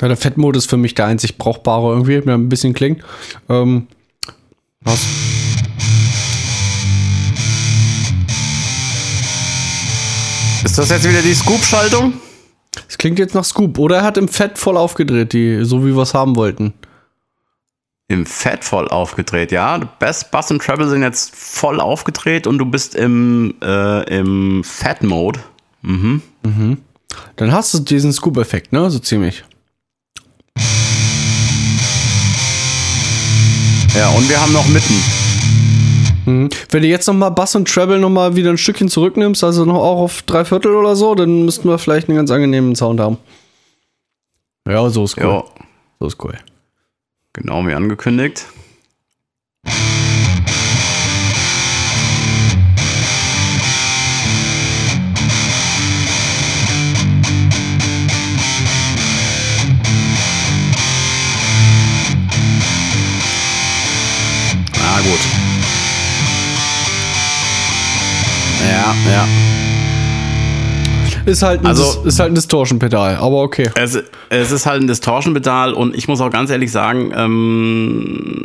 Ja, 0.00 0.06
der 0.06 0.16
Fettmode 0.16 0.58
ist 0.58 0.70
für 0.70 0.76
mich 0.76 0.94
der 0.94 1.06
einzig 1.06 1.38
brauchbare 1.38 1.90
irgendwie, 1.92 2.20
mir 2.20 2.34
ein 2.34 2.48
bisschen 2.48 2.72
klingt. 2.72 3.02
Ähm, 3.48 3.88
was? 4.80 5.00
Ist 10.64 10.78
das 10.78 10.90
jetzt 10.90 11.08
wieder 11.08 11.22
die 11.22 11.34
Scoop-Schaltung? 11.34 12.14
Es 12.88 12.96
klingt 12.96 13.18
jetzt 13.18 13.34
nach 13.34 13.44
Scoop. 13.44 13.78
Oder 13.78 13.98
er 13.98 14.04
hat 14.04 14.18
im 14.18 14.28
Fett 14.28 14.58
voll 14.58 14.76
aufgedreht, 14.76 15.32
die, 15.32 15.64
so 15.64 15.84
wie 15.84 15.94
wir 15.94 16.02
es 16.02 16.14
haben 16.14 16.36
wollten. 16.36 16.74
Im 18.06 18.24
Fett 18.24 18.64
voll 18.64 18.88
aufgedreht, 18.88 19.52
ja. 19.52 19.78
Best 19.98 20.30
Bus 20.30 20.50
und 20.50 20.62
Travel 20.62 20.88
sind 20.88 21.02
jetzt 21.02 21.34
voll 21.34 21.80
aufgedreht 21.80 22.46
und 22.46 22.58
du 22.58 22.64
bist 22.64 22.94
im, 22.94 23.54
äh, 23.62 24.16
im 24.16 24.62
Fat-Mode. 24.64 25.40
Mhm. 25.82 26.22
Dann 27.36 27.52
hast 27.52 27.74
du 27.74 27.80
diesen 27.80 28.12
Scoop-Effekt, 28.12 28.72
ne? 28.72 28.90
So 28.90 28.98
ziemlich. 28.98 29.44
Ja, 33.96 34.10
und 34.10 34.28
wir 34.28 34.40
haben 34.40 34.52
noch 34.52 34.66
mitten. 34.68 34.94
Mhm. 36.26 36.48
Wenn 36.70 36.82
du 36.82 36.88
jetzt 36.88 37.06
nochmal 37.06 37.30
Bass 37.30 37.54
und 37.56 37.66
Treble 37.68 37.98
nochmal 37.98 38.36
wieder 38.36 38.50
ein 38.50 38.58
Stückchen 38.58 38.88
zurücknimmst, 38.88 39.42
also 39.42 39.64
noch 39.64 39.76
auch 39.82 39.98
auf 40.00 40.22
drei 40.22 40.44
Viertel 40.44 40.74
oder 40.74 40.94
so, 40.94 41.14
dann 41.14 41.44
müssten 41.44 41.68
wir 41.68 41.78
vielleicht 41.78 42.08
einen 42.08 42.16
ganz 42.16 42.30
angenehmen 42.30 42.76
Sound 42.76 43.00
haben. 43.00 43.16
Ja, 44.68 44.88
so 44.90 45.04
ist 45.04 45.16
cool. 45.18 45.24
Ja, 45.24 45.44
So 46.00 46.06
ist 46.06 46.22
cool. 46.22 46.34
genau 47.32 47.66
wie 47.66 47.72
angekündigt. 47.74 48.44
Gut. 65.08 65.20
Ja, 68.70 68.94
ja. 69.10 69.28
Ist 71.24 71.42
halt 71.42 71.60
ein, 71.60 71.66
Also- 71.66 72.04
ist 72.04 72.18
halt 72.20 72.32
ein 72.32 72.34
Distortion-Pedal, 72.34 73.16
aber 73.16 73.42
okay. 73.42 73.70
Es, 73.74 73.98
es 74.28 74.50
ist 74.50 74.66
halt 74.66 74.82
ein 74.82 74.86
Distortion-Pedal 74.86 75.72
und 75.72 75.96
ich 75.96 76.08
muss 76.08 76.20
auch 76.20 76.30
ganz 76.30 76.50
ehrlich 76.50 76.70
sagen, 76.72 77.12
ähm, 77.14 78.44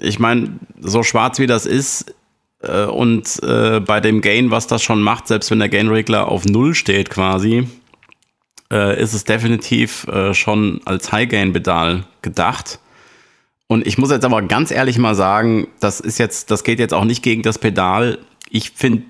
ich 0.00 0.18
meine, 0.18 0.50
so 0.80 1.02
schwarz 1.02 1.38
wie 1.38 1.46
das 1.46 1.64
ist 1.66 2.14
äh, 2.62 2.84
und 2.84 3.42
äh, 3.42 3.80
bei 3.80 4.00
dem 4.00 4.20
Gain, 4.20 4.50
was 4.50 4.66
das 4.66 4.82
schon 4.82 5.00
macht, 5.02 5.28
selbst 5.28 5.50
wenn 5.50 5.58
der 5.60 5.68
Gain-Regler 5.70 6.28
auf 6.28 6.44
Null 6.44 6.74
steht 6.74 7.08
quasi, 7.10 7.66
äh, 8.70 9.00
ist 9.02 9.14
es 9.14 9.24
definitiv 9.24 10.06
äh, 10.08 10.34
schon 10.34 10.80
als 10.84 11.12
High-Gain-Pedal 11.12 12.04
gedacht. 12.22 12.80
Und 13.68 13.86
ich 13.86 13.98
muss 13.98 14.10
jetzt 14.10 14.24
aber 14.24 14.42
ganz 14.42 14.70
ehrlich 14.70 14.98
mal 14.98 15.14
sagen, 15.14 15.66
das 15.80 15.98
ist 16.00 16.18
jetzt, 16.18 16.50
das 16.50 16.62
geht 16.62 16.78
jetzt 16.78 16.94
auch 16.94 17.04
nicht 17.04 17.22
gegen 17.22 17.42
das 17.42 17.58
Pedal. 17.58 18.18
Ich 18.48 18.70
finde, 18.70 19.02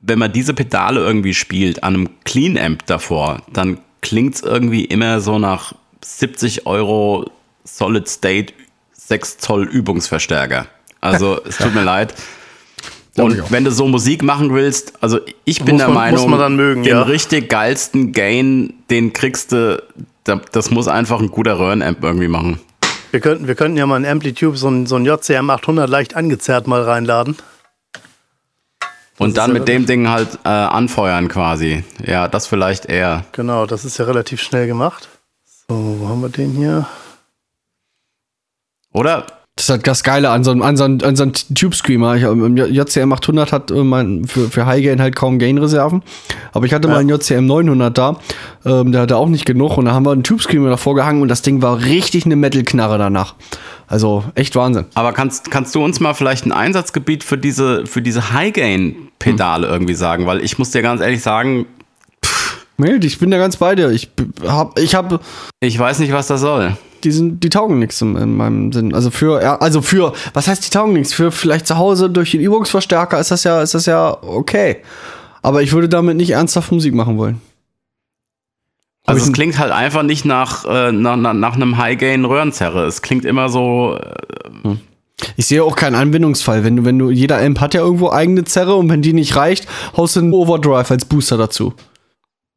wenn 0.00 0.18
man 0.18 0.32
diese 0.32 0.54
Pedale 0.54 1.00
irgendwie 1.00 1.34
spielt, 1.34 1.82
an 1.82 1.94
einem 1.94 2.08
Clean 2.24 2.56
Amp 2.56 2.86
davor, 2.86 3.42
dann 3.52 3.78
klingt 4.00 4.36
es 4.36 4.42
irgendwie 4.42 4.84
immer 4.84 5.20
so 5.20 5.38
nach 5.38 5.74
70 6.02 6.66
Euro 6.66 7.30
Solid 7.64 8.08
State 8.08 8.54
6 8.94 9.38
Zoll 9.38 9.64
Übungsverstärker. 9.64 10.66
Also 11.00 11.40
es 11.48 11.58
tut 11.58 11.74
mir 11.74 11.82
leid. 11.84 12.14
Und 13.16 13.50
wenn 13.50 13.64
du 13.64 13.72
so 13.72 13.88
Musik 13.88 14.22
machen 14.22 14.54
willst, 14.54 14.92
also 15.02 15.18
ich 15.44 15.58
bin 15.64 15.74
Muss 15.74 15.80
der 15.80 15.88
man- 15.88 15.94
Meinung, 15.96 16.20
muss 16.22 16.30
man 16.30 16.38
dann 16.38 16.56
mögen, 16.56 16.84
den 16.84 16.92
ja. 16.92 17.02
richtig 17.02 17.48
geilsten 17.50 18.12
Gain, 18.12 18.74
den 18.90 19.12
kriegst 19.12 19.50
du, 19.52 19.82
da- 20.24 20.40
das 20.52 20.70
muss 20.70 20.86
einfach 20.88 21.20
ein 21.20 21.28
guter 21.30 21.58
Röhrenamp 21.58 22.02
irgendwie 22.02 22.28
machen. 22.28 22.60
Wir 23.10 23.20
könnten, 23.20 23.46
wir 23.46 23.54
könnten 23.54 23.78
ja 23.78 23.86
mal 23.86 23.96
in 23.96 24.06
Amplitube 24.06 24.56
so 24.56 24.68
ein, 24.68 24.86
so 24.86 24.96
ein 24.96 25.04
JCM 25.04 25.48
800 25.48 25.88
leicht 25.88 26.14
angezerrt 26.14 26.66
mal 26.66 26.82
reinladen. 26.82 27.36
Und 29.18 29.28
ist 29.28 29.38
dann 29.38 29.50
ja 29.50 29.58
mit 29.58 29.68
dem 29.68 29.86
Ding 29.86 30.08
halt 30.08 30.38
äh, 30.44 30.48
anfeuern 30.48 31.28
quasi. 31.28 31.84
Ja, 32.04 32.28
das 32.28 32.46
vielleicht 32.46 32.86
eher. 32.86 33.24
Genau, 33.32 33.66
das 33.66 33.84
ist 33.84 33.98
ja 33.98 34.04
relativ 34.04 34.40
schnell 34.42 34.66
gemacht. 34.66 35.08
So, 35.68 36.00
wo 36.00 36.08
haben 36.08 36.20
wir 36.20 36.28
den 36.28 36.52
hier? 36.52 36.86
Oder? 38.92 39.26
Das 39.58 39.64
ist 39.64 39.70
halt 39.70 39.86
das 39.88 40.04
Geile 40.04 40.30
an 40.30 40.44
so 40.44 40.52
einem, 40.52 40.62
an 40.62 40.76
so 40.76 40.84
einem, 40.84 41.00
an 41.02 41.16
so 41.16 41.24
einem 41.24 41.32
Tube 41.32 41.74
Screamer. 41.74 42.14
Ich, 42.14 42.22
ähm, 42.22 42.56
JCM 42.56 43.12
800 43.12 43.50
hat 43.50 43.72
äh, 43.72 43.82
mein, 43.82 44.24
für, 44.24 44.48
für 44.48 44.66
High 44.66 44.84
Gain 44.84 45.02
halt 45.02 45.16
kaum 45.16 45.40
Gain-Reserven. 45.40 46.04
Aber 46.52 46.64
ich 46.64 46.72
hatte 46.72 46.86
mal 46.86 46.98
einen 46.98 47.08
JCM 47.08 47.44
900 47.44 47.98
da. 47.98 48.20
Ähm, 48.64 48.92
der 48.92 49.00
hatte 49.00 49.16
auch 49.16 49.26
nicht 49.26 49.46
genug. 49.46 49.76
Und 49.76 49.86
da 49.86 49.94
haben 49.94 50.06
wir 50.06 50.12
einen 50.12 50.22
Tube 50.22 50.40
Screamer 50.40 50.70
davor 50.70 50.94
gehangen 50.94 51.22
und 51.22 51.26
das 51.26 51.42
Ding 51.42 51.60
war 51.60 51.82
richtig 51.82 52.24
eine 52.24 52.36
Metal-Knarre 52.36 52.98
danach. 52.98 53.34
Also 53.88 54.22
echt 54.36 54.54
Wahnsinn. 54.54 54.84
Aber 54.94 55.12
kannst, 55.12 55.50
kannst 55.50 55.74
du 55.74 55.82
uns 55.84 55.98
mal 55.98 56.14
vielleicht 56.14 56.46
ein 56.46 56.52
Einsatzgebiet 56.52 57.24
für 57.24 57.36
diese, 57.36 57.84
für 57.84 58.00
diese 58.00 58.32
High-Gain-Pedale 58.32 59.66
irgendwie 59.66 59.94
sagen? 59.94 60.26
Weil 60.26 60.44
ich 60.44 60.60
muss 60.60 60.70
dir 60.70 60.82
ganz 60.82 61.00
ehrlich 61.00 61.22
sagen, 61.22 61.66
Mild, 62.76 63.04
ich 63.04 63.18
bin 63.18 63.32
da 63.32 63.38
ganz 63.38 63.56
bei 63.56 63.74
dir. 63.74 63.90
Ich 63.90 64.08
hab, 64.46 64.78
ich 64.78 64.94
hab 64.94 65.20
ich 65.58 65.76
weiß 65.76 65.98
nicht, 65.98 66.12
was 66.12 66.28
das 66.28 66.42
soll. 66.42 66.76
Die, 67.04 67.10
sind, 67.12 67.42
die 67.42 67.48
taugen 67.48 67.78
nichts 67.78 68.00
in, 68.00 68.16
in 68.16 68.36
meinem 68.36 68.72
Sinn. 68.72 68.94
Also 68.94 69.10
für, 69.10 69.60
also 69.62 69.82
für, 69.82 70.12
was 70.34 70.48
heißt 70.48 70.64
die 70.66 70.70
taugen 70.70 70.92
nichts? 70.92 71.12
Für 71.12 71.30
vielleicht 71.32 71.66
zu 71.66 71.76
Hause 71.76 72.10
durch 72.10 72.32
den 72.32 72.40
Übungsverstärker 72.40 73.18
ist 73.18 73.30
das 73.30 73.44
ja, 73.44 73.62
ist 73.62 73.74
das 73.74 73.86
ja 73.86 74.16
okay. 74.22 74.78
Aber 75.42 75.62
ich 75.62 75.72
würde 75.72 75.88
damit 75.88 76.16
nicht 76.16 76.30
ernsthaft 76.30 76.72
Musik 76.72 76.94
machen 76.94 77.18
wollen. 77.18 77.40
Also 79.06 79.22
ich 79.22 79.28
es 79.28 79.32
klingt 79.32 79.58
halt 79.58 79.72
einfach 79.72 80.02
nicht 80.02 80.24
nach, 80.24 80.64
äh, 80.66 80.92
nach, 80.92 81.16
nach, 81.16 81.32
nach 81.32 81.54
einem 81.54 81.78
High-Gain-Röhrenzerre. 81.78 82.84
Es 82.86 83.00
klingt 83.00 83.24
immer 83.24 83.48
so, 83.48 83.96
äh, 83.96 84.76
Ich 85.36 85.46
sehe 85.46 85.64
auch 85.64 85.76
keinen 85.76 85.94
Anwendungsfall. 85.94 86.64
Wenn 86.64 86.76
du, 86.76 86.84
wenn 86.84 86.98
du, 86.98 87.10
jeder 87.10 87.40
Amp 87.40 87.60
hat 87.60 87.74
ja 87.74 87.80
irgendwo 87.80 88.10
eigene 88.10 88.44
Zerre 88.44 88.74
und 88.74 88.90
wenn 88.90 89.00
die 89.00 89.14
nicht 89.14 89.34
reicht, 89.36 89.66
haust 89.96 90.16
du 90.16 90.20
einen 90.20 90.34
Overdrive 90.34 90.90
als 90.90 91.06
Booster 91.06 91.38
dazu. 91.38 91.72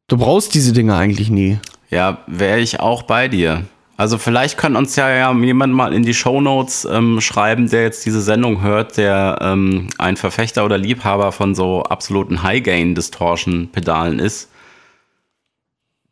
Du 0.08 0.18
brauchst 0.18 0.54
diese 0.54 0.72
Dinge 0.72 0.94
eigentlich 0.94 1.30
nie. 1.30 1.58
ja, 1.88 2.18
wäre 2.26 2.60
ich 2.60 2.80
auch 2.80 3.02
bei 3.04 3.28
dir. 3.28 3.64
Also 4.02 4.18
vielleicht 4.18 4.58
kann 4.58 4.74
uns 4.74 4.96
ja, 4.96 5.08
ja 5.08 5.32
jemand 5.32 5.74
mal 5.74 5.94
in 5.94 6.02
die 6.02 6.12
Shownotes 6.12 6.88
ähm, 6.90 7.20
schreiben, 7.20 7.70
der 7.70 7.82
jetzt 7.82 8.04
diese 8.04 8.20
Sendung 8.20 8.60
hört, 8.60 8.96
der 8.96 9.38
ähm, 9.40 9.90
ein 9.96 10.16
Verfechter 10.16 10.64
oder 10.64 10.76
Liebhaber 10.76 11.30
von 11.30 11.54
so 11.54 11.84
absoluten 11.84 12.42
High-Gain-Distortion-Pedalen 12.42 14.18
ist, 14.18 14.50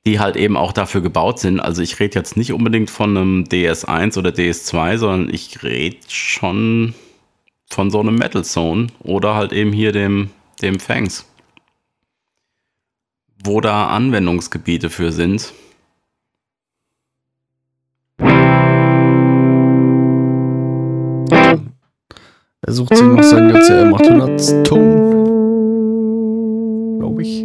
die 0.06 0.20
halt 0.20 0.36
eben 0.36 0.56
auch 0.56 0.70
dafür 0.70 1.00
gebaut 1.00 1.40
sind. 1.40 1.58
Also 1.58 1.82
ich 1.82 1.98
rede 1.98 2.16
jetzt 2.16 2.36
nicht 2.36 2.52
unbedingt 2.52 2.90
von 2.90 3.16
einem 3.16 3.42
DS1 3.42 4.16
oder 4.16 4.30
DS2, 4.30 4.96
sondern 4.96 5.34
ich 5.34 5.64
rede 5.64 5.98
schon 6.06 6.94
von 7.68 7.90
so 7.90 7.98
einem 7.98 8.14
Metal 8.14 8.44
Zone 8.44 8.86
oder 9.00 9.34
halt 9.34 9.52
eben 9.52 9.72
hier 9.72 9.90
dem, 9.90 10.30
dem 10.62 10.78
Fangs. 10.78 11.26
Wo 13.42 13.60
da 13.60 13.88
Anwendungsgebiete 13.88 14.90
für 14.90 15.10
sind. 15.10 15.52
Er 22.70 22.74
sucht 22.74 22.96
sich 22.96 23.04
noch 23.04 23.20
seinen 23.20 23.50
JCM 23.50 23.92
800 23.94 24.64
Ton. 24.64 25.24
Glaube 27.00 27.22
ich. 27.22 27.44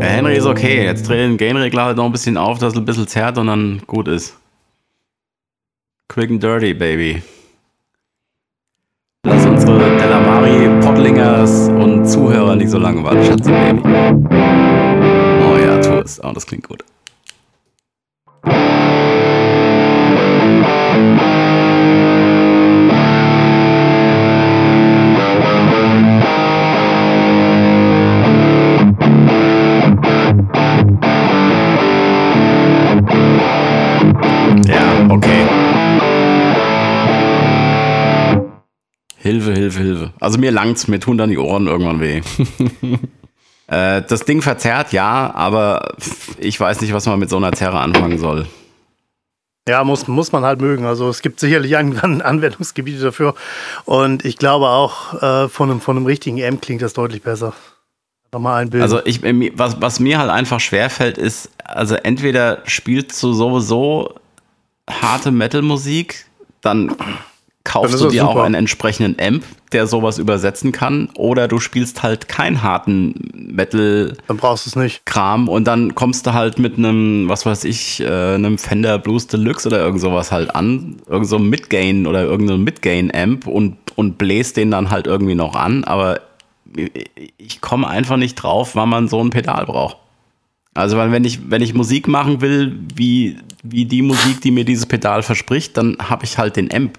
Der 0.00 0.08
Henry 0.08 0.36
ist 0.36 0.46
okay. 0.46 0.84
Jetzt 0.84 1.08
dreh 1.08 1.16
den 1.16 1.38
Gain-Regler 1.38 1.86
halt 1.86 1.96
noch 1.96 2.04
ein 2.04 2.12
bisschen 2.12 2.36
auf, 2.36 2.60
dass 2.60 2.74
es 2.74 2.78
ein 2.78 2.84
bisschen 2.84 3.08
zerrt 3.08 3.36
und 3.36 3.48
dann 3.48 3.82
gut 3.88 4.06
ist. 4.06 4.38
Quick 6.06 6.30
and 6.30 6.40
dirty, 6.40 6.72
baby. 6.72 7.20
Lass 9.26 9.44
unsere 9.44 9.80
Delamari, 9.98 10.68
Podlingers 10.86 11.68
und 11.70 12.06
Zuhörer 12.06 12.54
nicht 12.54 12.70
so 12.70 12.78
lange 12.78 13.02
warten, 13.02 13.24
Schätze, 13.24 13.50
baby. 13.50 14.47
Es. 16.08 16.24
Oh, 16.24 16.32
das 16.32 16.46
klingt 16.46 16.66
gut. 16.66 16.82
Ja, 34.66 35.08
okay. 35.10 35.46
Hilfe, 39.18 39.52
Hilfe, 39.52 39.80
Hilfe. 39.80 40.12
Also 40.20 40.38
mir 40.38 40.52
langt's, 40.52 40.88
mir 40.88 41.00
tun 41.00 41.18
dann 41.18 41.28
die 41.28 41.36
Ohren 41.36 41.66
irgendwann 41.66 42.00
weh. 42.00 42.22
äh, 43.68 44.02
das 44.02 44.24
Ding 44.24 44.42
verzerrt, 44.42 44.92
ja, 44.92 45.32
aber 45.34 45.94
ich 46.38 46.58
weiß 46.58 46.80
nicht, 46.80 46.92
was 46.92 47.06
man 47.06 47.18
mit 47.18 47.30
so 47.30 47.36
einer 47.36 47.52
Zerre 47.52 47.80
anfangen 47.80 48.18
soll. 48.18 48.46
Ja, 49.68 49.84
muss, 49.84 50.08
muss 50.08 50.32
man 50.32 50.44
halt 50.44 50.60
mögen. 50.62 50.86
Also 50.86 51.08
es 51.10 51.20
gibt 51.20 51.38
sicherlich 51.38 51.76
An 51.78 51.98
An 51.98 52.22
Anwendungsgebiete 52.22 53.00
dafür. 53.00 53.34
Und 53.84 54.24
ich 54.24 54.38
glaube 54.38 54.68
auch, 54.68 55.22
äh, 55.22 55.48
von, 55.48 55.70
einem, 55.70 55.80
von 55.80 55.96
einem 55.96 56.06
richtigen 56.06 56.38
M 56.38 56.60
klingt 56.60 56.80
das 56.80 56.94
deutlich 56.94 57.22
besser. 57.22 57.52
Nochmal 58.32 58.62
ein 58.62 58.70
Bild. 58.70 58.82
Also 58.82 59.04
ich, 59.04 59.22
was, 59.56 59.80
was 59.80 60.00
mir 60.00 60.18
halt 60.18 60.30
einfach 60.30 60.60
schwerfällt, 60.60 61.18
ist, 61.18 61.50
also 61.64 61.94
entweder 61.94 62.62
spielst 62.64 63.22
du 63.22 63.32
sowieso 63.32 64.14
harte 64.88 65.30
Metal-Musik, 65.30 66.26
dann 66.62 66.94
kaufst 67.68 68.00
du 68.00 68.08
dir 68.08 68.22
super. 68.22 68.32
auch 68.32 68.42
einen 68.42 68.54
entsprechenden 68.54 69.16
Amp, 69.20 69.44
der 69.72 69.86
sowas 69.86 70.18
übersetzen 70.18 70.72
kann, 70.72 71.10
oder 71.14 71.48
du 71.48 71.60
spielst 71.60 72.02
halt 72.02 72.28
keinen 72.28 72.62
harten 72.62 73.30
Metal. 73.34 74.14
Dann 74.26 74.36
brauchst 74.38 74.66
du 74.66 74.70
es 74.70 74.76
nicht. 74.76 75.04
Kram 75.04 75.48
und 75.48 75.64
dann 75.64 75.94
kommst 75.94 76.26
du 76.26 76.32
halt 76.32 76.58
mit 76.58 76.78
einem, 76.78 77.28
was 77.28 77.44
weiß 77.44 77.64
ich, 77.64 78.00
äh, 78.00 78.34
einem 78.34 78.58
Fender 78.58 78.98
Blues 78.98 79.26
Deluxe 79.26 79.68
oder 79.68 79.80
irgend 79.80 80.00
sowas 80.00 80.32
halt 80.32 80.54
an, 80.54 80.96
irgend 81.06 81.28
so 81.28 81.38
Midgain 81.38 82.06
oder 82.06 82.22
irgendein 82.22 82.62
Midgain 82.62 83.14
Amp 83.14 83.46
und 83.46 83.76
und 83.96 84.16
bläst 84.16 84.56
den 84.56 84.70
dann 84.70 84.90
halt 84.90 85.08
irgendwie 85.08 85.34
noch 85.34 85.56
an, 85.56 85.82
aber 85.82 86.20
ich 87.36 87.60
komme 87.60 87.88
einfach 87.88 88.16
nicht 88.16 88.36
drauf, 88.36 88.76
wann 88.76 88.88
man 88.88 89.08
so 89.08 89.20
ein 89.20 89.30
Pedal 89.30 89.66
braucht. 89.66 89.96
Also 90.72 90.96
wenn 90.96 91.24
ich, 91.24 91.50
wenn 91.50 91.62
ich 91.62 91.74
Musik 91.74 92.06
machen 92.06 92.40
will, 92.40 92.78
wie, 92.94 93.38
wie 93.64 93.86
die 93.86 94.02
Musik, 94.02 94.40
die 94.40 94.52
mir 94.52 94.64
dieses 94.64 94.86
Pedal 94.86 95.24
verspricht, 95.24 95.76
dann 95.76 95.96
habe 95.98 96.24
ich 96.24 96.38
halt 96.38 96.54
den 96.54 96.72
Amp 96.72 96.96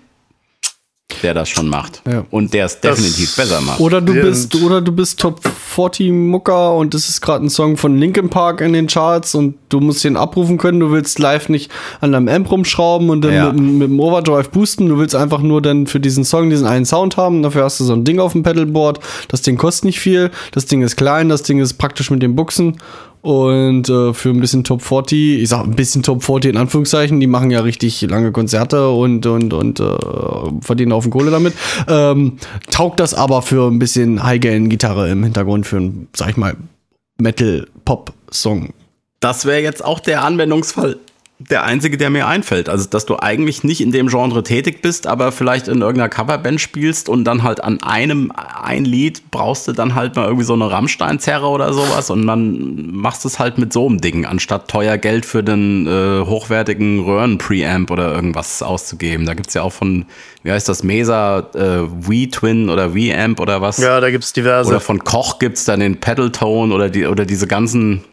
der 1.22 1.34
das 1.34 1.50
schon 1.50 1.68
macht. 1.68 2.02
Ja. 2.10 2.26
Und 2.30 2.54
der 2.54 2.66
es 2.66 2.80
definitiv 2.80 3.36
das 3.36 3.48
besser 3.48 3.62
macht. 3.62 3.80
Oder 3.80 4.02
du 4.02 4.14
bist, 4.14 4.56
oder 4.56 4.82
du 4.82 4.92
bist 4.92 5.20
Top 5.20 5.42
40 5.44 6.12
Mucker 6.12 6.76
und 6.76 6.94
das 6.94 7.10
ist 7.10 7.22
gerade 7.22 7.46
ein 7.46 7.50
Song 7.50 7.78
von 7.78 7.98
Linkin 7.98 8.30
Park 8.30 8.62
in 8.62 8.74
den 8.74 8.88
Charts 8.88 9.36
und 9.36 9.56
du 9.70 9.80
musst 9.80 10.04
den 10.04 10.18
abrufen 10.18 10.58
können. 10.58 10.80
Du 10.80 10.92
willst 10.92 11.20
live 11.20 11.50
nicht 11.50 11.72
an 12.02 12.12
deinem 12.12 12.28
Amp 12.28 12.52
rumschrauben 12.52 13.10
und 13.10 13.22
dann 13.22 13.34
ja. 13.34 13.52
mit, 13.52 13.62
mit, 13.62 13.90
dem 13.90 14.00
Overdrive 14.00 14.50
boosten. 14.50 14.88
Du 14.90 14.98
willst 14.98 15.16
einfach 15.16 15.42
nur 15.42 15.62
dann 15.62 15.88
für 15.88 16.00
diesen 16.00 16.24
Song 16.24 16.50
diesen 16.50 16.68
einen 16.68 16.86
Sound 16.86 17.18
haben. 17.18 17.44
Dafür 17.44 17.64
hast 17.64 17.80
du 17.80 17.84
so 17.84 17.94
ein 17.94 18.04
Ding 18.04 18.20
auf 18.20 18.34
dem 18.34 18.44
Pedalboard. 18.44 19.00
Das 19.28 19.42
Ding 19.42 19.58
kostet 19.58 19.86
nicht 19.86 20.00
viel. 20.00 20.32
Das 20.52 20.66
Ding 20.66 20.82
ist 20.82 20.96
klein. 20.96 21.30
Das 21.30 21.44
Ding 21.44 21.60
ist 21.60 21.74
praktisch 21.74 22.12
mit 22.12 22.22
den 22.22 22.36
Buchsen. 22.36 22.78
Und 23.22 23.90
äh, 23.90 24.14
für 24.14 24.30
ein 24.30 24.40
bisschen 24.40 24.64
Top 24.64 24.82
40, 24.82 25.42
ich 25.42 25.50
sag 25.50 25.64
ein 25.66 25.76
bisschen 25.76 26.04
Top 26.04 26.24
40 26.24 26.52
in 26.52 26.58
Anführungszeichen, 26.58 27.20
die 27.20 27.28
machen 27.28 27.52
ja 27.52 27.60
richtig 27.60 28.02
lange 28.02 28.32
Konzerte 28.32 28.90
und, 28.90 29.26
und, 29.26 29.54
und 29.54 29.80
äh, 29.80 29.84
verdienen 30.62 30.94
auf 30.94 31.10
Kohle 31.10 31.32
damit. 31.32 31.54
Ähm, 31.88 32.38
taugt 32.72 33.00
das 33.00 33.14
aber 33.14 33.42
für 33.42 33.68
ein 33.68 33.80
bisschen 33.80 34.24
High-Gain-Gitarre 34.24 35.10
im 35.10 35.24
Hintergrund 35.24 35.68
für 35.68 35.78
einen, 35.78 36.08
sag 36.16 36.30
ich 36.30 36.38
mal, 36.38 36.56
Metal-Pop-Song. 37.18 38.74
Das 39.20 39.46
wäre 39.46 39.62
jetzt 39.62 39.84
auch 39.84 40.00
der 40.00 40.24
Anwendungsfall 40.24 40.98
der 41.42 41.64
einzige, 41.64 41.96
der 41.98 42.10
mir 42.10 42.28
einfällt. 42.28 42.68
Also, 42.68 42.90
dass 42.90 43.06
du 43.06 43.18
eigentlich 43.18 43.64
nicht 43.64 43.80
in 43.80 43.94
dem 43.94 44.08
Genre 44.08 44.44
tätig 44.44 44.82
bist, 44.82 45.08
aber 45.08 45.32
vielleicht 45.32 45.70
in 45.70 45.80
irgendeiner 45.80 46.10
Coverband 46.10 46.60
spielst 46.60 47.08
und 47.08 47.24
dann 47.24 47.44
halt 47.44 47.64
an 47.64 47.82
einem 47.82 48.34
ein 48.36 48.84
Lied 48.84 49.32
brauchst 49.32 49.66
du 49.70 49.72
dann 49.72 49.96
halt 49.96 50.18
mal 50.18 50.26
irgendwie 50.26 50.44
so 50.44 50.54
eine 50.54 50.70
Rammstein-Zerre 50.70 51.48
oder 51.48 51.72
sowas 51.72 52.10
und 52.10 52.28
dann 52.28 52.92
machst 52.92 53.24
du 53.24 53.30
es 53.30 53.40
halt 53.40 53.58
mit 53.58 53.72
so 53.72 53.88
einem 53.88 54.02
Ding, 54.02 54.26
anstatt 54.26 54.68
teuer 54.68 54.98
Geld 54.98 55.26
für 55.26 55.42
den 55.42 55.88
äh, 55.88 56.26
hochwertigen 56.26 57.00
Röhren-Preamp 57.06 57.90
oder 57.90 58.14
irgendwas 58.14 58.62
auszugeben. 58.62 59.26
Da 59.26 59.34
gibt 59.34 59.48
es 59.48 59.54
ja 59.54 59.62
auch 59.62 59.72
von, 59.72 60.06
wie 60.44 60.52
heißt 60.52 60.68
das, 60.68 60.84
Mesa 60.84 61.48
äh, 61.54 61.88
V-Twin 62.02 62.70
oder 62.70 62.90
V-Amp 62.90 63.40
oder 63.40 63.62
was? 63.62 63.78
Ja, 63.78 64.02
da 64.02 64.12
gibt 64.12 64.26
es 64.26 64.34
diverse. 64.34 64.72
Oder 64.72 64.82
von 64.82 65.06
Koch 65.06 65.40
gibt 65.40 65.58
es 65.58 65.64
dann 65.64 65.80
den 65.80 66.02
Pedal-Tone 66.02 66.74
oder, 66.74 66.90
die, 66.90 67.06
oder 67.06 67.26
diese 67.26 67.48
ganzen 67.48 68.04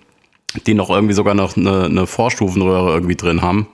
die 0.67 0.75
noch 0.75 0.91
irgendwie 0.91 1.15
sogar 1.15 1.35
noch 1.35 1.57
eine, 1.57 1.85
eine 1.85 2.07
Vorstufenröhre 2.07 2.93
irgendwie 2.93 3.17
drin 3.17 3.43
haben. 3.43 3.69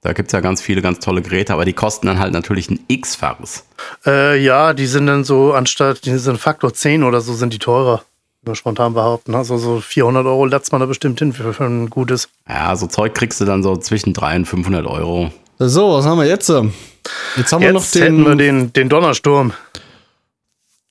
Da 0.00 0.12
gibt 0.12 0.28
es 0.28 0.32
ja 0.32 0.40
ganz 0.40 0.60
viele 0.60 0.82
ganz 0.82 0.98
tolle 0.98 1.22
Geräte, 1.22 1.54
aber 1.54 1.64
die 1.64 1.72
kosten 1.72 2.06
dann 2.06 2.18
halt 2.18 2.32
natürlich 2.32 2.68
ein 2.70 2.80
X-faches. 2.88 3.64
Äh, 4.04 4.38
ja, 4.38 4.74
die 4.74 4.86
sind 4.86 5.06
dann 5.06 5.24
so, 5.24 5.54
anstatt, 5.54 6.04
die 6.04 6.18
sind 6.18 6.38
Faktor 6.38 6.74
10 6.74 7.04
oder 7.04 7.22
so, 7.22 7.32
sind 7.32 7.54
die 7.54 7.58
teurer. 7.58 8.02
Nur 8.44 8.54
spontan 8.54 8.92
behaupten. 8.92 9.34
Also 9.34 9.56
so 9.56 9.80
400 9.80 10.26
Euro 10.26 10.44
lässt 10.44 10.70
man 10.72 10.82
da 10.82 10.86
bestimmt 10.86 11.18
hin 11.18 11.32
für, 11.32 11.54
für 11.54 11.64
ein 11.64 11.88
gutes. 11.88 12.28
Ja, 12.46 12.76
so 12.76 12.86
Zeug 12.86 13.14
kriegst 13.14 13.40
du 13.40 13.46
dann 13.46 13.62
so 13.62 13.76
zwischen 13.78 14.12
300 14.12 14.40
und 14.40 14.44
500 14.44 14.86
Euro. 14.86 15.30
So, 15.58 15.94
was 15.94 16.04
haben 16.04 16.18
wir 16.18 16.26
jetzt? 16.26 16.50
Jetzt 16.50 17.52
haben 17.52 17.62
jetzt 17.62 17.62
wir 17.62 17.72
noch 17.72 17.90
den, 17.90 18.02
hätten 18.02 18.24
wir 18.26 18.36
den, 18.36 18.72
den 18.74 18.88
Donnersturm. 18.90 19.54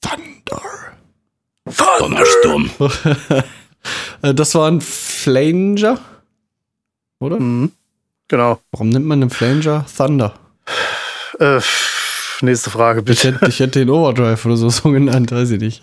Thunder. 0.02 0.62
Donnersturm. 2.00 2.72
Äh, 4.22 4.34
das 4.34 4.56
war 4.56 4.70
ein 4.70 4.82
Flanger, 4.82 6.00
oder? 7.20 7.40
Mhm. 7.40 7.72
Genau. 8.28 8.60
Warum 8.72 8.90
nimmt 8.90 9.06
man 9.06 9.22
einen 9.22 9.30
Flanger 9.30 9.86
Thunder? 9.96 10.34
Äh, 11.40 11.60
nächste 12.42 12.70
Frage, 12.70 13.02
bitte. 13.02 13.30
Ich 13.30 13.36
hätte, 13.36 13.48
ich 13.48 13.60
hätte 13.60 13.80
den 13.80 13.90
Overdrive 13.90 14.46
oder 14.46 14.58
so, 14.58 14.70
so 14.70 14.92
genannt, 14.92 15.32
weiß 15.32 15.52
ich 15.52 15.60
nicht. 15.60 15.82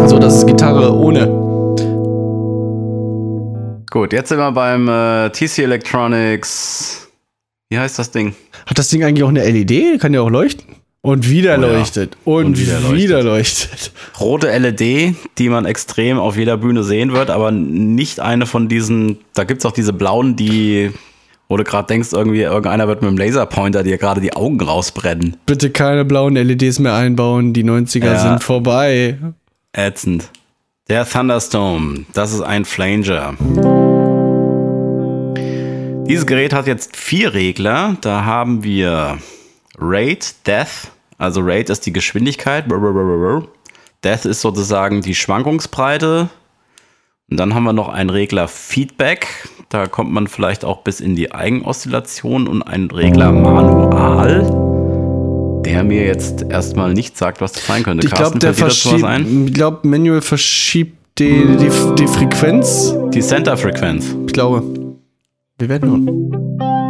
Also, 0.00 0.18
das 0.18 0.36
ist 0.36 0.46
Gitarre 0.46 0.92
ohne. 0.92 1.26
Gut, 3.90 4.12
jetzt 4.12 4.28
sind 4.28 4.38
wir 4.38 4.52
beim 4.52 4.88
äh, 4.88 5.30
TC 5.30 5.60
Electronics. 5.60 7.08
Wie 7.70 7.78
heißt 7.78 7.98
das 7.98 8.10
Ding? 8.10 8.34
Hat 8.66 8.78
das 8.78 8.88
Ding 8.88 9.02
eigentlich 9.02 9.24
auch 9.24 9.28
eine 9.28 9.44
LED? 9.44 10.00
Kann 10.00 10.12
ja 10.12 10.20
auch 10.20 10.30
leuchten? 10.30 10.77
Und 11.00 11.30
wieder 11.30 11.56
oh, 11.58 11.62
leuchtet. 11.62 12.14
Ja. 12.14 12.32
Und, 12.32 12.44
und, 12.46 12.58
wieder, 12.58 12.92
wieder 12.92 13.22
leuchtet. 13.22 13.92
Rote 14.20 14.56
LED, 14.56 15.14
die 15.38 15.48
man 15.48 15.64
extrem 15.64 16.18
auf 16.18 16.36
jeder 16.36 16.56
Bühne 16.56 16.82
sehen 16.82 17.12
wird, 17.12 17.30
aber 17.30 17.50
nicht 17.52 18.20
eine 18.20 18.46
von 18.46 18.68
diesen, 18.68 19.18
da 19.34 19.44
gibt 19.44 19.60
es 19.60 19.66
auch 19.66 19.72
diese 19.72 19.92
blauen, 19.92 20.34
die, 20.34 20.90
wo 21.48 21.56
du 21.56 21.62
gerade 21.62 21.86
denkst, 21.86 22.12
irgendwie 22.12 22.42
irgendeiner 22.42 22.88
wird 22.88 23.02
mit 23.02 23.10
dem 23.10 23.16
Laserpointer 23.16 23.84
dir 23.84 23.96
gerade 23.96 24.20
die 24.20 24.34
Augen 24.34 24.60
rausbrennen. 24.60 25.36
Bitte 25.46 25.70
keine 25.70 26.04
blauen 26.04 26.34
LEDs 26.34 26.80
mehr 26.80 26.94
einbauen, 26.94 27.52
die 27.52 27.64
90er 27.64 28.04
ja. 28.04 28.18
sind 28.18 28.42
vorbei. 28.42 29.18
Ätzend. 29.72 30.30
Der 30.88 31.08
Thunderstorm, 31.08 32.06
das 32.12 32.32
ist 32.32 32.40
ein 32.40 32.64
Flanger. 32.64 33.34
Dieses 36.08 36.26
Gerät 36.26 36.54
hat 36.54 36.66
jetzt 36.66 36.96
vier 36.96 37.34
Regler. 37.34 37.98
Da 38.00 38.24
haben 38.24 38.64
wir 38.64 39.18
Rate, 39.80 40.28
Death. 40.46 40.90
Also 41.18 41.40
Rate 41.42 41.72
ist 41.72 41.86
die 41.86 41.92
Geschwindigkeit. 41.92 42.66
Death 44.04 44.24
ist 44.24 44.40
sozusagen 44.40 45.02
die 45.02 45.14
Schwankungsbreite. 45.14 46.28
Und 47.30 47.36
dann 47.38 47.54
haben 47.54 47.64
wir 47.64 47.72
noch 47.72 47.88
einen 47.88 48.10
Regler 48.10 48.48
Feedback. 48.48 49.26
Da 49.68 49.86
kommt 49.86 50.10
man 50.12 50.28
vielleicht 50.28 50.64
auch 50.64 50.82
bis 50.82 51.00
in 51.00 51.14
die 51.14 51.32
Eigenoszillation 51.32 52.48
und 52.48 52.62
einen 52.62 52.90
Regler 52.90 53.32
Manual, 53.32 54.44
der 55.64 55.84
mir 55.84 56.06
jetzt 56.06 56.46
erstmal 56.48 56.94
nicht 56.94 57.18
sagt, 57.18 57.42
was 57.42 57.52
das 57.52 57.66
sein 57.66 57.82
könnte. 57.82 58.06
Ich 58.06 58.14
glaube, 58.14 58.38
der 58.38 58.54
verschiebt, 58.54 59.04
ich 59.46 59.52
glaube, 59.52 59.86
Manual 59.86 60.22
verschiebt 60.22 60.96
die, 61.18 61.44
die, 61.56 61.70
die 61.98 62.06
Frequenz. 62.06 62.94
Die 63.12 63.20
Center-Frequenz. 63.20 64.14
Ich 64.26 64.32
glaube. 64.32 64.62
Wir 65.58 65.68
werden 65.68 65.90
nun. 65.90 66.87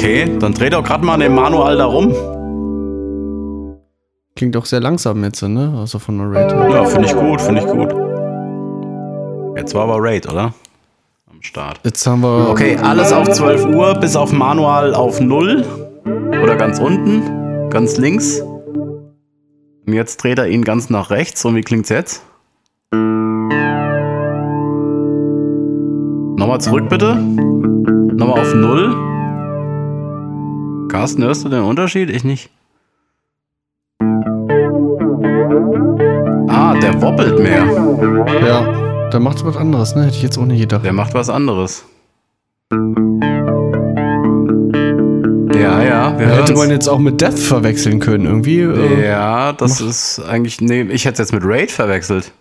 Okay, 0.00 0.24
dann 0.38 0.54
dreh 0.54 0.70
doch 0.70 0.82
gerade 0.82 1.04
mal 1.04 1.18
dem 1.18 1.34
Manual 1.34 1.76
da 1.76 1.84
rum. 1.84 2.14
Klingt 4.34 4.56
auch 4.56 4.64
sehr 4.64 4.80
langsam 4.80 5.22
jetzt, 5.22 5.42
ne? 5.42 5.74
Also 5.78 5.98
von 5.98 6.16
der 6.16 6.32
Rate. 6.32 6.54
Ja, 6.72 6.86
finde 6.86 7.06
ich 7.06 7.14
gut, 7.14 7.38
finde 7.38 7.60
ich 7.60 7.66
gut. 7.66 7.90
Jetzt 9.58 9.74
war 9.74 9.82
aber 9.82 9.96
Rate, 9.98 10.30
oder? 10.30 10.54
Am 11.30 11.42
Start. 11.42 11.80
Jetzt 11.84 12.06
haben 12.06 12.22
wir. 12.22 12.48
Okay, 12.48 12.78
alles 12.82 13.12
auf 13.12 13.28
12 13.28 13.66
Uhr, 13.66 13.92
bis 13.96 14.16
auf 14.16 14.32
Manual 14.32 14.94
auf 14.94 15.20
0. 15.20 15.66
Oder 16.42 16.56
ganz 16.56 16.78
unten, 16.78 17.68
ganz 17.68 17.98
links. 17.98 18.40
Und 18.40 19.92
jetzt 19.92 20.16
dreht 20.24 20.38
er 20.38 20.48
ihn 20.48 20.64
ganz 20.64 20.88
nach 20.88 21.10
rechts. 21.10 21.44
Und 21.44 21.56
wie 21.56 21.60
klingt's 21.60 21.90
jetzt? 21.90 22.22
Nochmal 26.38 26.58
zurück, 26.58 26.88
bitte. 26.88 27.16
Nochmal 27.16 28.40
auf 28.40 28.54
0. 28.54 29.09
Carsten, 30.90 31.22
hörst 31.22 31.44
du 31.44 31.48
den 31.48 31.62
Unterschied? 31.62 32.10
Ich 32.10 32.24
nicht. 32.24 32.50
Ah, 36.48 36.74
der 36.82 37.00
wobbelt 37.00 37.38
mehr. 37.38 37.64
Ja, 38.44 39.08
der 39.10 39.20
macht 39.20 39.44
was 39.44 39.56
anderes, 39.56 39.94
ne? 39.94 40.06
Hätte 40.06 40.16
ich 40.16 40.22
jetzt 40.22 40.36
auch 40.36 40.46
nicht 40.46 40.60
gedacht. 40.60 40.84
Der 40.84 40.92
macht 40.92 41.14
was 41.14 41.30
anderes. 41.30 41.84
Ja, 45.54 45.80
ja. 45.80 46.18
Wir 46.18 46.26
hätte 46.26 46.54
man 46.54 46.70
jetzt 46.70 46.88
auch 46.88 46.98
mit 46.98 47.20
Death 47.20 47.38
verwechseln 47.38 48.00
können, 48.00 48.26
irgendwie. 48.26 48.62
Äh, 48.62 49.06
ja, 49.06 49.52
das 49.52 49.80
ist 49.80 50.18
eigentlich. 50.18 50.60
Nee, 50.60 50.82
ich 50.82 51.04
hätte 51.04 51.22
es 51.22 51.30
jetzt 51.30 51.32
mit 51.32 51.44
Raid 51.44 51.70
verwechselt. 51.70 52.32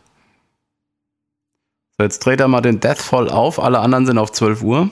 So, 1.99 2.03
jetzt 2.03 2.25
dreht 2.25 2.39
er 2.39 2.47
mal 2.47 2.61
den 2.61 2.79
Death 2.79 2.97
voll 2.97 3.29
auf. 3.29 3.61
Alle 3.61 3.77
anderen 3.77 4.07
sind 4.07 4.17
auf 4.17 4.31
12 4.31 4.63
Uhr. 4.63 4.89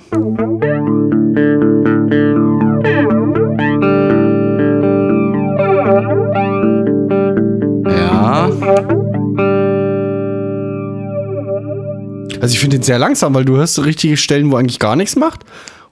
Also 12.41 12.53
ich 12.53 12.59
finde 12.59 12.77
ihn 12.77 12.83
sehr 12.83 12.99
langsam, 12.99 13.33
weil 13.33 13.45
du 13.45 13.57
hörst 13.57 13.73
so 13.75 13.81
richtige 13.81 14.17
Stellen, 14.17 14.51
wo 14.51 14.57
eigentlich 14.57 14.79
gar 14.79 14.95
nichts 14.95 15.15
macht. 15.15 15.41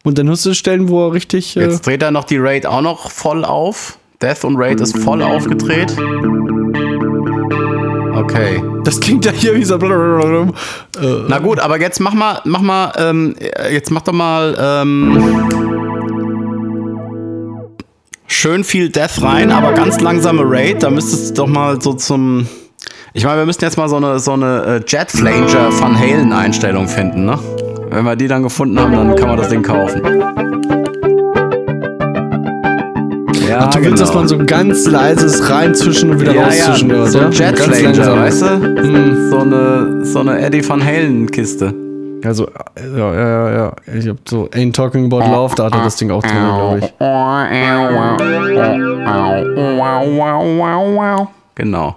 Und 0.03 0.17
dann 0.17 0.27
hörst 0.27 0.45
du 0.45 0.53
Stellen, 0.53 0.89
wo 0.89 1.07
er 1.07 1.13
richtig. 1.13 1.57
Äh, 1.57 1.61
Jetzt 1.61 1.85
dreht 1.85 2.03
er 2.03 2.11
noch 2.11 2.25
die 2.25 2.37
Raid 2.37 2.65
auch 2.65 2.81
noch 2.81 3.09
voll 3.09 3.43
auf. 3.43 3.97
Death 4.21 4.43
und 4.45 4.55
Raid 4.57 4.79
ist 4.79 4.97
voll 4.97 5.21
aufgedreht. 5.21 5.95
Okay. 8.13 8.63
das 8.83 8.99
klingt 8.99 9.25
ja 9.25 9.31
hier 9.31 9.55
wie 9.55 9.63
so. 9.65 9.75
Äh, 9.75 10.49
Na 11.27 11.39
gut, 11.39 11.59
aber 11.59 11.79
jetzt 11.81 11.99
mach 11.99 12.13
mal, 12.13 12.39
mach 12.45 12.61
mal, 12.61 12.93
ähm, 12.97 13.35
jetzt 13.71 13.91
mach 13.91 14.01
doch 14.01 14.13
mal 14.13 14.55
ähm, 14.57 15.49
schön 18.27 18.63
viel 18.63 18.89
Death 18.89 19.21
rein, 19.21 19.51
aber 19.51 19.73
ganz 19.73 19.99
langsame 19.99 20.43
Raid. 20.45 20.83
Da 20.83 20.89
müsstest 20.89 21.31
du 21.31 21.43
doch 21.43 21.47
mal 21.47 21.81
so 21.81 21.93
zum. 21.93 22.47
Ich 23.17 23.23
meine, 23.23 23.37
wir 23.37 23.45
müssten 23.45 23.63
jetzt 23.63 23.77
mal 23.77 23.87
so 23.87 23.95
eine, 23.95 24.19
so 24.19 24.33
eine 24.33 24.65
äh, 24.65 24.81
Jet 24.85 25.09
Flanger 25.09 25.71
Van 25.79 25.97
Halen 25.97 26.33
Einstellung 26.33 26.85
finden, 26.85 27.23
ne? 27.23 27.39
Wenn 27.89 28.03
wir 28.03 28.17
die 28.17 28.27
dann 28.27 28.43
gefunden 28.43 28.77
haben, 28.77 28.91
dann 28.91 29.15
kann 29.15 29.29
man 29.29 29.37
das 29.37 29.47
Ding 29.47 29.63
kaufen. 29.63 30.01
Ja, 33.47 33.59
Ach, 33.59 33.73
du 33.73 33.83
willst, 33.85 34.01
dass 34.01 34.13
man 34.13 34.27
so 34.27 34.37
ganz 34.37 34.85
leises 34.85 35.49
reinzwischen 35.49 36.11
und 36.11 36.19
wieder 36.19 36.33
ja, 36.33 36.43
raus 36.43 36.57
ja, 36.59 36.65
zwischen 36.65 36.91
hört, 36.91 37.09
so 37.09 37.19
ja? 37.19 37.25
ein 37.27 37.31
Jet 37.31 37.55
Ganz 37.55 37.77
Flanger, 37.77 38.17
weißt 38.17 38.41
du? 38.41 39.29
So, 39.29 39.37
eine, 39.37 40.05
so 40.05 40.19
eine 40.19 40.41
Eddie 40.41 40.67
Van 40.67 40.83
Halen 40.83 41.31
Kiste. 41.31 41.73
Also, 42.25 42.47
äh, 42.47 42.97
ja, 42.97 43.13
ja, 43.13 43.29
ja, 43.29 43.55
ja. 43.55 43.71
Ich 43.97 44.09
hab 44.09 44.17
so 44.27 44.49
Ain't 44.49 44.73
Talking 44.73 45.05
About 45.05 45.19
Love, 45.21 45.55
da 45.55 45.67
hat 45.67 45.73
er 45.73 45.85
das 45.85 45.95
Ding 45.95 46.11
auch 46.11 46.21
drin, 46.21 46.33
glaube 46.33 46.79
ich. 46.79 46.93
Genau. 51.55 51.95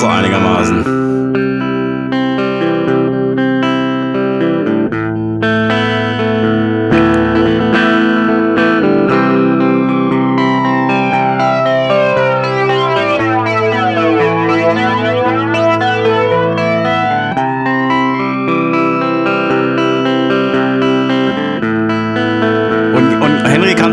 So 0.00 0.06
einigermaßen. 0.06 1.00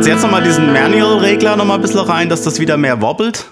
Jetzt 0.05 0.22
nochmal 0.22 0.41
diesen 0.41 0.72
Manual-Regler 0.72 1.58
nochmal 1.58 1.80
ein 1.80 1.82
bisschen 1.82 1.99
rein, 1.99 2.30
dass 2.30 2.41
das 2.41 2.60
wieder 2.60 2.78
mehr 2.78 3.01
wobbelt? 3.01 3.45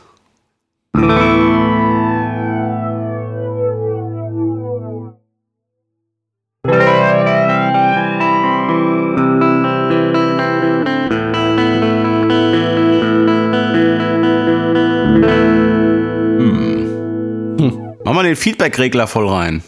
Feedback-Regler 18.46 19.08
voll 19.08 19.28
rein. 19.28 19.64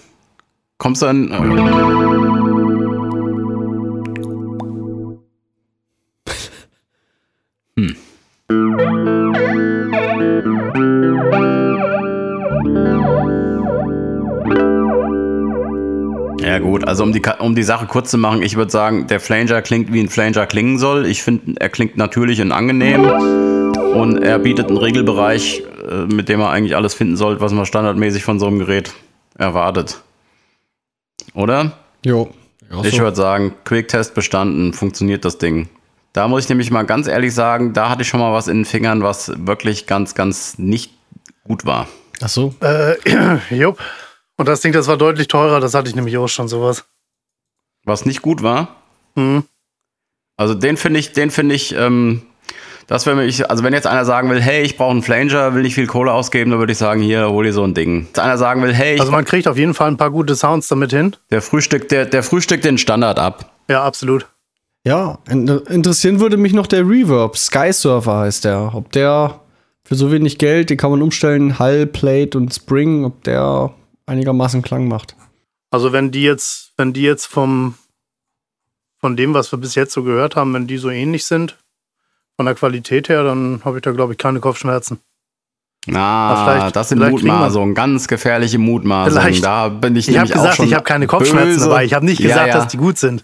Kommst 0.78 1.02
du 1.02 1.08
dann. 1.08 1.32
Äh, 1.32 1.38
Ja 16.40 16.60
gut, 16.60 16.88
also 16.88 17.02
um 17.02 17.12
die, 17.12 17.22
um 17.40 17.56
die 17.56 17.64
Sache 17.64 17.88
kurz 17.88 18.12
zu 18.12 18.20
machen, 18.20 18.44
ich 18.44 18.58
würde 18.58 18.72
sagen, 18.72 19.08
der 19.08 19.20
Flanger 19.20 19.64
klingt 19.64 19.92
wie 19.92 20.02
ein 20.02 20.10
Flanger 20.10 20.46
klingen 20.46 20.78
soll. 20.78 21.08
Ich 21.08 21.24
finde, 21.24 21.60
er 21.60 21.70
klingt 21.70 21.98
natürlich 21.98 22.42
und 22.42 22.52
angenehm 22.52 23.57
und 23.94 24.22
er 24.24 24.40
bietet 24.40 24.68
einen 24.68 24.78
Regelbereich, 24.78 25.64
äh, 25.90 26.06
mit 26.06 26.30
dem 26.30 26.40
man 26.40 26.50
eigentlich 26.50 26.76
alles 26.76 26.94
finden 26.94 27.18
sollte, 27.18 27.42
was 27.42 27.52
man 27.52 27.66
standardmäßig 27.66 28.24
von 28.24 28.40
so 28.40 28.48
einem 28.48 28.60
Gerät 28.60 28.94
erwartet. 29.38 30.02
Oder? 31.34 31.74
Jo. 32.06 32.34
Ja, 32.70 32.84
Ich 32.84 32.96
so. 32.96 33.04
würde 33.04 33.16
sagen, 33.18 33.54
Quicktest 33.64 34.14
bestanden, 34.14 34.74
funktioniert 34.74 35.24
das 35.26 35.38
Ding. 35.38 35.70
Da 36.14 36.28
muss 36.28 36.44
ich 36.44 36.50
nämlich 36.50 36.72
mal 36.72 36.84
ganz 36.84 37.08
ehrlich 37.08 37.34
sagen, 37.34 37.74
da 37.74 37.90
hatte 37.90 38.02
ich 38.02 38.08
schon 38.08 38.20
mal 38.20 38.34
was 38.34 38.48
in 38.48 38.60
den 38.60 38.66
Fingern, 38.66 39.04
was 39.04 39.32
wirklich 39.46 39.86
ganz, 39.86 40.16
ganz 40.16 40.58
nicht 40.58 40.92
gut 41.44 41.66
war. 41.66 41.88
Ach 42.22 42.30
so. 42.30 42.54
Äh, 42.62 42.96
jupp. 43.56 43.80
Und 44.38 44.48
das 44.48 44.62
Ding, 44.62 44.72
das 44.74 44.88
war 44.88 44.98
deutlich 44.98 45.28
teurer, 45.28 45.60
das 45.60 45.74
hatte 45.74 45.90
ich 45.90 45.96
nämlich 45.96 46.18
auch 46.18 46.28
schon 46.28 46.48
sowas. 46.48 46.86
Was 47.86 48.06
nicht 48.06 48.22
gut 48.22 48.44
war, 48.44 48.76
Hm. 49.16 49.44
Also 50.40 50.54
den 50.54 50.78
finde 50.78 51.00
ich, 51.00 51.14
den 51.14 51.32
finde 51.32 51.56
ich, 51.56 51.74
ähm, 51.74 52.22
das 52.88 53.06
wäre 53.06 53.26
ich, 53.26 53.50
also 53.50 53.64
wenn 53.64 53.74
jetzt 53.74 53.88
einer 53.88 54.06
sagen 54.06 54.30
will, 54.30 54.42
hey, 54.42 54.64
ich 54.64 54.78
brauche 54.78 54.92
einen 54.92 55.02
Flanger, 55.04 55.54
will 55.54 55.62
nicht 55.64 55.76
viel 55.76 55.88
Kohle 55.88 56.12
ausgeben, 56.14 56.52
dann 56.52 56.60
würde 56.60 56.72
ich 56.72 56.78
sagen, 56.78 57.02
hier, 57.02 57.30
hol 57.30 57.44
dir 57.44 57.54
so 57.54 57.64
ein 57.64 57.74
Ding. 57.74 58.08
Wenn 58.14 58.24
einer 58.24 58.38
sagen 58.38 58.62
will, 58.64 58.74
hey, 58.74 58.96
ich, 58.96 59.00
Also 59.02 59.12
man 59.12 59.26
kriegt 59.26 59.48
auf 59.48 59.58
jeden 59.58 59.74
Fall 59.74 59.90
ein 59.90 59.98
paar 59.98 60.12
gute 60.12 60.36
Sounds 60.36 60.68
damit 60.68 60.92
hin. 60.92 61.16
der 61.32 61.42
Frühstück, 61.42 61.90
der, 61.90 62.06
der 62.06 62.24
frühstückt 62.24 62.64
den 62.66 62.78
Standard 62.78 63.20
ab. 63.20 63.52
Ja, 63.70 63.84
absolut. 63.84 64.28
Ja, 64.86 65.20
in- 65.30 65.48
interessieren 65.48 66.20
würde 66.22 66.38
mich 66.38 66.54
noch 66.54 66.68
der 66.68 66.88
Reverb. 66.88 67.36
Sky 67.38 67.74
Surfer 67.74 68.20
heißt 68.20 68.46
der. 68.46 68.72
Ob 68.74 68.92
der 68.94 69.42
für 69.84 69.96
so 69.96 70.12
wenig 70.12 70.38
Geld, 70.38 70.70
den 70.70 70.78
kann 70.78 70.92
man 70.92 71.02
umstellen, 71.02 71.60
Hall, 71.60 71.86
Plate 71.86 72.38
und 72.38 72.54
Spring, 72.54 73.04
ob 73.04 73.24
der 73.26 73.74
einigermaßen 74.06 74.62
Klang 74.62 74.88
macht. 74.88 75.16
Also 75.72 75.92
wenn 75.92 76.12
die 76.12 76.24
jetzt, 76.24 76.72
wenn 76.78 76.94
die 76.94 77.02
jetzt 77.02 77.26
vom 77.26 77.76
von 79.00 79.16
dem, 79.18 79.34
was 79.34 79.52
wir 79.52 79.60
bis 79.60 79.76
jetzt 79.76 79.94
so 79.94 80.04
gehört 80.04 80.36
haben, 80.36 80.54
wenn 80.54 80.68
die 80.68 80.78
so 80.78 80.90
ähnlich 80.90 81.26
sind, 81.26 81.58
von 82.38 82.46
der 82.46 82.56
Qualität 82.56 83.10
her, 83.10 83.24
dann 83.24 83.62
habe 83.66 83.78
ich 83.78 83.82
da, 83.84 83.92
glaube 83.92 84.14
ich, 84.14 84.18
keine 84.18 84.40
Kopfschmerzen. 84.40 85.00
Na, 85.88 86.44
vielleicht- 86.60 86.76
das 86.76 86.90
sind 86.90 87.00
Mutmaßungen, 87.00 87.74
ganz 87.74 88.08
gefährliche 88.08 88.58
Mutmaßungen. 88.60 89.22
Vielleicht. 89.22 89.44
Da 89.44 89.70
bin 89.70 89.96
ich, 89.96 90.08
Ich 90.08 90.18
habe 90.18 90.30
gesagt, 90.32 90.60
ich 90.60 90.74
habe 90.74 90.84
keine 90.84 91.08
Kopfschmerzen 91.08 91.54
böse. 91.56 91.70
dabei. 91.70 91.86
Ich 91.86 91.94
habe 91.94 92.06
nicht 92.06 92.20
Ja, 92.20 92.28
gesagt, 92.30 92.48
ja. 92.50 92.54
dass 92.56 92.68
die 92.68 92.78
gut 92.78 92.98
sind. 92.98 93.24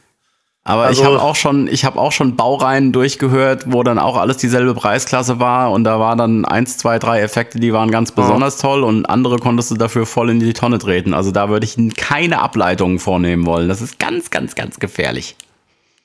Aber 0.65 0.83
ich 0.89 0.99
Also- 0.99 1.05
habe 1.05 1.21
auch 1.21 1.35
schon, 1.35 1.67
ich 1.67 1.83
habe 1.83 1.99
auch 1.99 2.13
schon 2.13 2.37
Baureihen 2.37 2.93
durchgehört, 2.93 3.65
wo 3.67 3.83
dann 3.83 3.99
auch 3.99 4.15
alles 4.15 4.37
dieselbe 4.37 4.73
Preisklasse 4.73 5.39
war 5.41 5.71
und 5.73 5.83
da 5.83 5.99
waren 5.99 6.17
dann 6.17 6.45
eins, 6.45 6.77
zwei, 6.77 6.99
drei 6.99 7.19
Effekte, 7.19 7.59
die 7.59 7.73
waren 7.73 7.91
ganz 7.91 8.13
besonders 8.13 8.57
toll 8.59 8.83
und 8.85 9.05
andere 9.07 9.39
konntest 9.39 9.71
du 9.71 9.75
dafür 9.75 10.05
voll 10.05 10.29
in 10.29 10.39
die 10.39 10.53
Tonne 10.53 10.79
treten. 10.79 11.13
Also 11.13 11.31
da 11.31 11.49
würde 11.49 11.65
ich 11.65 11.75
keine 11.97 12.41
Ableitungen 12.41 12.97
vornehmen 12.99 13.45
wollen. 13.45 13.67
Das 13.67 13.81
ist 13.81 13.99
ganz, 13.99 14.29
ganz, 14.31 14.55
ganz 14.55 14.79
gefährlich. 14.79 15.35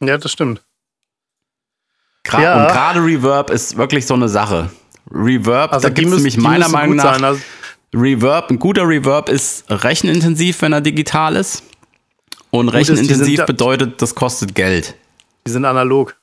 Ja, 0.01 0.19
das 0.19 0.33
stimmt. 0.33 0.61
Gra 2.25 2.43
Ja. 2.43 2.63
Und 2.63 2.69
gerade 2.73 3.01
Reverb 3.01 3.51
ist 3.51 3.77
wirklich 3.77 4.07
so 4.07 4.15
eine 4.15 4.29
Sache. 4.29 4.71
Reverb, 5.11 5.73
Also 5.73 5.89
da 5.89 5.95
gibt 5.95 6.09
es 6.09 6.15
nämlich 6.17 6.37
meiner 6.37 6.69
Meinung 6.69 6.97
nach 6.97 7.15
sein. 7.15 7.25
Also, 7.25 7.41
Reverb, 7.95 8.51
ein 8.51 8.59
guter 8.59 8.87
Reverb 8.87 9.29
ist 9.31 9.65
rechenintensiv, 9.71 10.61
wenn 10.63 10.73
er 10.75 10.81
digital 10.83 11.37
ist. 11.37 11.63
Und 12.51 12.69
ist, 12.69 12.75
rechenintensiv 12.75 13.39
da- 13.39 13.47
bedeutet, 13.47 14.01
das 14.03 14.15
kostet 14.15 14.55
Geld. 14.55 14.95
die 15.47 15.51
sind 15.51 15.65
analog. 15.65 16.15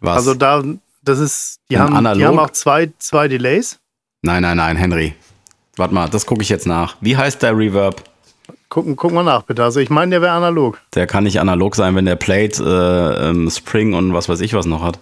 Was? 0.00 0.16
Also 0.18 0.34
da, 0.34 0.62
das 1.02 1.18
ist, 1.18 1.60
die 1.70 1.78
haben, 1.78 1.92
die 2.18 2.24
haben 2.24 2.38
auch 2.38 2.50
zwei, 2.50 2.92
zwei 2.98 3.26
Delays. 3.28 3.78
Nein, 4.22 4.42
nein, 4.42 4.56
nein, 4.56 4.76
Henry. 4.76 5.14
Warte 5.76 5.94
mal, 5.94 6.08
das 6.08 6.26
gucke 6.26 6.42
ich 6.42 6.48
jetzt 6.48 6.66
nach. 6.66 6.96
Wie 7.00 7.16
heißt 7.16 7.42
der 7.42 7.56
Reverb? 7.56 8.02
Gucken, 8.68 8.96
gucken 8.96 9.16
wir 9.16 9.22
nach, 9.22 9.42
bitte. 9.44 9.64
Also 9.64 9.80
ich 9.80 9.88
meine, 9.88 10.10
der 10.10 10.22
wäre 10.22 10.32
analog. 10.32 10.78
Der 10.94 11.06
kann 11.06 11.24
nicht 11.24 11.40
analog 11.40 11.74
sein, 11.74 11.96
wenn 11.96 12.04
der 12.04 12.16
Plate, 12.16 12.62
äh, 12.62 13.28
ähm, 13.30 13.50
Spring 13.50 13.94
und 13.94 14.12
was 14.12 14.28
weiß 14.28 14.40
ich 14.40 14.52
was 14.52 14.66
noch 14.66 14.82
hat. 14.82 14.98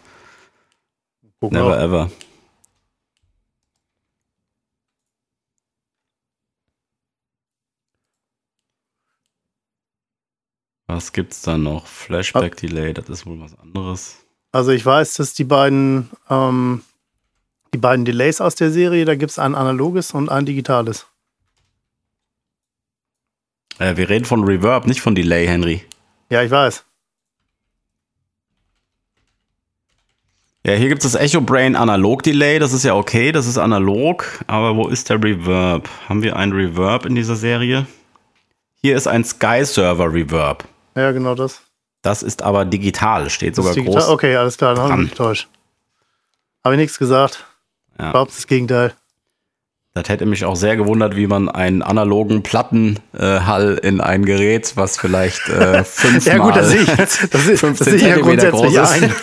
Gucken 1.41 1.59
Never 1.59 1.71
wir. 1.71 1.81
ever. 1.81 2.11
Was 10.87 11.13
gibt's 11.13 11.43
da 11.43 11.59
noch? 11.59 11.87
Flashback 11.87 12.57
Delay, 12.57 12.95
das 12.95 13.09
ist 13.09 13.27
wohl 13.27 13.41
was 13.41 13.59
anderes. 13.59 14.25
Also 14.53 14.71
ich 14.71 14.87
weiß, 14.87 15.15
dass 15.15 15.35
die 15.35 15.45
beiden, 15.45 16.09
ähm, 16.31 16.83
die 17.75 17.79
beiden 17.79 18.05
Delays 18.05 18.41
aus 18.41 18.55
der 18.55 18.71
Serie, 18.71 19.05
da 19.05 19.17
gibt 19.17 19.33
es 19.33 19.39
ein 19.39 19.55
analoges 19.57 20.13
und 20.13 20.29
ein 20.29 20.47
digitales. 20.47 21.07
Äh, 23.79 23.97
wir 23.97 24.09
reden 24.09 24.25
von 24.25 24.45
Reverb, 24.45 24.87
nicht 24.87 25.01
von 25.01 25.15
Delay, 25.15 25.47
Henry. 25.47 25.85
Ja, 26.31 26.43
ich 26.43 26.51
weiß. 26.51 26.85
Ja, 30.65 30.73
hier 30.73 30.89
gibt 30.89 31.05
es 31.05 31.13
das 31.13 31.21
Echo 31.21 31.41
Brain 31.41 31.77
Analog 31.77 32.23
Delay. 32.25 32.59
Das 32.59 32.73
ist 32.73 32.83
ja 32.85 32.95
okay, 32.97 33.31
das 33.31 33.47
ist 33.47 33.57
analog. 33.59 34.25
Aber 34.49 34.75
wo 34.77 34.89
ist 34.89 35.09
der 35.09 35.23
Reverb? 35.23 35.89
Haben 36.09 36.23
wir 36.23 36.35
einen 36.37 36.53
Reverb 36.53 37.07
in 37.07 37.15
dieser 37.15 37.37
Serie? 37.37 37.87
Hier 38.83 38.97
ist 38.97 39.07
ein 39.07 39.25
Sky 39.25 39.65
Server 39.65 40.13
Reverb. 40.13 40.65
Ja, 40.97 41.13
genau 41.13 41.35
das. 41.37 41.63
Das 42.03 42.23
ist 42.23 42.43
aber 42.43 42.65
digital, 42.65 43.31
steht 43.31 43.51
Das 43.51 43.57
sogar 43.57 43.75
digital. 43.75 44.01
groß. 44.01 44.09
Okay, 44.09 44.37
alles 44.37 44.57
klar, 44.59 44.75
dann 44.75 44.85
habe 44.85 44.93
ich 44.95 44.99
mich 45.03 45.11
getäuscht. 45.11 45.49
Habe 46.65 46.75
ich 46.75 46.81
nichts 46.81 46.99
gesagt. 46.99 47.47
Ja. 47.99 48.11
Überhaupt 48.11 48.33
das 48.33 48.47
Gegenteil. 48.47 48.93
Das 49.97 50.11
hätte 50.11 50.27
mich 50.27 50.45
auch 50.45 50.57
sehr 50.57 50.77
gewundert, 50.77 51.17
wie 51.17 51.27
man 51.27 51.49
einen 51.49 51.81
analogen 51.81 52.43
Plattenhall 52.43 53.81
in 53.83 54.03
ein 54.03 54.27
Gerät, 54.27 54.73
was 54.77 54.99
vielleicht 54.99 55.49
äh, 55.49 55.85
fünfmal 55.85 56.37
Ja 56.37 56.43
gut, 56.45 56.55
das 56.55 56.69
sehe 56.69 56.83
ich, 56.83 56.91
das 56.97 57.19
das 57.31 57.41
15 57.41 57.75
sehe 57.75 57.95
ich 57.95 58.03
ja 58.03 58.17
Zentimeter 58.17 58.51
grundsätzlich 58.51 58.75
groß 58.75 58.91
ein. 58.93 59.15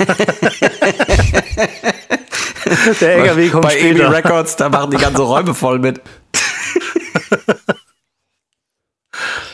Der 3.02 3.16
LKW 3.18 3.50
kommt 3.50 3.62
Bei 3.66 3.76
EMI 3.76 3.98
später. 3.98 4.12
Records, 4.12 4.56
da 4.56 4.70
machen 4.70 4.90
die 4.90 4.98
ganze 4.98 5.22
Räume 5.22 5.54
voll 5.54 5.78
mit. 5.78 6.02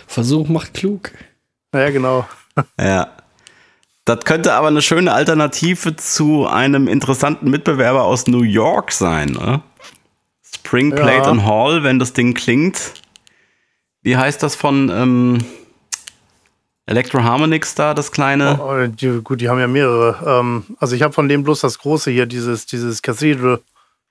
Versuch 0.07 0.47
macht 0.47 0.73
klug. 0.73 1.11
Ja, 1.75 1.89
genau. 1.89 2.25
Ja. 2.79 3.09
Das 4.05 4.23
könnte 4.23 4.53
aber 4.53 4.69
eine 4.69 4.81
schöne 4.81 5.11
Alternative 5.11 5.97
zu 5.97 6.47
einem 6.47 6.87
interessanten 6.87 7.49
Mitbewerber 7.49 8.05
aus 8.05 8.27
New 8.27 8.43
York 8.43 8.93
sein. 8.93 9.31
Ne? 9.33 9.61
Spring 10.69 10.91
Ja. 10.91 10.97
Plate 10.97 11.27
and 11.27 11.45
Hall, 11.45 11.81
wenn 11.81 11.97
das 11.97 12.13
Ding 12.13 12.35
klingt. 12.35 12.93
Wie 14.03 14.15
heißt 14.15 14.43
das 14.43 14.55
von 14.55 14.89
ähm, 14.89 15.43
Electro 16.85 17.23
Harmonix 17.23 17.73
da, 17.73 17.95
das 17.95 18.11
kleine? 18.11 18.59
Oh, 18.61 18.85
die, 18.85 19.21
gut, 19.23 19.41
die 19.41 19.49
haben 19.49 19.59
ja 19.59 19.67
mehrere. 19.67 20.39
Ähm, 20.39 20.63
also 20.77 20.95
ich 20.95 21.01
habe 21.01 21.11
von 21.11 21.27
dem 21.27 21.43
bloß 21.43 21.61
das 21.61 21.79
große 21.79 22.11
hier, 22.11 22.27
dieses, 22.27 22.67
dieses 22.67 23.01
Cathedral. 23.01 23.61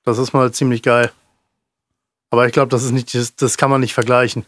Das 0.05 0.19
ist 0.19 0.33
mal 0.33 0.51
ziemlich 0.51 0.83
geil. 0.83 1.13
Aber 2.31 2.45
ich 2.47 2.53
glaube, 2.53 2.71
das 2.71 2.83
ist 2.83 2.91
nicht, 2.91 3.15
das, 3.15 3.37
das 3.37 3.57
kann 3.57 3.71
man 3.71 3.81
nicht 3.81 3.95
vergleichen. 3.95 4.45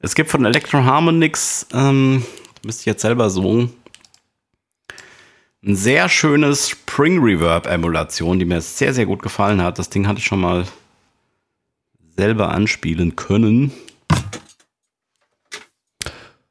Es 0.00 0.14
gibt 0.14 0.30
von 0.30 0.46
Electro 0.46 0.82
Harmonix, 0.82 1.66
ähm, 1.74 2.24
müsste 2.64 2.80
ich 2.80 2.86
jetzt 2.86 3.02
selber 3.02 3.28
suchen, 3.28 3.70
ein 5.62 5.76
sehr 5.76 6.08
schönes 6.08 6.70
Spring 6.70 7.22
Reverb 7.22 7.66
Emulation, 7.66 8.38
die 8.38 8.46
mir 8.46 8.62
sehr, 8.62 8.94
sehr 8.94 9.04
gut 9.04 9.20
gefallen 9.20 9.62
hat. 9.62 9.78
Das 9.78 9.90
Ding 9.90 10.08
hatte 10.08 10.20
ich 10.20 10.24
schon 10.24 10.40
mal 10.40 10.64
selber 12.20 12.50
anspielen 12.50 13.16
können. 13.16 13.72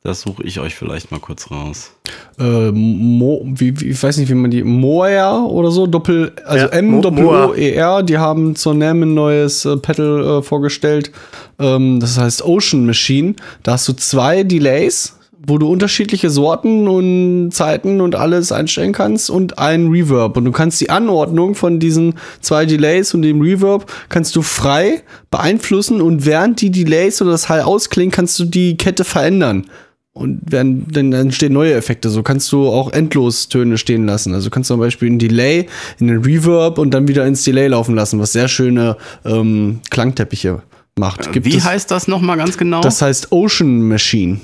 Das 0.02 0.22
suche 0.22 0.42
ich 0.44 0.60
euch 0.60 0.74
vielleicht 0.74 1.12
mal 1.12 1.20
kurz 1.20 1.52
raus. 1.52 1.92
Äh, 2.40 2.72
Mo, 2.72 3.44
wie, 3.46 3.80
wie, 3.80 3.90
ich 3.90 4.02
weiß 4.02 4.18
nicht, 4.18 4.30
wie 4.30 4.34
man 4.34 4.50
die. 4.50 4.64
Moer 4.64 5.48
oder 5.48 5.70
so, 5.70 5.86
Doppel, 5.86 6.32
also 6.44 6.66
Ja, 6.66 6.72
M 6.72 6.88
Mo- 6.88 7.02
Doppel. 7.02 7.26
O 7.26 7.54
E 7.54 7.74
R, 7.74 8.02
die 8.02 8.18
haben 8.18 8.56
zur 8.56 8.74
NAM 8.74 9.04
ein 9.04 9.14
neues 9.14 9.66
äh, 9.66 9.78
Pedal 9.78 10.40
äh, 10.40 10.42
vorgestellt. 10.42 11.12
Ähm, 11.60 12.00
das 12.00 12.18
heißt 12.18 12.44
Ocean 12.44 12.88
Machine. 12.88 13.36
Da 13.62 13.74
hast 13.74 13.88
du 13.90 13.94
zwei 13.94 14.42
Delays, 14.44 15.19
wo 15.46 15.58
du 15.58 15.68
unterschiedliche 15.70 16.30
Sorten 16.30 16.88
und 16.88 17.52
Zeiten 17.52 18.02
und 18.02 18.16
alles 18.16 18.52
einstellen 18.52 18.92
kannst 18.92 19.30
und 19.30 19.58
einen 19.58 19.90
Reverb. 19.90 20.36
Und 20.38 20.46
du 20.46 20.52
kannst 20.52 20.82
die 20.82 20.90
Anordnung 20.90 21.56
von 21.56 21.80
diesen 21.80 22.16
zwei 22.42 22.66
Delays 22.66 23.14
und 23.14 23.22
dem 23.22 23.42
Reverb 23.42 23.92
kannst 24.10 24.36
du 24.36 24.42
frei 24.42 25.02
beeinflussen 25.32 26.02
und 26.02 26.26
während 26.26 26.62
die 26.62 26.72
Delays 26.72 27.22
oder 27.22 27.32
das 27.32 27.48
Hall 27.48 27.62
ausklingen, 27.62 28.12
kannst 28.12 28.38
du 28.40 28.46
die 28.46 28.76
Kette 28.78 29.04
verändern. 29.04 29.66
Und 30.12 30.52
werden, 30.52 30.88
dann 30.92 31.14
entstehen 31.14 31.54
neue 31.54 31.74
Effekte. 31.74 32.10
So 32.10 32.24
kannst 32.24 32.52
du 32.52 32.68
auch 32.68 32.92
endlos 32.92 33.48
Töne 33.48 33.78
stehen 33.78 34.06
lassen. 34.06 34.34
Also 34.34 34.50
kannst 34.50 34.70
du 34.70 34.74
zum 34.74 34.82
Beispiel 34.82 35.10
ein 35.10 35.20
Delay 35.20 35.68
in 36.00 36.08
den 36.08 36.24
Reverb 36.24 36.78
und 36.78 36.92
dann 36.92 37.08
wieder 37.08 37.26
ins 37.26 37.44
Delay 37.44 37.68
laufen 37.68 37.96
lassen, 37.96 38.20
was 38.20 38.34
sehr 38.34 38.50
schöne 38.50 38.98
ähm, 39.24 39.80
Klangteppiche 39.90 40.62
macht. 40.98 41.32
Gibt 41.32 41.46
Wie 41.46 41.56
es, 41.56 41.64
heißt 41.64 41.90
das 41.90 42.10
nochmal 42.10 42.36
ganz 42.36 42.58
genau? 42.58 42.82
Das 42.82 43.02
heißt 43.02 43.32
Ocean 43.32 43.88
Machine. 43.88 44.40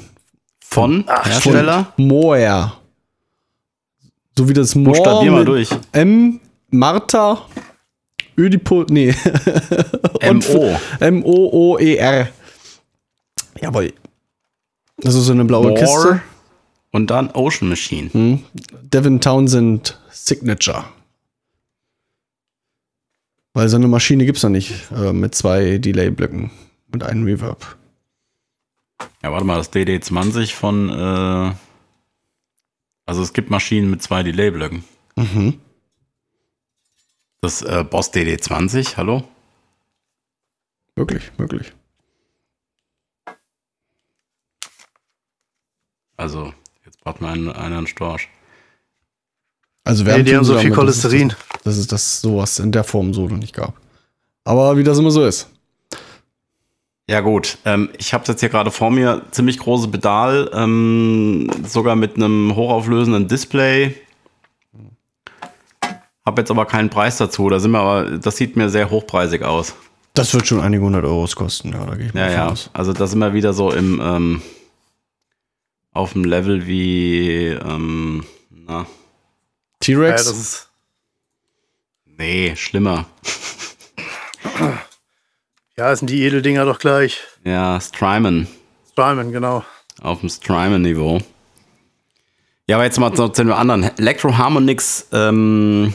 Von 0.70 1.06
Hersteller? 1.08 1.94
Moer. 1.98 2.74
So 4.38 4.50
wie 4.50 4.54
das 4.54 4.76
Moor. 4.76 4.94
Buchstabier 4.94 5.32
mal 5.32 5.46
durch. 5.46 5.70
M, 5.94 6.40
Martha, 6.70 7.46
Ödipus, 8.38 8.88
nee. 8.90 9.16
M.O.. 10.20 10.76
M-O-O-E-R. 11.00 12.28
Jawohl. 13.62 13.94
Das 14.98 15.16
ist 15.16 15.26
so 15.26 15.32
eine 15.32 15.46
blaue 15.46 15.70
More 15.70 15.80
Kiste. 15.80 16.22
und 16.92 17.10
dann 17.10 17.32
Ocean 17.32 17.70
Machine. 17.70 18.10
Hm. 18.12 18.44
Devin 18.82 19.22
Townsend 19.22 19.98
Signature. 20.12 20.86
Weil 23.54 23.70
so 23.70 23.78
eine 23.78 23.88
Maschine 23.88 24.26
gibt 24.26 24.38
es 24.38 24.44
noch 24.44 24.50
nicht 24.50 24.74
äh, 24.92 25.14
mit 25.14 25.34
zwei 25.34 25.78
Delay-Blöcken 25.78 26.52
und 26.92 27.04
einem 27.04 27.24
Reverb. 27.24 27.78
Ja, 29.24 29.32
warte 29.32 29.46
mal, 29.46 29.58
das 29.58 29.72
DD20 29.74 30.54
von. 30.54 30.90
Äh, 30.90 31.54
also 33.08 33.22
es 33.22 33.34
gibt 33.34 33.50
Maschinen 33.50 33.90
mit 33.90 34.02
zwei 34.02 34.24
Delay-Blöcken. 34.24 34.84
Mhm. 35.16 35.60
Das 37.42 37.62
äh, 37.62 37.84
Boss 37.84 38.12
DD20, 38.14 38.98
hallo? 38.98 39.28
Möglich, 40.96 41.32
möglich. 41.38 41.74
Also, 46.18 46.54
jetzt 46.86 47.00
braucht 47.02 47.22
man 47.22 47.32
einen, 47.32 47.50
einen 47.52 47.88
Storch. 47.88 48.30
Also 49.84 50.04
Nee, 50.04 50.24
die 50.24 50.32
tun 50.32 50.38
haben 50.38 50.46
so 50.46 50.58
viel 50.58 50.72
damit, 50.72 50.88
das 50.88 50.96
ist- 50.98 51.02
Cholesterin. 51.04 51.34
dass 51.64 51.78
es 51.78 51.88
das 51.88 52.22
sowas 52.22 52.58
in 52.60 52.72
der 52.72 52.84
Form 52.84 53.14
so 53.14 53.28
noch 53.28 53.38
nicht 53.38 53.54
gab. 53.54 53.76
Aber 54.44 54.78
wie 54.78 54.84
das 54.84 54.98
immer 54.98 55.12
so 55.12 55.26
ist. 55.26 55.50
Ja, 57.08 57.20
gut. 57.22 57.58
Ähm, 57.66 57.90
ich 58.00 58.14
habe 58.14 58.24
jetzt 58.28 58.40
hier 58.40 58.50
gerade 58.50 58.72
vor 58.72 58.90
mir 58.90 59.22
ziemlich 59.32 59.60
große 59.60 59.88
Pedal, 59.90 60.50
ähm, 60.54 61.50
sogar 61.68 61.96
mit 61.96 62.16
einem 62.16 62.56
hochauflösenden 62.56 63.28
Display. 63.28 63.96
Habe 66.26 66.42
jetzt 66.42 66.50
aber 66.50 66.66
keinen 66.66 66.90
Preis 66.90 67.18
dazu. 67.18 67.48
Da 67.50 67.60
sind 67.60 67.72
wir 67.72 67.80
aber, 67.80 68.18
das 68.18 68.38
sieht 68.38 68.56
mir 68.56 68.70
sehr 68.70 68.90
hochpreisig 68.90 69.44
aus. 69.44 69.76
Das 70.16 70.34
wird 70.34 70.48
schon 70.48 70.62
einige 70.62 70.82
hundert 70.84 71.04
Euros 71.04 71.36
kosten, 71.36 71.74
ja, 71.74 71.86
da 71.86 71.94
gehe 71.96 72.08
ich 72.08 72.14
mal 72.14 72.22
Ja, 72.22 72.32
ja. 72.32 72.48
aus. 72.50 72.70
Also 72.74 72.94
da 72.94 73.06
sind 73.06 73.20
wir 73.20 73.34
wieder 73.34 73.54
so 73.54 73.70
im 73.72 74.02
ähm, 74.02 74.42
auf 75.92 76.14
dem 76.14 76.24
Level 76.24 76.66
wie 76.66 77.48
ähm, 77.50 78.24
na, 78.50 78.80
Ja, 78.80 78.86
T-Rex? 79.82 80.26
ist, 80.28 80.70
nee, 82.06 82.56
schlimmer. 82.56 83.06
Ja, 85.78 85.96
sind 85.96 86.10
die 86.10 86.24
Edeldinger 86.24 86.66
doch 86.66 86.80
gleich. 86.80 87.20
Ja, 87.44 87.80
Strymon. 87.82 88.48
Strymon, 88.92 89.32
genau. 89.32 89.64
Auf 90.02 90.20
dem 90.22 90.30
Strymon-Niveau. 90.30 91.20
Ja, 92.68 92.78
aber 92.78 92.86
jetzt 92.86 93.00
mal 93.00 93.14
zu, 93.14 93.28
dem 93.28 93.52
anderen. 93.52 93.84
Electro 93.98 94.38
Harmonix 94.38 95.08
ähm, 95.12 95.94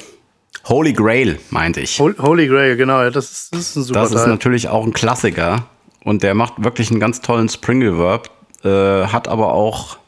Holy 0.69 0.93
Grail, 0.93 1.39
meinte 1.51 1.81
ich. 1.81 1.99
Hol- 1.99 2.17
Holy 2.21 2.47
Grail, 2.47 2.77
genau. 2.77 3.11
Das 3.11 3.31
ist, 3.31 3.55
das 3.55 3.61
ist 3.61 3.77
ein 3.77 3.83
super 3.85 4.01
Das 4.01 4.11
ist 4.13 4.17
Teil. 4.23 4.29
natürlich 4.29 4.69
auch 4.69 4.85
ein 4.85 4.93
Klassiker. 4.93 5.67
Und 6.05 6.23
der 6.23 6.35
macht 6.35 6.63
wirklich 6.63 6.91
einen 6.91 7.01
ganz 7.01 7.21
tollen 7.21 7.49
Spring 7.49 7.83
Reverb. 7.83 8.31
Äh, 8.63 9.07
hat 9.09 9.27
aber 9.29 9.53
auch 9.53 9.99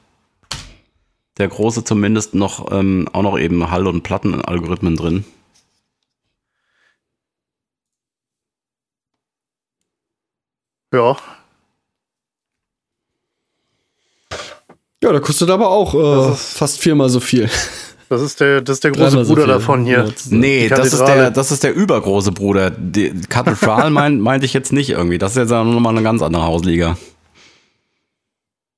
der 1.38 1.48
große 1.48 1.84
zumindest 1.84 2.34
noch 2.34 2.70
ähm, 2.70 3.08
auch 3.12 3.22
noch 3.22 3.38
eben 3.38 3.70
Hall- 3.70 3.86
und 3.86 4.02
Plattenalgorithmen 4.02 4.96
drin. 4.96 5.24
Ja, 10.92 11.16
Ja, 15.02 15.10
der 15.10 15.20
kostet 15.20 15.50
aber 15.50 15.68
auch 15.68 15.94
äh, 15.94 16.32
ist- 16.32 16.56
fast 16.58 16.78
viermal 16.80 17.08
so 17.08 17.18
viel. 17.18 17.50
das 18.08 18.22
ist 18.22 18.38
der, 18.40 18.60
das 18.60 18.74
ist 18.76 18.84
der 18.84 18.92
große 18.92 19.24
so 19.24 19.34
Bruder 19.34 19.42
viel. 19.46 19.52
davon 19.54 19.84
hier. 19.84 20.04
Ja, 20.06 20.12
Nee, 20.30 20.68
das 20.68 20.92
ist, 20.92 21.00
der, 21.00 21.30
das 21.32 21.50
ist 21.50 21.64
der 21.64 21.74
übergroße 21.74 22.30
Bruder. 22.30 22.70
Die 22.70 23.12
Kathedral 23.28 23.90
mein, 23.98 24.20
meinte 24.20 24.46
ich 24.46 24.52
jetzt 24.52 24.72
nicht 24.72 24.90
irgendwie. 24.90 25.18
Das 25.18 25.32
ist 25.32 25.38
jetzt 25.38 25.50
ja 25.50 25.64
nochmal 25.64 25.94
eine 25.94 26.04
ganz 26.04 26.22
andere 26.22 26.44
Hausliga. 26.44 26.96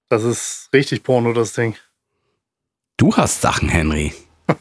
Das 0.09 0.23
ist 0.25 0.71
richtig 0.73 1.03
Porno, 1.03 1.33
das 1.35 1.53
Ding. 1.53 1.75
Du 2.97 3.15
hast 3.17 3.41
Sachen, 3.43 3.69
Henry. 3.69 4.15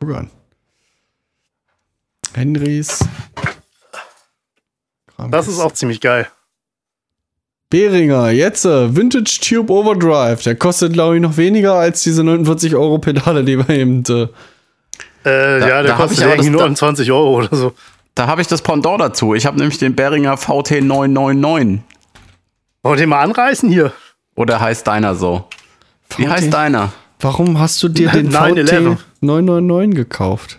Guck 0.00 0.14
an. 0.14 0.30
Henrys. 2.34 3.00
Das 5.30 5.48
ist 5.48 5.60
auch 5.60 5.72
ziemlich 5.72 6.00
geil. 6.00 6.26
Behringer, 7.70 8.30
jetzt 8.30 8.64
äh, 8.64 8.94
Vintage 8.94 9.38
Tube 9.40 9.70
Overdrive. 9.70 10.42
Der 10.42 10.54
kostet, 10.54 10.92
glaube 10.92 11.16
ich, 11.16 11.22
noch 11.22 11.36
weniger 11.36 11.74
als 11.74 12.02
diese 12.02 12.22
49 12.22 12.74
Euro 12.76 12.98
Pedale, 12.98 13.42
die 13.44 13.58
wir 13.58 13.68
eben. 13.70 14.02
Äh, 14.08 14.28
Äh, 15.26 15.60
ja, 15.60 15.66
der 15.66 15.82
da 15.84 15.94
kostet 15.94 16.20
irgendwie 16.20 16.50
das- 16.50 16.60
nur 16.66 16.74
20 16.74 17.10
Euro 17.10 17.38
oder 17.38 17.56
so. 17.56 17.72
Da 18.14 18.26
habe 18.26 18.42
ich 18.42 18.46
das 18.46 18.60
Pendant 18.62 19.00
dazu. 19.00 19.34
Ich 19.34 19.46
habe 19.46 19.56
nämlich 19.58 19.78
den 19.78 19.96
Behringer 19.96 20.36
VT 20.36 20.82
999. 20.82 21.80
Wollen 22.82 22.94
wir 22.96 22.96
den 23.02 23.08
mal 23.08 23.20
anreißen 23.22 23.70
hier? 23.70 23.92
Oder 24.36 24.60
heißt 24.60 24.86
deiner 24.86 25.14
so? 25.14 25.46
Wie 26.16 26.24
VT? 26.24 26.30
heißt 26.30 26.52
deiner? 26.52 26.92
Warum 27.20 27.58
hast 27.58 27.82
du 27.82 27.88
dir 27.88 28.10
den 28.10 28.28
911. 28.28 28.98
VT 28.98 29.04
999 29.22 29.96
gekauft? 29.96 30.58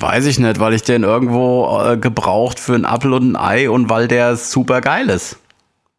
Weiß 0.00 0.26
ich 0.26 0.38
nicht, 0.38 0.60
weil 0.60 0.74
ich 0.74 0.82
den 0.82 1.02
irgendwo 1.04 1.80
äh, 1.82 1.96
gebraucht 1.96 2.60
für 2.60 2.74
ein 2.74 2.84
Apfel 2.84 3.14
und 3.14 3.32
ein 3.32 3.36
Ei 3.36 3.70
und 3.70 3.88
weil 3.88 4.08
der 4.08 4.36
super 4.36 4.80
geil 4.80 5.08
ist. 5.08 5.38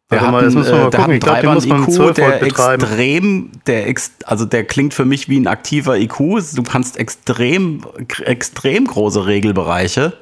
Der 0.10 0.22
Warte 0.22 0.26
hat 0.28 0.32
mal, 0.32 0.43
das 0.45 0.56
einen, 0.56 0.64
mal 0.82 0.88
äh, 0.88 0.89
der 0.89 1.02
hat 1.02 1.10
einen 1.10 1.20
glaub, 1.20 1.89
12 1.91 2.16
der 2.16 2.30
betreiben. 2.39 2.84
extrem, 2.84 3.52
der 3.66 3.88
ex, 3.88 4.12
also 4.24 4.45
der 4.45 4.64
klingt 4.66 4.93
für 4.93 5.04
mich 5.04 5.28
wie 5.30 5.39
ein 5.39 5.48
aktiver 5.48 5.98
IQ. 5.98 6.18
Du 6.56 6.64
kannst 6.64 6.98
extrem, 6.98 7.82
extrem 8.24 8.86
große 8.86 9.26
Regelbereiche 9.26 10.14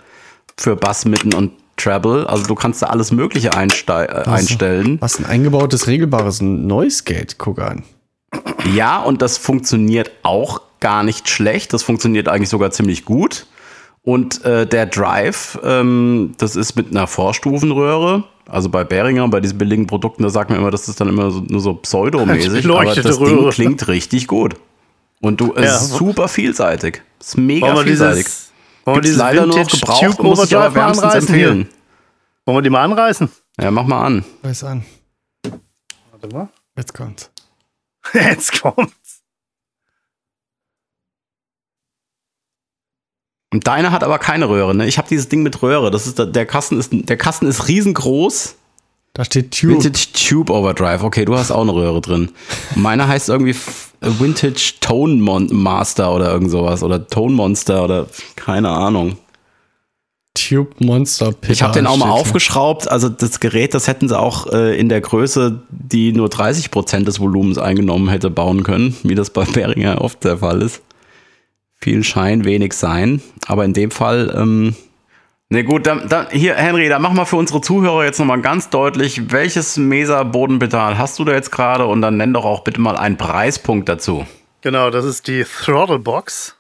für 0.58 0.76
Bass, 0.76 1.06
Mitten 1.06 1.34
und 1.36 1.52
Treble. 1.78 2.28
Also 2.28 2.46
du 2.46 2.56
kannst 2.56 2.82
da 2.82 2.88
alles 2.88 3.12
Mögliche 3.12 3.52
einstei- 3.54 4.06
äh, 4.06 4.28
einstellen. 4.28 4.98
Was 5.02 5.20
ein 5.20 5.26
eingebautes, 5.26 5.86
regelbares 5.88 6.42
Noise 6.42 7.04
Gate. 7.04 7.38
Guck 7.38 7.60
an. 7.60 7.84
Ja, 8.74 9.00
und 9.04 9.22
das 9.22 9.38
funktioniert 9.38 10.12
auch 10.24 10.62
gar 10.80 11.04
nicht 11.04 11.30
schlecht. 11.30 11.74
Das 11.74 11.84
funktioniert 11.84 12.28
eigentlich 12.28 12.50
sogar 12.50 12.72
ziemlich 12.72 13.06
gut. 13.06 13.46
Und 14.06 14.46
äh, 14.46 14.66
der 14.68 14.86
Drive, 14.86 15.60
ähm, 15.64 16.34
das 16.38 16.56
ist 16.56 16.76
mit 16.76 16.92
einer 16.92 17.08
Vorstufenröhre. 17.08 18.24
Also 18.48 18.70
bei 18.70 18.84
Behringer, 18.84 19.28
bei 19.28 19.40
diesen 19.40 19.58
billigen 19.58 19.88
Produkten, 19.88 20.22
da 20.22 20.30
sagt 20.30 20.52
man 20.52 20.60
immer, 20.60 20.70
das 20.70 20.88
ist 20.88 21.02
dann 21.02 21.10
immer 21.10 21.32
so, 21.32 21.40
nur 21.42 21.60
so 21.60 21.74
pseudomäßig. 21.74 22.70
Aber 22.70 22.86
das 22.86 23.04
Ding 23.04 23.16
Röhre. 23.28 23.50
klingt 23.50 23.88
richtig 23.88 24.28
gut. 24.28 24.56
Und 25.22 25.42
du, 25.42 25.54
es 25.56 25.64
Ja. 25.66 25.76
ist 25.78 25.94
super 25.96 26.28
vielseitig. 26.28 27.02
Es 27.20 27.30
ist 27.30 27.38
mega 27.38 27.66
Wollen 27.68 27.78
wir 27.78 27.84
vielseitig. 27.86 28.26
dieses, 28.26 28.52
wollen 28.86 28.96
wir 28.98 29.02
Gibt's 29.02 29.08
dieses 29.08 29.20
leider 29.20 29.46
nur 29.48 29.58
noch 29.58 29.72
Vintage 29.74 29.80
gebraucht, 30.10 30.24
muss 30.24 30.46
ich 30.46 30.56
aber 30.56 30.76
wärmstens 30.76 31.04
anreißen 31.04 31.36
hier? 31.36 31.48
empfehlen. 31.48 31.70
Wollen 32.46 32.58
wir 32.58 32.62
die 32.62 32.70
mal 32.70 32.84
anreißen? 32.84 33.30
Ja, 33.60 33.72
mach 33.72 33.88
mal 33.88 34.06
an. 34.06 34.26
Weiß 34.44 34.64
an. 34.66 34.86
Warte 36.12 36.28
mal. 36.36 36.50
Jetzt 36.78 36.94
kommt's. 36.94 37.32
Jetzt 38.14 38.62
kommt's. 38.62 39.05
Und 43.56 43.66
deine 43.68 43.94
hat 43.94 44.04
aber 44.04 44.20
keine 44.20 44.50
Röhre, 44.50 44.76
ne? 44.76 44.86
Ich 44.86 44.98
habe 44.98 45.08
dieses 45.08 45.30
Ding 45.30 45.42
mit 45.42 45.62
Röhre. 45.62 45.90
Das 45.90 46.08
ist 46.08 46.20
der- 46.20 46.46
Kasten 46.46 46.78
ist 46.78 46.90
der 46.92 47.16
Kasten 47.16 47.48
ist 47.48 47.70
riesengroß. 47.70 48.56
Da 49.14 49.24
steht 49.24 49.58
Tube. 49.58 49.82
Vintage 49.82 50.08
Tube 50.12 50.50
Overdrive. 50.50 51.02
Okay, 51.04 51.24
du 51.24 51.38
hast 51.38 51.52
auch 51.52 51.62
eine 51.62 51.74
Röhre 51.74 52.02
drin. 52.02 52.32
Meine 52.76 53.08
heißt 53.08 53.30
irgendwie 53.30 53.56
Vintage 54.02 54.74
Tone 54.82 55.14
Mon 55.14 55.48
Master 55.54 56.14
oder 56.14 56.34
irgend 56.34 56.52
sowas 56.52 56.84
oder 56.84 57.08
Tone 57.08 57.34
Monster 57.34 57.86
oder 57.86 58.08
keine 58.36 58.68
Ahnung. 58.72 59.16
Tube 60.34 60.76
Monster 60.82 61.32
Pedal 61.32 61.52
Ich 61.54 61.64
habe 61.64 61.74
den 61.76 61.88
auch 61.88 61.96
mal 61.96 62.10
aufgeschraubt. 62.10 62.92
Also 62.92 63.08
das 63.08 63.40
Gerät, 63.40 63.74
das 63.74 63.88
hätten 63.88 64.10
sie 64.10 64.20
auch 64.20 64.48
äh, 64.52 64.78
in 64.78 64.90
der 64.90 65.00
Größe, 65.00 65.62
die 65.70 66.12
nur 66.12 66.28
30 66.28 66.72
Prozent 66.72 67.08
des 67.08 67.22
Volumens 67.22 67.58
eingenommen 67.58 68.10
hätte, 68.10 68.30
bauen 68.30 68.64
können, 68.64 68.98
wie 69.04 69.16
das 69.16 69.30
bei 69.30 69.46
Behringer 69.46 70.02
oft 70.02 70.26
der 70.26 70.40
Fall 70.40 70.62
ist. 70.62 70.82
Viel 71.86 72.04
Schein, 72.04 72.46
wenig 72.46 72.74
Sein. 72.74 73.22
Aber 73.46 73.64
in 73.64 73.74
dem 73.74 73.92
Fall, 73.92 74.34
ähm, 74.36 74.76
ne 75.50 75.64
gut, 75.64 75.86
dann, 75.86 76.10
dann, 76.10 76.28
hier, 76.32 76.56
Henry, 76.56 76.90
dann 76.90 77.00
mach 77.00 77.14
mal 77.14 77.26
für 77.26 77.36
unsere 77.36 77.62
Zuhörer 77.62 78.04
jetzt 78.04 78.18
nochmal 78.18 78.42
ganz 78.42 78.72
deutlich, 78.72 79.32
welches 79.32 79.78
Mesa-Bodenpedal 79.78 80.98
hast 80.98 81.20
du 81.20 81.26
da 81.26 81.34
jetzt 81.34 81.52
gerade 81.52 81.86
und 81.86 82.02
dann 82.02 82.18
nenn 82.18 82.34
doch 82.34 82.44
auch 82.44 82.64
bitte 82.64 82.82
mal 82.82 82.98
einen 82.98 83.18
Preispunkt 83.18 83.88
dazu. 83.88 84.26
Genau, 84.62 84.90
das 84.90 85.06
ist 85.06 85.28
die 85.28 85.44
Throttle 85.44 86.00
Box. 86.00 86.56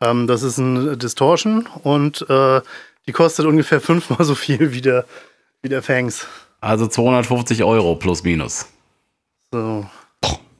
Ähm, 0.00 0.26
das 0.26 0.42
ist 0.42 0.58
ein 0.58 0.98
Distortion 0.98 1.68
und 1.84 2.28
äh, 2.28 2.60
die 3.06 3.12
kostet 3.12 3.46
ungefähr 3.46 3.80
fünfmal 3.80 4.24
so 4.24 4.34
viel 4.34 4.72
wie 4.72 4.80
der, 4.80 5.04
wie 5.62 5.68
der 5.68 5.84
Fangs. 5.84 6.26
Also 6.60 6.88
250 6.88 7.62
Euro 7.62 7.94
plus 7.94 8.24
minus. 8.24 8.66
So, 9.52 9.86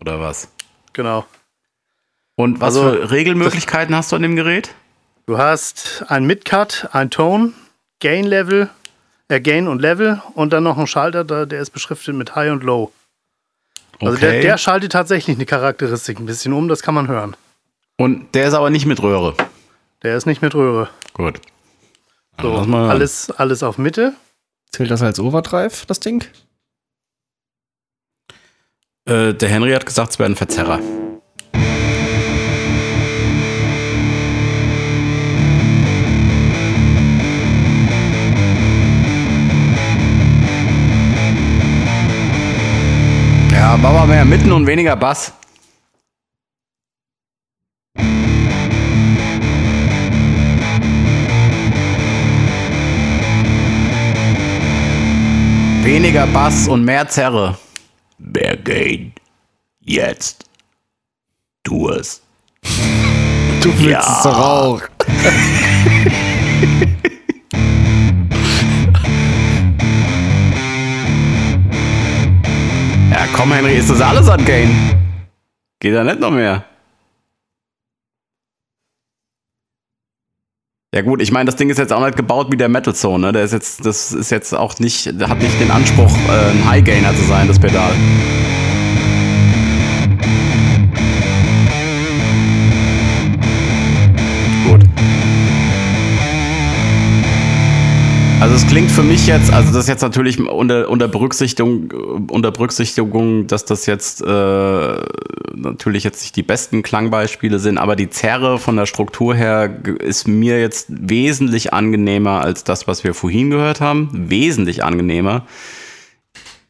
Oder 0.01 0.21
was? 0.21 0.47
genau. 0.93 1.25
Und 2.37 2.61
was 2.61 2.77
Also, 2.77 2.91
für 2.91 3.11
Regelmöglichkeiten 3.11 3.95
hast 3.95 4.13
du 4.13 4.17
an 4.17 4.23
dem 4.23 4.37
Gerät? 4.37 4.75
Du 5.27 5.39
hast 5.39 6.05
ein 6.09 6.25
Midcut, 6.25 6.89
ein 6.93 7.11
Tone, 7.11 7.53
Gain 8.01 8.25
Level, 8.25 8.69
äh, 9.29 9.41
Gain 9.41 9.69
und 9.69 9.81
Level 9.81 10.21
und 10.35 10.53
dann 10.53 10.65
noch 10.65 10.77
einen 10.77 10.87
Schalter, 10.87 11.25
der 11.25 11.61
ist 11.61 11.71
beschriftet 11.71 12.15
mit 12.15 12.35
High 12.35 12.53
und 12.53 12.63
Low. 12.63 12.93
Also 14.01 14.19
der, 14.19 14.43
der 14.43 14.59
schaltet 14.59 14.93
tatsächlich 14.93 15.37
eine 15.37 15.47
Charakteristik 15.47 16.19
ein 16.19 16.27
bisschen 16.27 16.53
um, 16.53 16.69
das 16.69 16.83
kann 16.83 16.95
man 16.95 17.09
hören. 17.09 17.37
Und 17.97 18.35
der 18.35 18.49
ist 18.49 18.55
aber 18.55 18.71
nicht 18.71 18.87
mit 18.87 19.01
Röhre. 19.01 19.35
Der 20.03 20.17
ist 20.17 20.27
nicht 20.27 20.43
mit 20.43 20.55
Röhre. 20.55 20.91
Gut. 21.15 21.41
So, 22.43 22.53
alles, 22.53 23.31
alles 23.31 23.63
auf 23.63 23.79
Mitte. 23.79 24.13
Zählt 24.73 24.91
das 24.91 25.03
als 25.03 25.21
Overdrive, 25.21 25.87
das 25.87 26.01
Ding? 26.01 26.25
Äh, 29.07 29.33
der 29.35 29.49
Henry 29.49 29.73
hat 29.73 29.87
gesagt, 29.87 30.11
es 30.11 30.19
wäre 30.19 30.29
ein 30.29 30.35
Verzerrer. 30.37 30.81
Ja, 43.65 43.79
Bauer 43.79 44.07
mehr 44.07 44.27
mitten 44.27 44.53
und 44.53 44.67
weniger 44.67 44.95
Bass. 44.95 45.33
Weniger 55.83 56.27
Bass 56.27 56.69
und 56.69 56.85
mehr 56.85 57.09
Zerre. 57.09 57.57
Mehr 58.19 58.59
Gain. 58.59 59.15
Jetzt. 59.81 60.45
Tu 61.63 61.89
es. 61.89 62.21
Du 63.63 63.73
willst 63.79 64.09
es 64.09 64.23
doch 64.25 64.39
auch. 64.39 64.83
komm, 73.35 73.53
Henry, 73.53 73.77
ist 73.77 73.91
das 73.91 74.01
alles 74.01 74.29
an 74.29 74.45
Gain? 74.45 74.71
Geht 75.81 75.95
da 75.95 76.05
nicht 76.05 76.21
noch 76.21 76.31
mehr? 76.31 76.65
Ja 80.95 81.03
gut, 81.03 81.21
ich 81.21 81.33
meine, 81.33 81.47
das 81.47 81.57
Ding 81.57 81.71
ist 81.71 81.79
jetzt 81.79 81.93
auch 81.93 82.05
nicht 82.05 82.17
gebaut 82.17 82.53
wie 82.53 82.57
der 82.57 82.69
Metal 82.69 82.95
Zone, 82.95 83.27
ne? 83.27 83.33
Der 83.33 83.43
ist 83.43 83.53
jetzt, 83.53 83.85
das 83.85 84.13
ist 84.13 84.31
jetzt 84.31 84.55
auch 84.55 84.79
nicht, 84.79 85.07
hat 85.07 85.39
nicht 85.41 85.61
den 85.61 85.73
Anspruch, 85.73 86.13
äh, 86.29 86.51
ein 86.53 86.65
High 86.69 86.85
Gainer 86.85 87.13
zu 87.17 87.25
sein, 87.25 87.49
das 87.49 87.59
Pedal. 87.59 87.93
Also 98.55 98.67
es 98.67 98.71
klingt 98.71 98.93
für 98.93 99.03
mich 99.03 99.27
jetzt, 99.27 99.53
also 99.53 99.73
das 99.73 99.79
ist 99.83 99.89
jetzt 99.89 100.03
natürlich 100.03 100.39
unter, 100.39 100.89
unter 100.89 101.09
Berücksichtigung, 101.09 101.91
unter 102.31 102.53
Berücksichtigung, 102.53 103.49
dass 103.49 103.65
das 103.65 103.87
jetzt 103.87 104.23
äh, 104.23 104.95
natürlich 105.57 106.05
jetzt 106.05 106.23
nicht 106.23 106.37
die 106.37 106.45
besten 106.45 106.85
Klangbeispiele 106.85 107.59
sind, 107.59 107.79
aber 107.79 107.97
die 107.97 108.11
Zerre 108.11 108.61
von 108.61 108.77
der 108.77 108.87
Struktur 108.87 109.35
her 109.35 109.77
ist 109.99 110.29
mir 110.29 110.61
jetzt 110.61 110.87
wesentlich 110.89 111.73
angenehmer 111.73 112.43
als 112.43 112.63
das, 112.63 112.87
was 112.87 113.03
wir 113.03 113.13
vorhin 113.13 113.51
gehört 113.51 113.81
haben. 113.81 114.09
Wesentlich 114.13 114.85
angenehmer. 114.85 115.43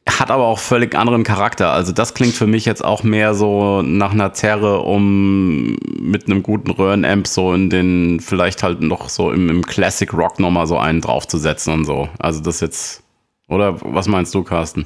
Hat 0.09 0.31
aber 0.31 0.45
auch 0.45 0.59
völlig 0.59 0.95
anderen 0.95 1.25
Charakter. 1.25 1.73
Also 1.73 1.91
das 1.93 2.13
klingt 2.13 2.35
für 2.35 2.47
mich 2.47 2.67
jetzt 2.67 2.85
auch 2.85 3.03
mehr 3.05 3.35
so 3.35 3.81
nach 3.81 4.13
einer 4.13 4.35
Zerre, 4.35 4.81
um 4.81 5.77
mit 5.99 6.27
einem 6.27 6.43
guten 6.43 6.71
Röhrenamp 6.71 7.27
so 7.27 7.55
in 7.55 7.71
den, 7.71 8.21
vielleicht 8.21 8.63
halt 8.63 8.83
noch 8.83 9.09
so 9.09 9.33
im, 9.33 9.49
im 9.49 9.65
Classic 9.65 10.13
Rock 10.13 10.39
nochmal 10.39 10.67
so 10.67 10.79
einen 10.79 11.01
draufzusetzen 11.01 11.73
und 11.73 11.85
so. 11.87 12.09
Also 12.19 12.41
das 12.41 12.61
jetzt, 12.61 13.03
oder 13.49 13.79
was 13.81 14.07
meinst 14.07 14.35
du, 14.35 14.43
Carsten? 14.43 14.85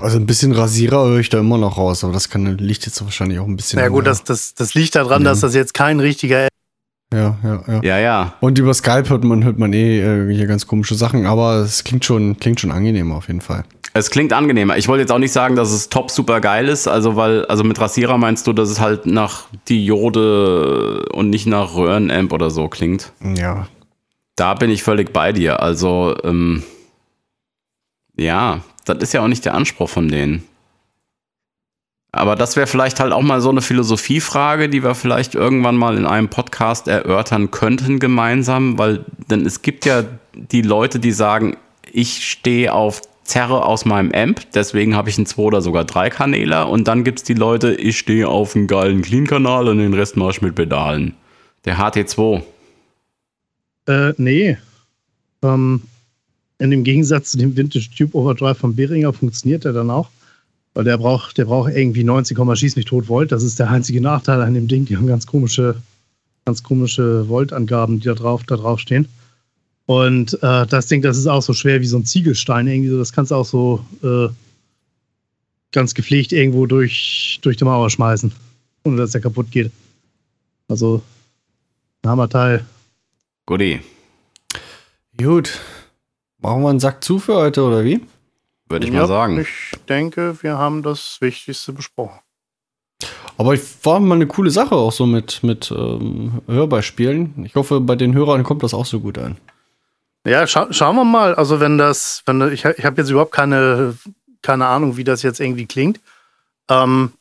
Also 0.00 0.18
ein 0.18 0.26
bisschen 0.26 0.52
Rasierer 0.52 1.06
höre 1.06 1.20
ich 1.20 1.28
da 1.28 1.38
immer 1.38 1.58
noch 1.58 1.76
raus, 1.76 2.02
aber 2.02 2.12
das 2.12 2.28
kann, 2.28 2.58
liegt 2.58 2.86
jetzt 2.86 3.02
wahrscheinlich 3.04 3.38
auch 3.38 3.46
ein 3.46 3.56
bisschen. 3.56 3.78
Ja 3.78 3.88
gut, 3.88 4.06
das, 4.06 4.24
das, 4.24 4.54
das 4.54 4.74
liegt 4.74 4.96
daran, 4.96 5.22
dass 5.22 5.40
das 5.40 5.54
jetzt 5.54 5.74
kein 5.74 6.00
richtiger 6.00 6.48
Ja, 7.12 7.36
ja, 7.42 7.62
ja. 7.68 7.80
Ja, 7.82 7.98
ja. 7.98 8.34
Und 8.40 8.58
über 8.58 8.72
Skype 8.74 9.08
hört 9.08 9.22
man, 9.24 9.44
hört 9.44 9.58
man 9.58 9.72
eh 9.72 10.00
äh, 10.00 10.34
hier 10.34 10.46
ganz 10.46 10.66
komische 10.66 10.94
Sachen, 10.94 11.26
aber 11.26 11.56
es 11.56 11.84
klingt 11.84 12.04
schon, 12.04 12.38
klingt 12.38 12.60
schon 12.60 12.72
angenehm 12.72 13.12
auf 13.12 13.28
jeden 13.28 13.40
Fall. 13.40 13.64
Es 13.92 14.10
klingt 14.10 14.32
angenehmer. 14.32 14.76
Ich 14.76 14.86
wollte 14.86 15.00
jetzt 15.00 15.10
auch 15.10 15.18
nicht 15.18 15.32
sagen, 15.32 15.56
dass 15.56 15.72
es 15.72 15.88
top 15.88 16.10
super 16.10 16.40
geil 16.40 16.68
ist, 16.68 16.86
also 16.86 17.16
weil, 17.16 17.44
also 17.46 17.64
mit 17.64 17.80
Rasierer 17.80 18.18
meinst 18.18 18.46
du, 18.46 18.52
dass 18.52 18.70
es 18.70 18.78
halt 18.78 19.06
nach 19.06 19.46
Diode 19.68 21.06
und 21.12 21.30
nicht 21.30 21.46
nach 21.46 21.74
Röhrenamp 21.74 22.32
oder 22.32 22.50
so 22.50 22.68
klingt. 22.68 23.12
Ja. 23.20 23.66
Da 24.36 24.54
bin 24.54 24.70
ich 24.70 24.84
völlig 24.84 25.12
bei 25.12 25.32
dir. 25.32 25.60
Also, 25.60 26.16
ähm, 26.22 26.62
ja, 28.16 28.60
das 28.84 28.98
ist 28.98 29.12
ja 29.12 29.22
auch 29.22 29.28
nicht 29.28 29.44
der 29.44 29.54
Anspruch 29.54 29.88
von 29.88 30.08
denen. 30.08 30.44
Aber 32.12 32.34
das 32.36 32.56
wäre 32.56 32.66
vielleicht 32.66 33.00
halt 33.00 33.12
auch 33.12 33.22
mal 33.22 33.40
so 33.40 33.50
eine 33.50 33.62
Philosophiefrage, 33.62 34.68
die 34.68 34.82
wir 34.82 34.94
vielleicht 34.94 35.34
irgendwann 35.34 35.76
mal 35.76 35.96
in 35.96 36.06
einem 36.06 36.28
Podcast 36.28 36.88
erörtern 36.88 37.50
könnten 37.50 38.00
gemeinsam, 38.00 38.78
weil 38.78 39.04
denn 39.30 39.46
es 39.46 39.62
gibt 39.62 39.84
ja 39.84 40.02
die 40.34 40.62
Leute, 40.62 40.98
die 40.98 41.12
sagen, 41.12 41.56
ich 41.92 42.28
stehe 42.28 42.72
auf 42.72 43.02
zerre 43.30 43.64
aus 43.64 43.84
meinem 43.84 44.10
Amp, 44.12 44.40
deswegen 44.54 44.96
habe 44.96 45.08
ich 45.08 45.16
einen 45.16 45.26
2 45.26 45.42
oder 45.42 45.62
sogar 45.62 45.84
3 45.84 46.10
Kanäler. 46.10 46.68
Und 46.68 46.88
dann 46.88 47.04
gibt 47.04 47.20
es 47.20 47.24
die 47.24 47.34
Leute, 47.34 47.74
ich 47.74 47.96
stehe 47.98 48.28
auf 48.28 48.56
einen 48.56 48.66
geilen 48.66 49.02
Clean-Kanal 49.02 49.68
und 49.68 49.78
den 49.78 49.94
Rest 49.94 50.16
mache 50.16 50.32
ich 50.32 50.42
mit 50.42 50.56
Pedalen. 50.56 51.14
Der 51.64 51.78
HT2. 51.78 52.42
Äh, 53.86 54.12
nee. 54.16 54.58
Ähm, 55.42 55.82
in 56.58 56.70
dem 56.70 56.82
Gegensatz 56.82 57.30
zu 57.30 57.38
dem 57.38 57.56
Vintage 57.56 57.88
Tube 57.96 58.14
Overdrive 58.14 58.58
von 58.58 58.74
Behringer 58.74 59.12
funktioniert 59.12 59.64
der 59.64 59.72
dann 59.72 59.90
auch. 59.90 60.08
Weil 60.74 60.84
der 60.84 60.98
braucht, 60.98 61.38
der 61.38 61.44
braucht 61.44 61.72
irgendwie 61.72 62.04
90, 62.04 62.36
schieß 62.54 62.76
mich 62.76 62.84
tot 62.84 63.08
Volt. 63.08 63.30
Das 63.30 63.42
ist 63.42 63.58
der 63.60 63.70
einzige 63.70 64.00
Nachteil 64.00 64.42
an 64.42 64.54
dem 64.54 64.66
Ding. 64.66 64.86
Die 64.86 64.96
haben 64.96 65.06
ganz 65.06 65.26
komische, 65.26 65.76
ganz 66.44 66.62
komische 66.62 67.28
Voltangaben, 67.28 68.00
die 68.00 68.06
da 68.06 68.14
drauf, 68.14 68.42
da 68.44 68.56
drauf 68.56 68.80
stehen. 68.80 69.08
Und 69.90 70.40
äh, 70.40 70.66
das 70.68 70.86
Ding, 70.86 71.02
das 71.02 71.18
ist 71.18 71.26
auch 71.26 71.42
so 71.42 71.52
schwer 71.52 71.80
wie 71.80 71.86
so 71.86 71.96
ein 71.96 72.04
Ziegelstein 72.04 72.68
irgendwie. 72.68 72.90
So, 72.90 72.98
das 72.98 73.12
kannst 73.12 73.32
du 73.32 73.34
auch 73.34 73.44
so 73.44 73.84
äh, 74.04 74.28
ganz 75.72 75.94
gepflegt 75.94 76.30
irgendwo 76.30 76.66
durch, 76.66 77.40
durch 77.42 77.56
die 77.56 77.64
Mauer 77.64 77.90
schmeißen, 77.90 78.30
ohne 78.84 78.98
dass 78.98 79.10
der 79.10 79.20
kaputt 79.20 79.50
geht. 79.50 79.72
Also, 80.68 81.02
ein 82.04 82.10
Hammerteil. 82.10 82.64
Guti, 83.46 83.80
Gut. 85.18 85.58
Machen 86.38 86.62
wir 86.62 86.70
einen 86.70 86.78
Sack 86.78 87.02
zu 87.02 87.18
für 87.18 87.34
heute, 87.34 87.64
oder 87.64 87.82
wie? 87.82 88.00
würde 88.68 88.86
ich 88.86 88.92
Ja, 88.92 89.00
mal 89.00 89.08
sagen. 89.08 89.40
Ich 89.40 89.72
denke, 89.88 90.40
wir 90.40 90.56
haben 90.56 90.84
das 90.84 91.20
Wichtigste 91.20 91.72
besprochen. 91.72 92.20
Aber 93.36 93.54
ich 93.54 93.62
war 93.82 93.98
mal 93.98 94.14
eine 94.14 94.28
coole 94.28 94.50
Sache 94.50 94.76
auch 94.76 94.92
so 94.92 95.04
mit, 95.04 95.42
mit 95.42 95.72
ähm, 95.76 96.42
Hörbeispielen. 96.46 97.44
Ich 97.44 97.56
hoffe, 97.56 97.80
bei 97.80 97.96
den 97.96 98.14
Hörern 98.14 98.44
kommt 98.44 98.62
das 98.62 98.72
auch 98.72 98.86
so 98.86 99.00
gut 99.00 99.18
an. 99.18 99.36
Ja, 100.26 100.46
scha 100.46 100.72
schauen 100.72 100.96
wir 100.96 101.04
mal. 101.04 101.34
Also 101.34 101.60
wenn 101.60 101.78
das, 101.78 102.22
wenn 102.26 102.40
ich, 102.52 102.64
ich 102.64 102.84
habe 102.84 103.00
jetzt 103.00 103.10
überhaupt 103.10 103.32
keine, 103.32 103.96
keine 104.42 104.66
Ahnung, 104.66 104.96
wie 104.96 105.04
das 105.04 105.22
jetzt 105.22 105.40
irgendwie 105.40 105.66
klingt. 105.66 106.00
Ähm, 106.68 107.12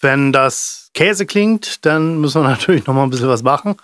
wenn 0.00 0.32
das 0.32 0.90
Käse 0.94 1.26
klingt, 1.26 1.84
dann 1.86 2.20
müssen 2.20 2.42
wir 2.42 2.48
natürlich 2.50 2.86
noch 2.86 2.94
mal 2.94 3.04
ein 3.04 3.10
bisschen 3.10 3.28
was 3.28 3.42
machen. 3.42 3.76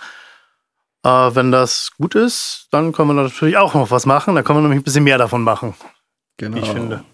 Äh, 1.04 1.08
wenn 1.34 1.50
das 1.52 1.90
gut 1.96 2.14
ist, 2.14 2.68
dann 2.70 2.92
können 2.92 3.08
wir 3.14 3.22
natürlich 3.22 3.56
auch 3.56 3.74
noch 3.74 3.90
was 3.90 4.06
machen. 4.06 4.34
Da 4.34 4.42
können 4.42 4.58
wir 4.58 4.62
nämlich 4.62 4.80
ein 4.80 4.84
bisschen 4.84 5.04
mehr 5.04 5.18
davon 5.18 5.42
machen, 5.42 5.74
Genau. 6.36 6.56
wie 6.56 6.60
ich 6.60 6.68
finde. 6.70 7.04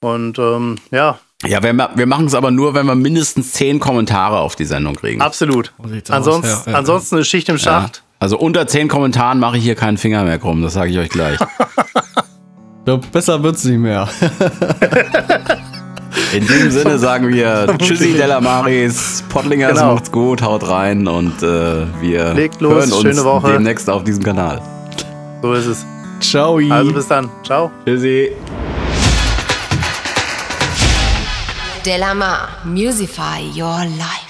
Und 0.00 0.38
ähm, 0.38 0.76
ja, 0.90 1.18
Ja, 1.46 1.62
wir, 1.62 1.90
wir 1.94 2.06
machen 2.06 2.26
es 2.26 2.34
aber 2.34 2.50
nur, 2.50 2.74
wenn 2.74 2.86
wir 2.86 2.96
mindestens 2.96 3.52
10 3.52 3.78
Kommentare 3.78 4.40
auf 4.40 4.56
die 4.56 4.64
Sendung 4.64 4.96
kriegen. 4.96 5.20
absolut. 5.20 5.72
Ansonsten, 6.08 6.48
ja, 6.66 6.72
ja. 6.72 6.78
ansonsten 6.78 7.14
eine 7.16 7.24
Schicht 7.24 7.48
im 7.48 7.56
Ja. 7.56 7.62
Schacht. 7.62 8.02
Also 8.18 8.36
unter 8.36 8.66
10 8.66 8.88
Kommentaren 8.88 9.38
mache 9.38 9.56
ich 9.58 9.62
hier 9.62 9.76
keinen 9.76 9.98
Finger 9.98 10.24
mehr 10.24 10.40
krumm, 10.40 10.62
das 10.62 10.72
sage 10.74 10.90
ich 10.90 10.98
euch 10.98 11.10
gleich. 11.10 11.38
Ja, 12.86 12.96
besser 13.12 13.42
wird's 13.42 13.64
nicht 13.64 13.80
mehr. 13.80 14.08
In 16.32 16.46
diesem 16.46 16.70
Sinne 16.70 16.98
sagen 16.98 17.28
wir 17.28 17.66
Tschüssi 17.78 18.14
Della 18.14 18.40
Maris, 18.40 19.22
Pottlingers 19.28 19.74
Genau. 19.78 19.92
macht's 19.92 20.10
gut, 20.10 20.40
haut 20.40 20.66
rein 20.66 21.06
und 21.06 21.42
äh, 21.42 21.84
wir 22.00 22.32
Legt 22.32 22.62
los, 22.62 22.72
hören 22.72 22.92
uns 22.92 23.02
schöne 23.02 23.24
Woche. 23.24 23.52
demnächst 23.52 23.90
auf 23.90 24.04
diesem 24.04 24.22
Kanal. 24.24 24.62
So 25.42 25.52
ist 25.52 25.66
es. 25.66 25.84
Ciao. 26.20 26.58
Also 26.70 26.92
bis 26.94 27.08
dann. 27.08 27.28
Ciao. 27.44 27.70
Tschüssi. 27.84 28.30
Delamar, 31.84 32.64
Musify 32.64 33.40
Your 33.54 33.84
Life. 33.96 34.27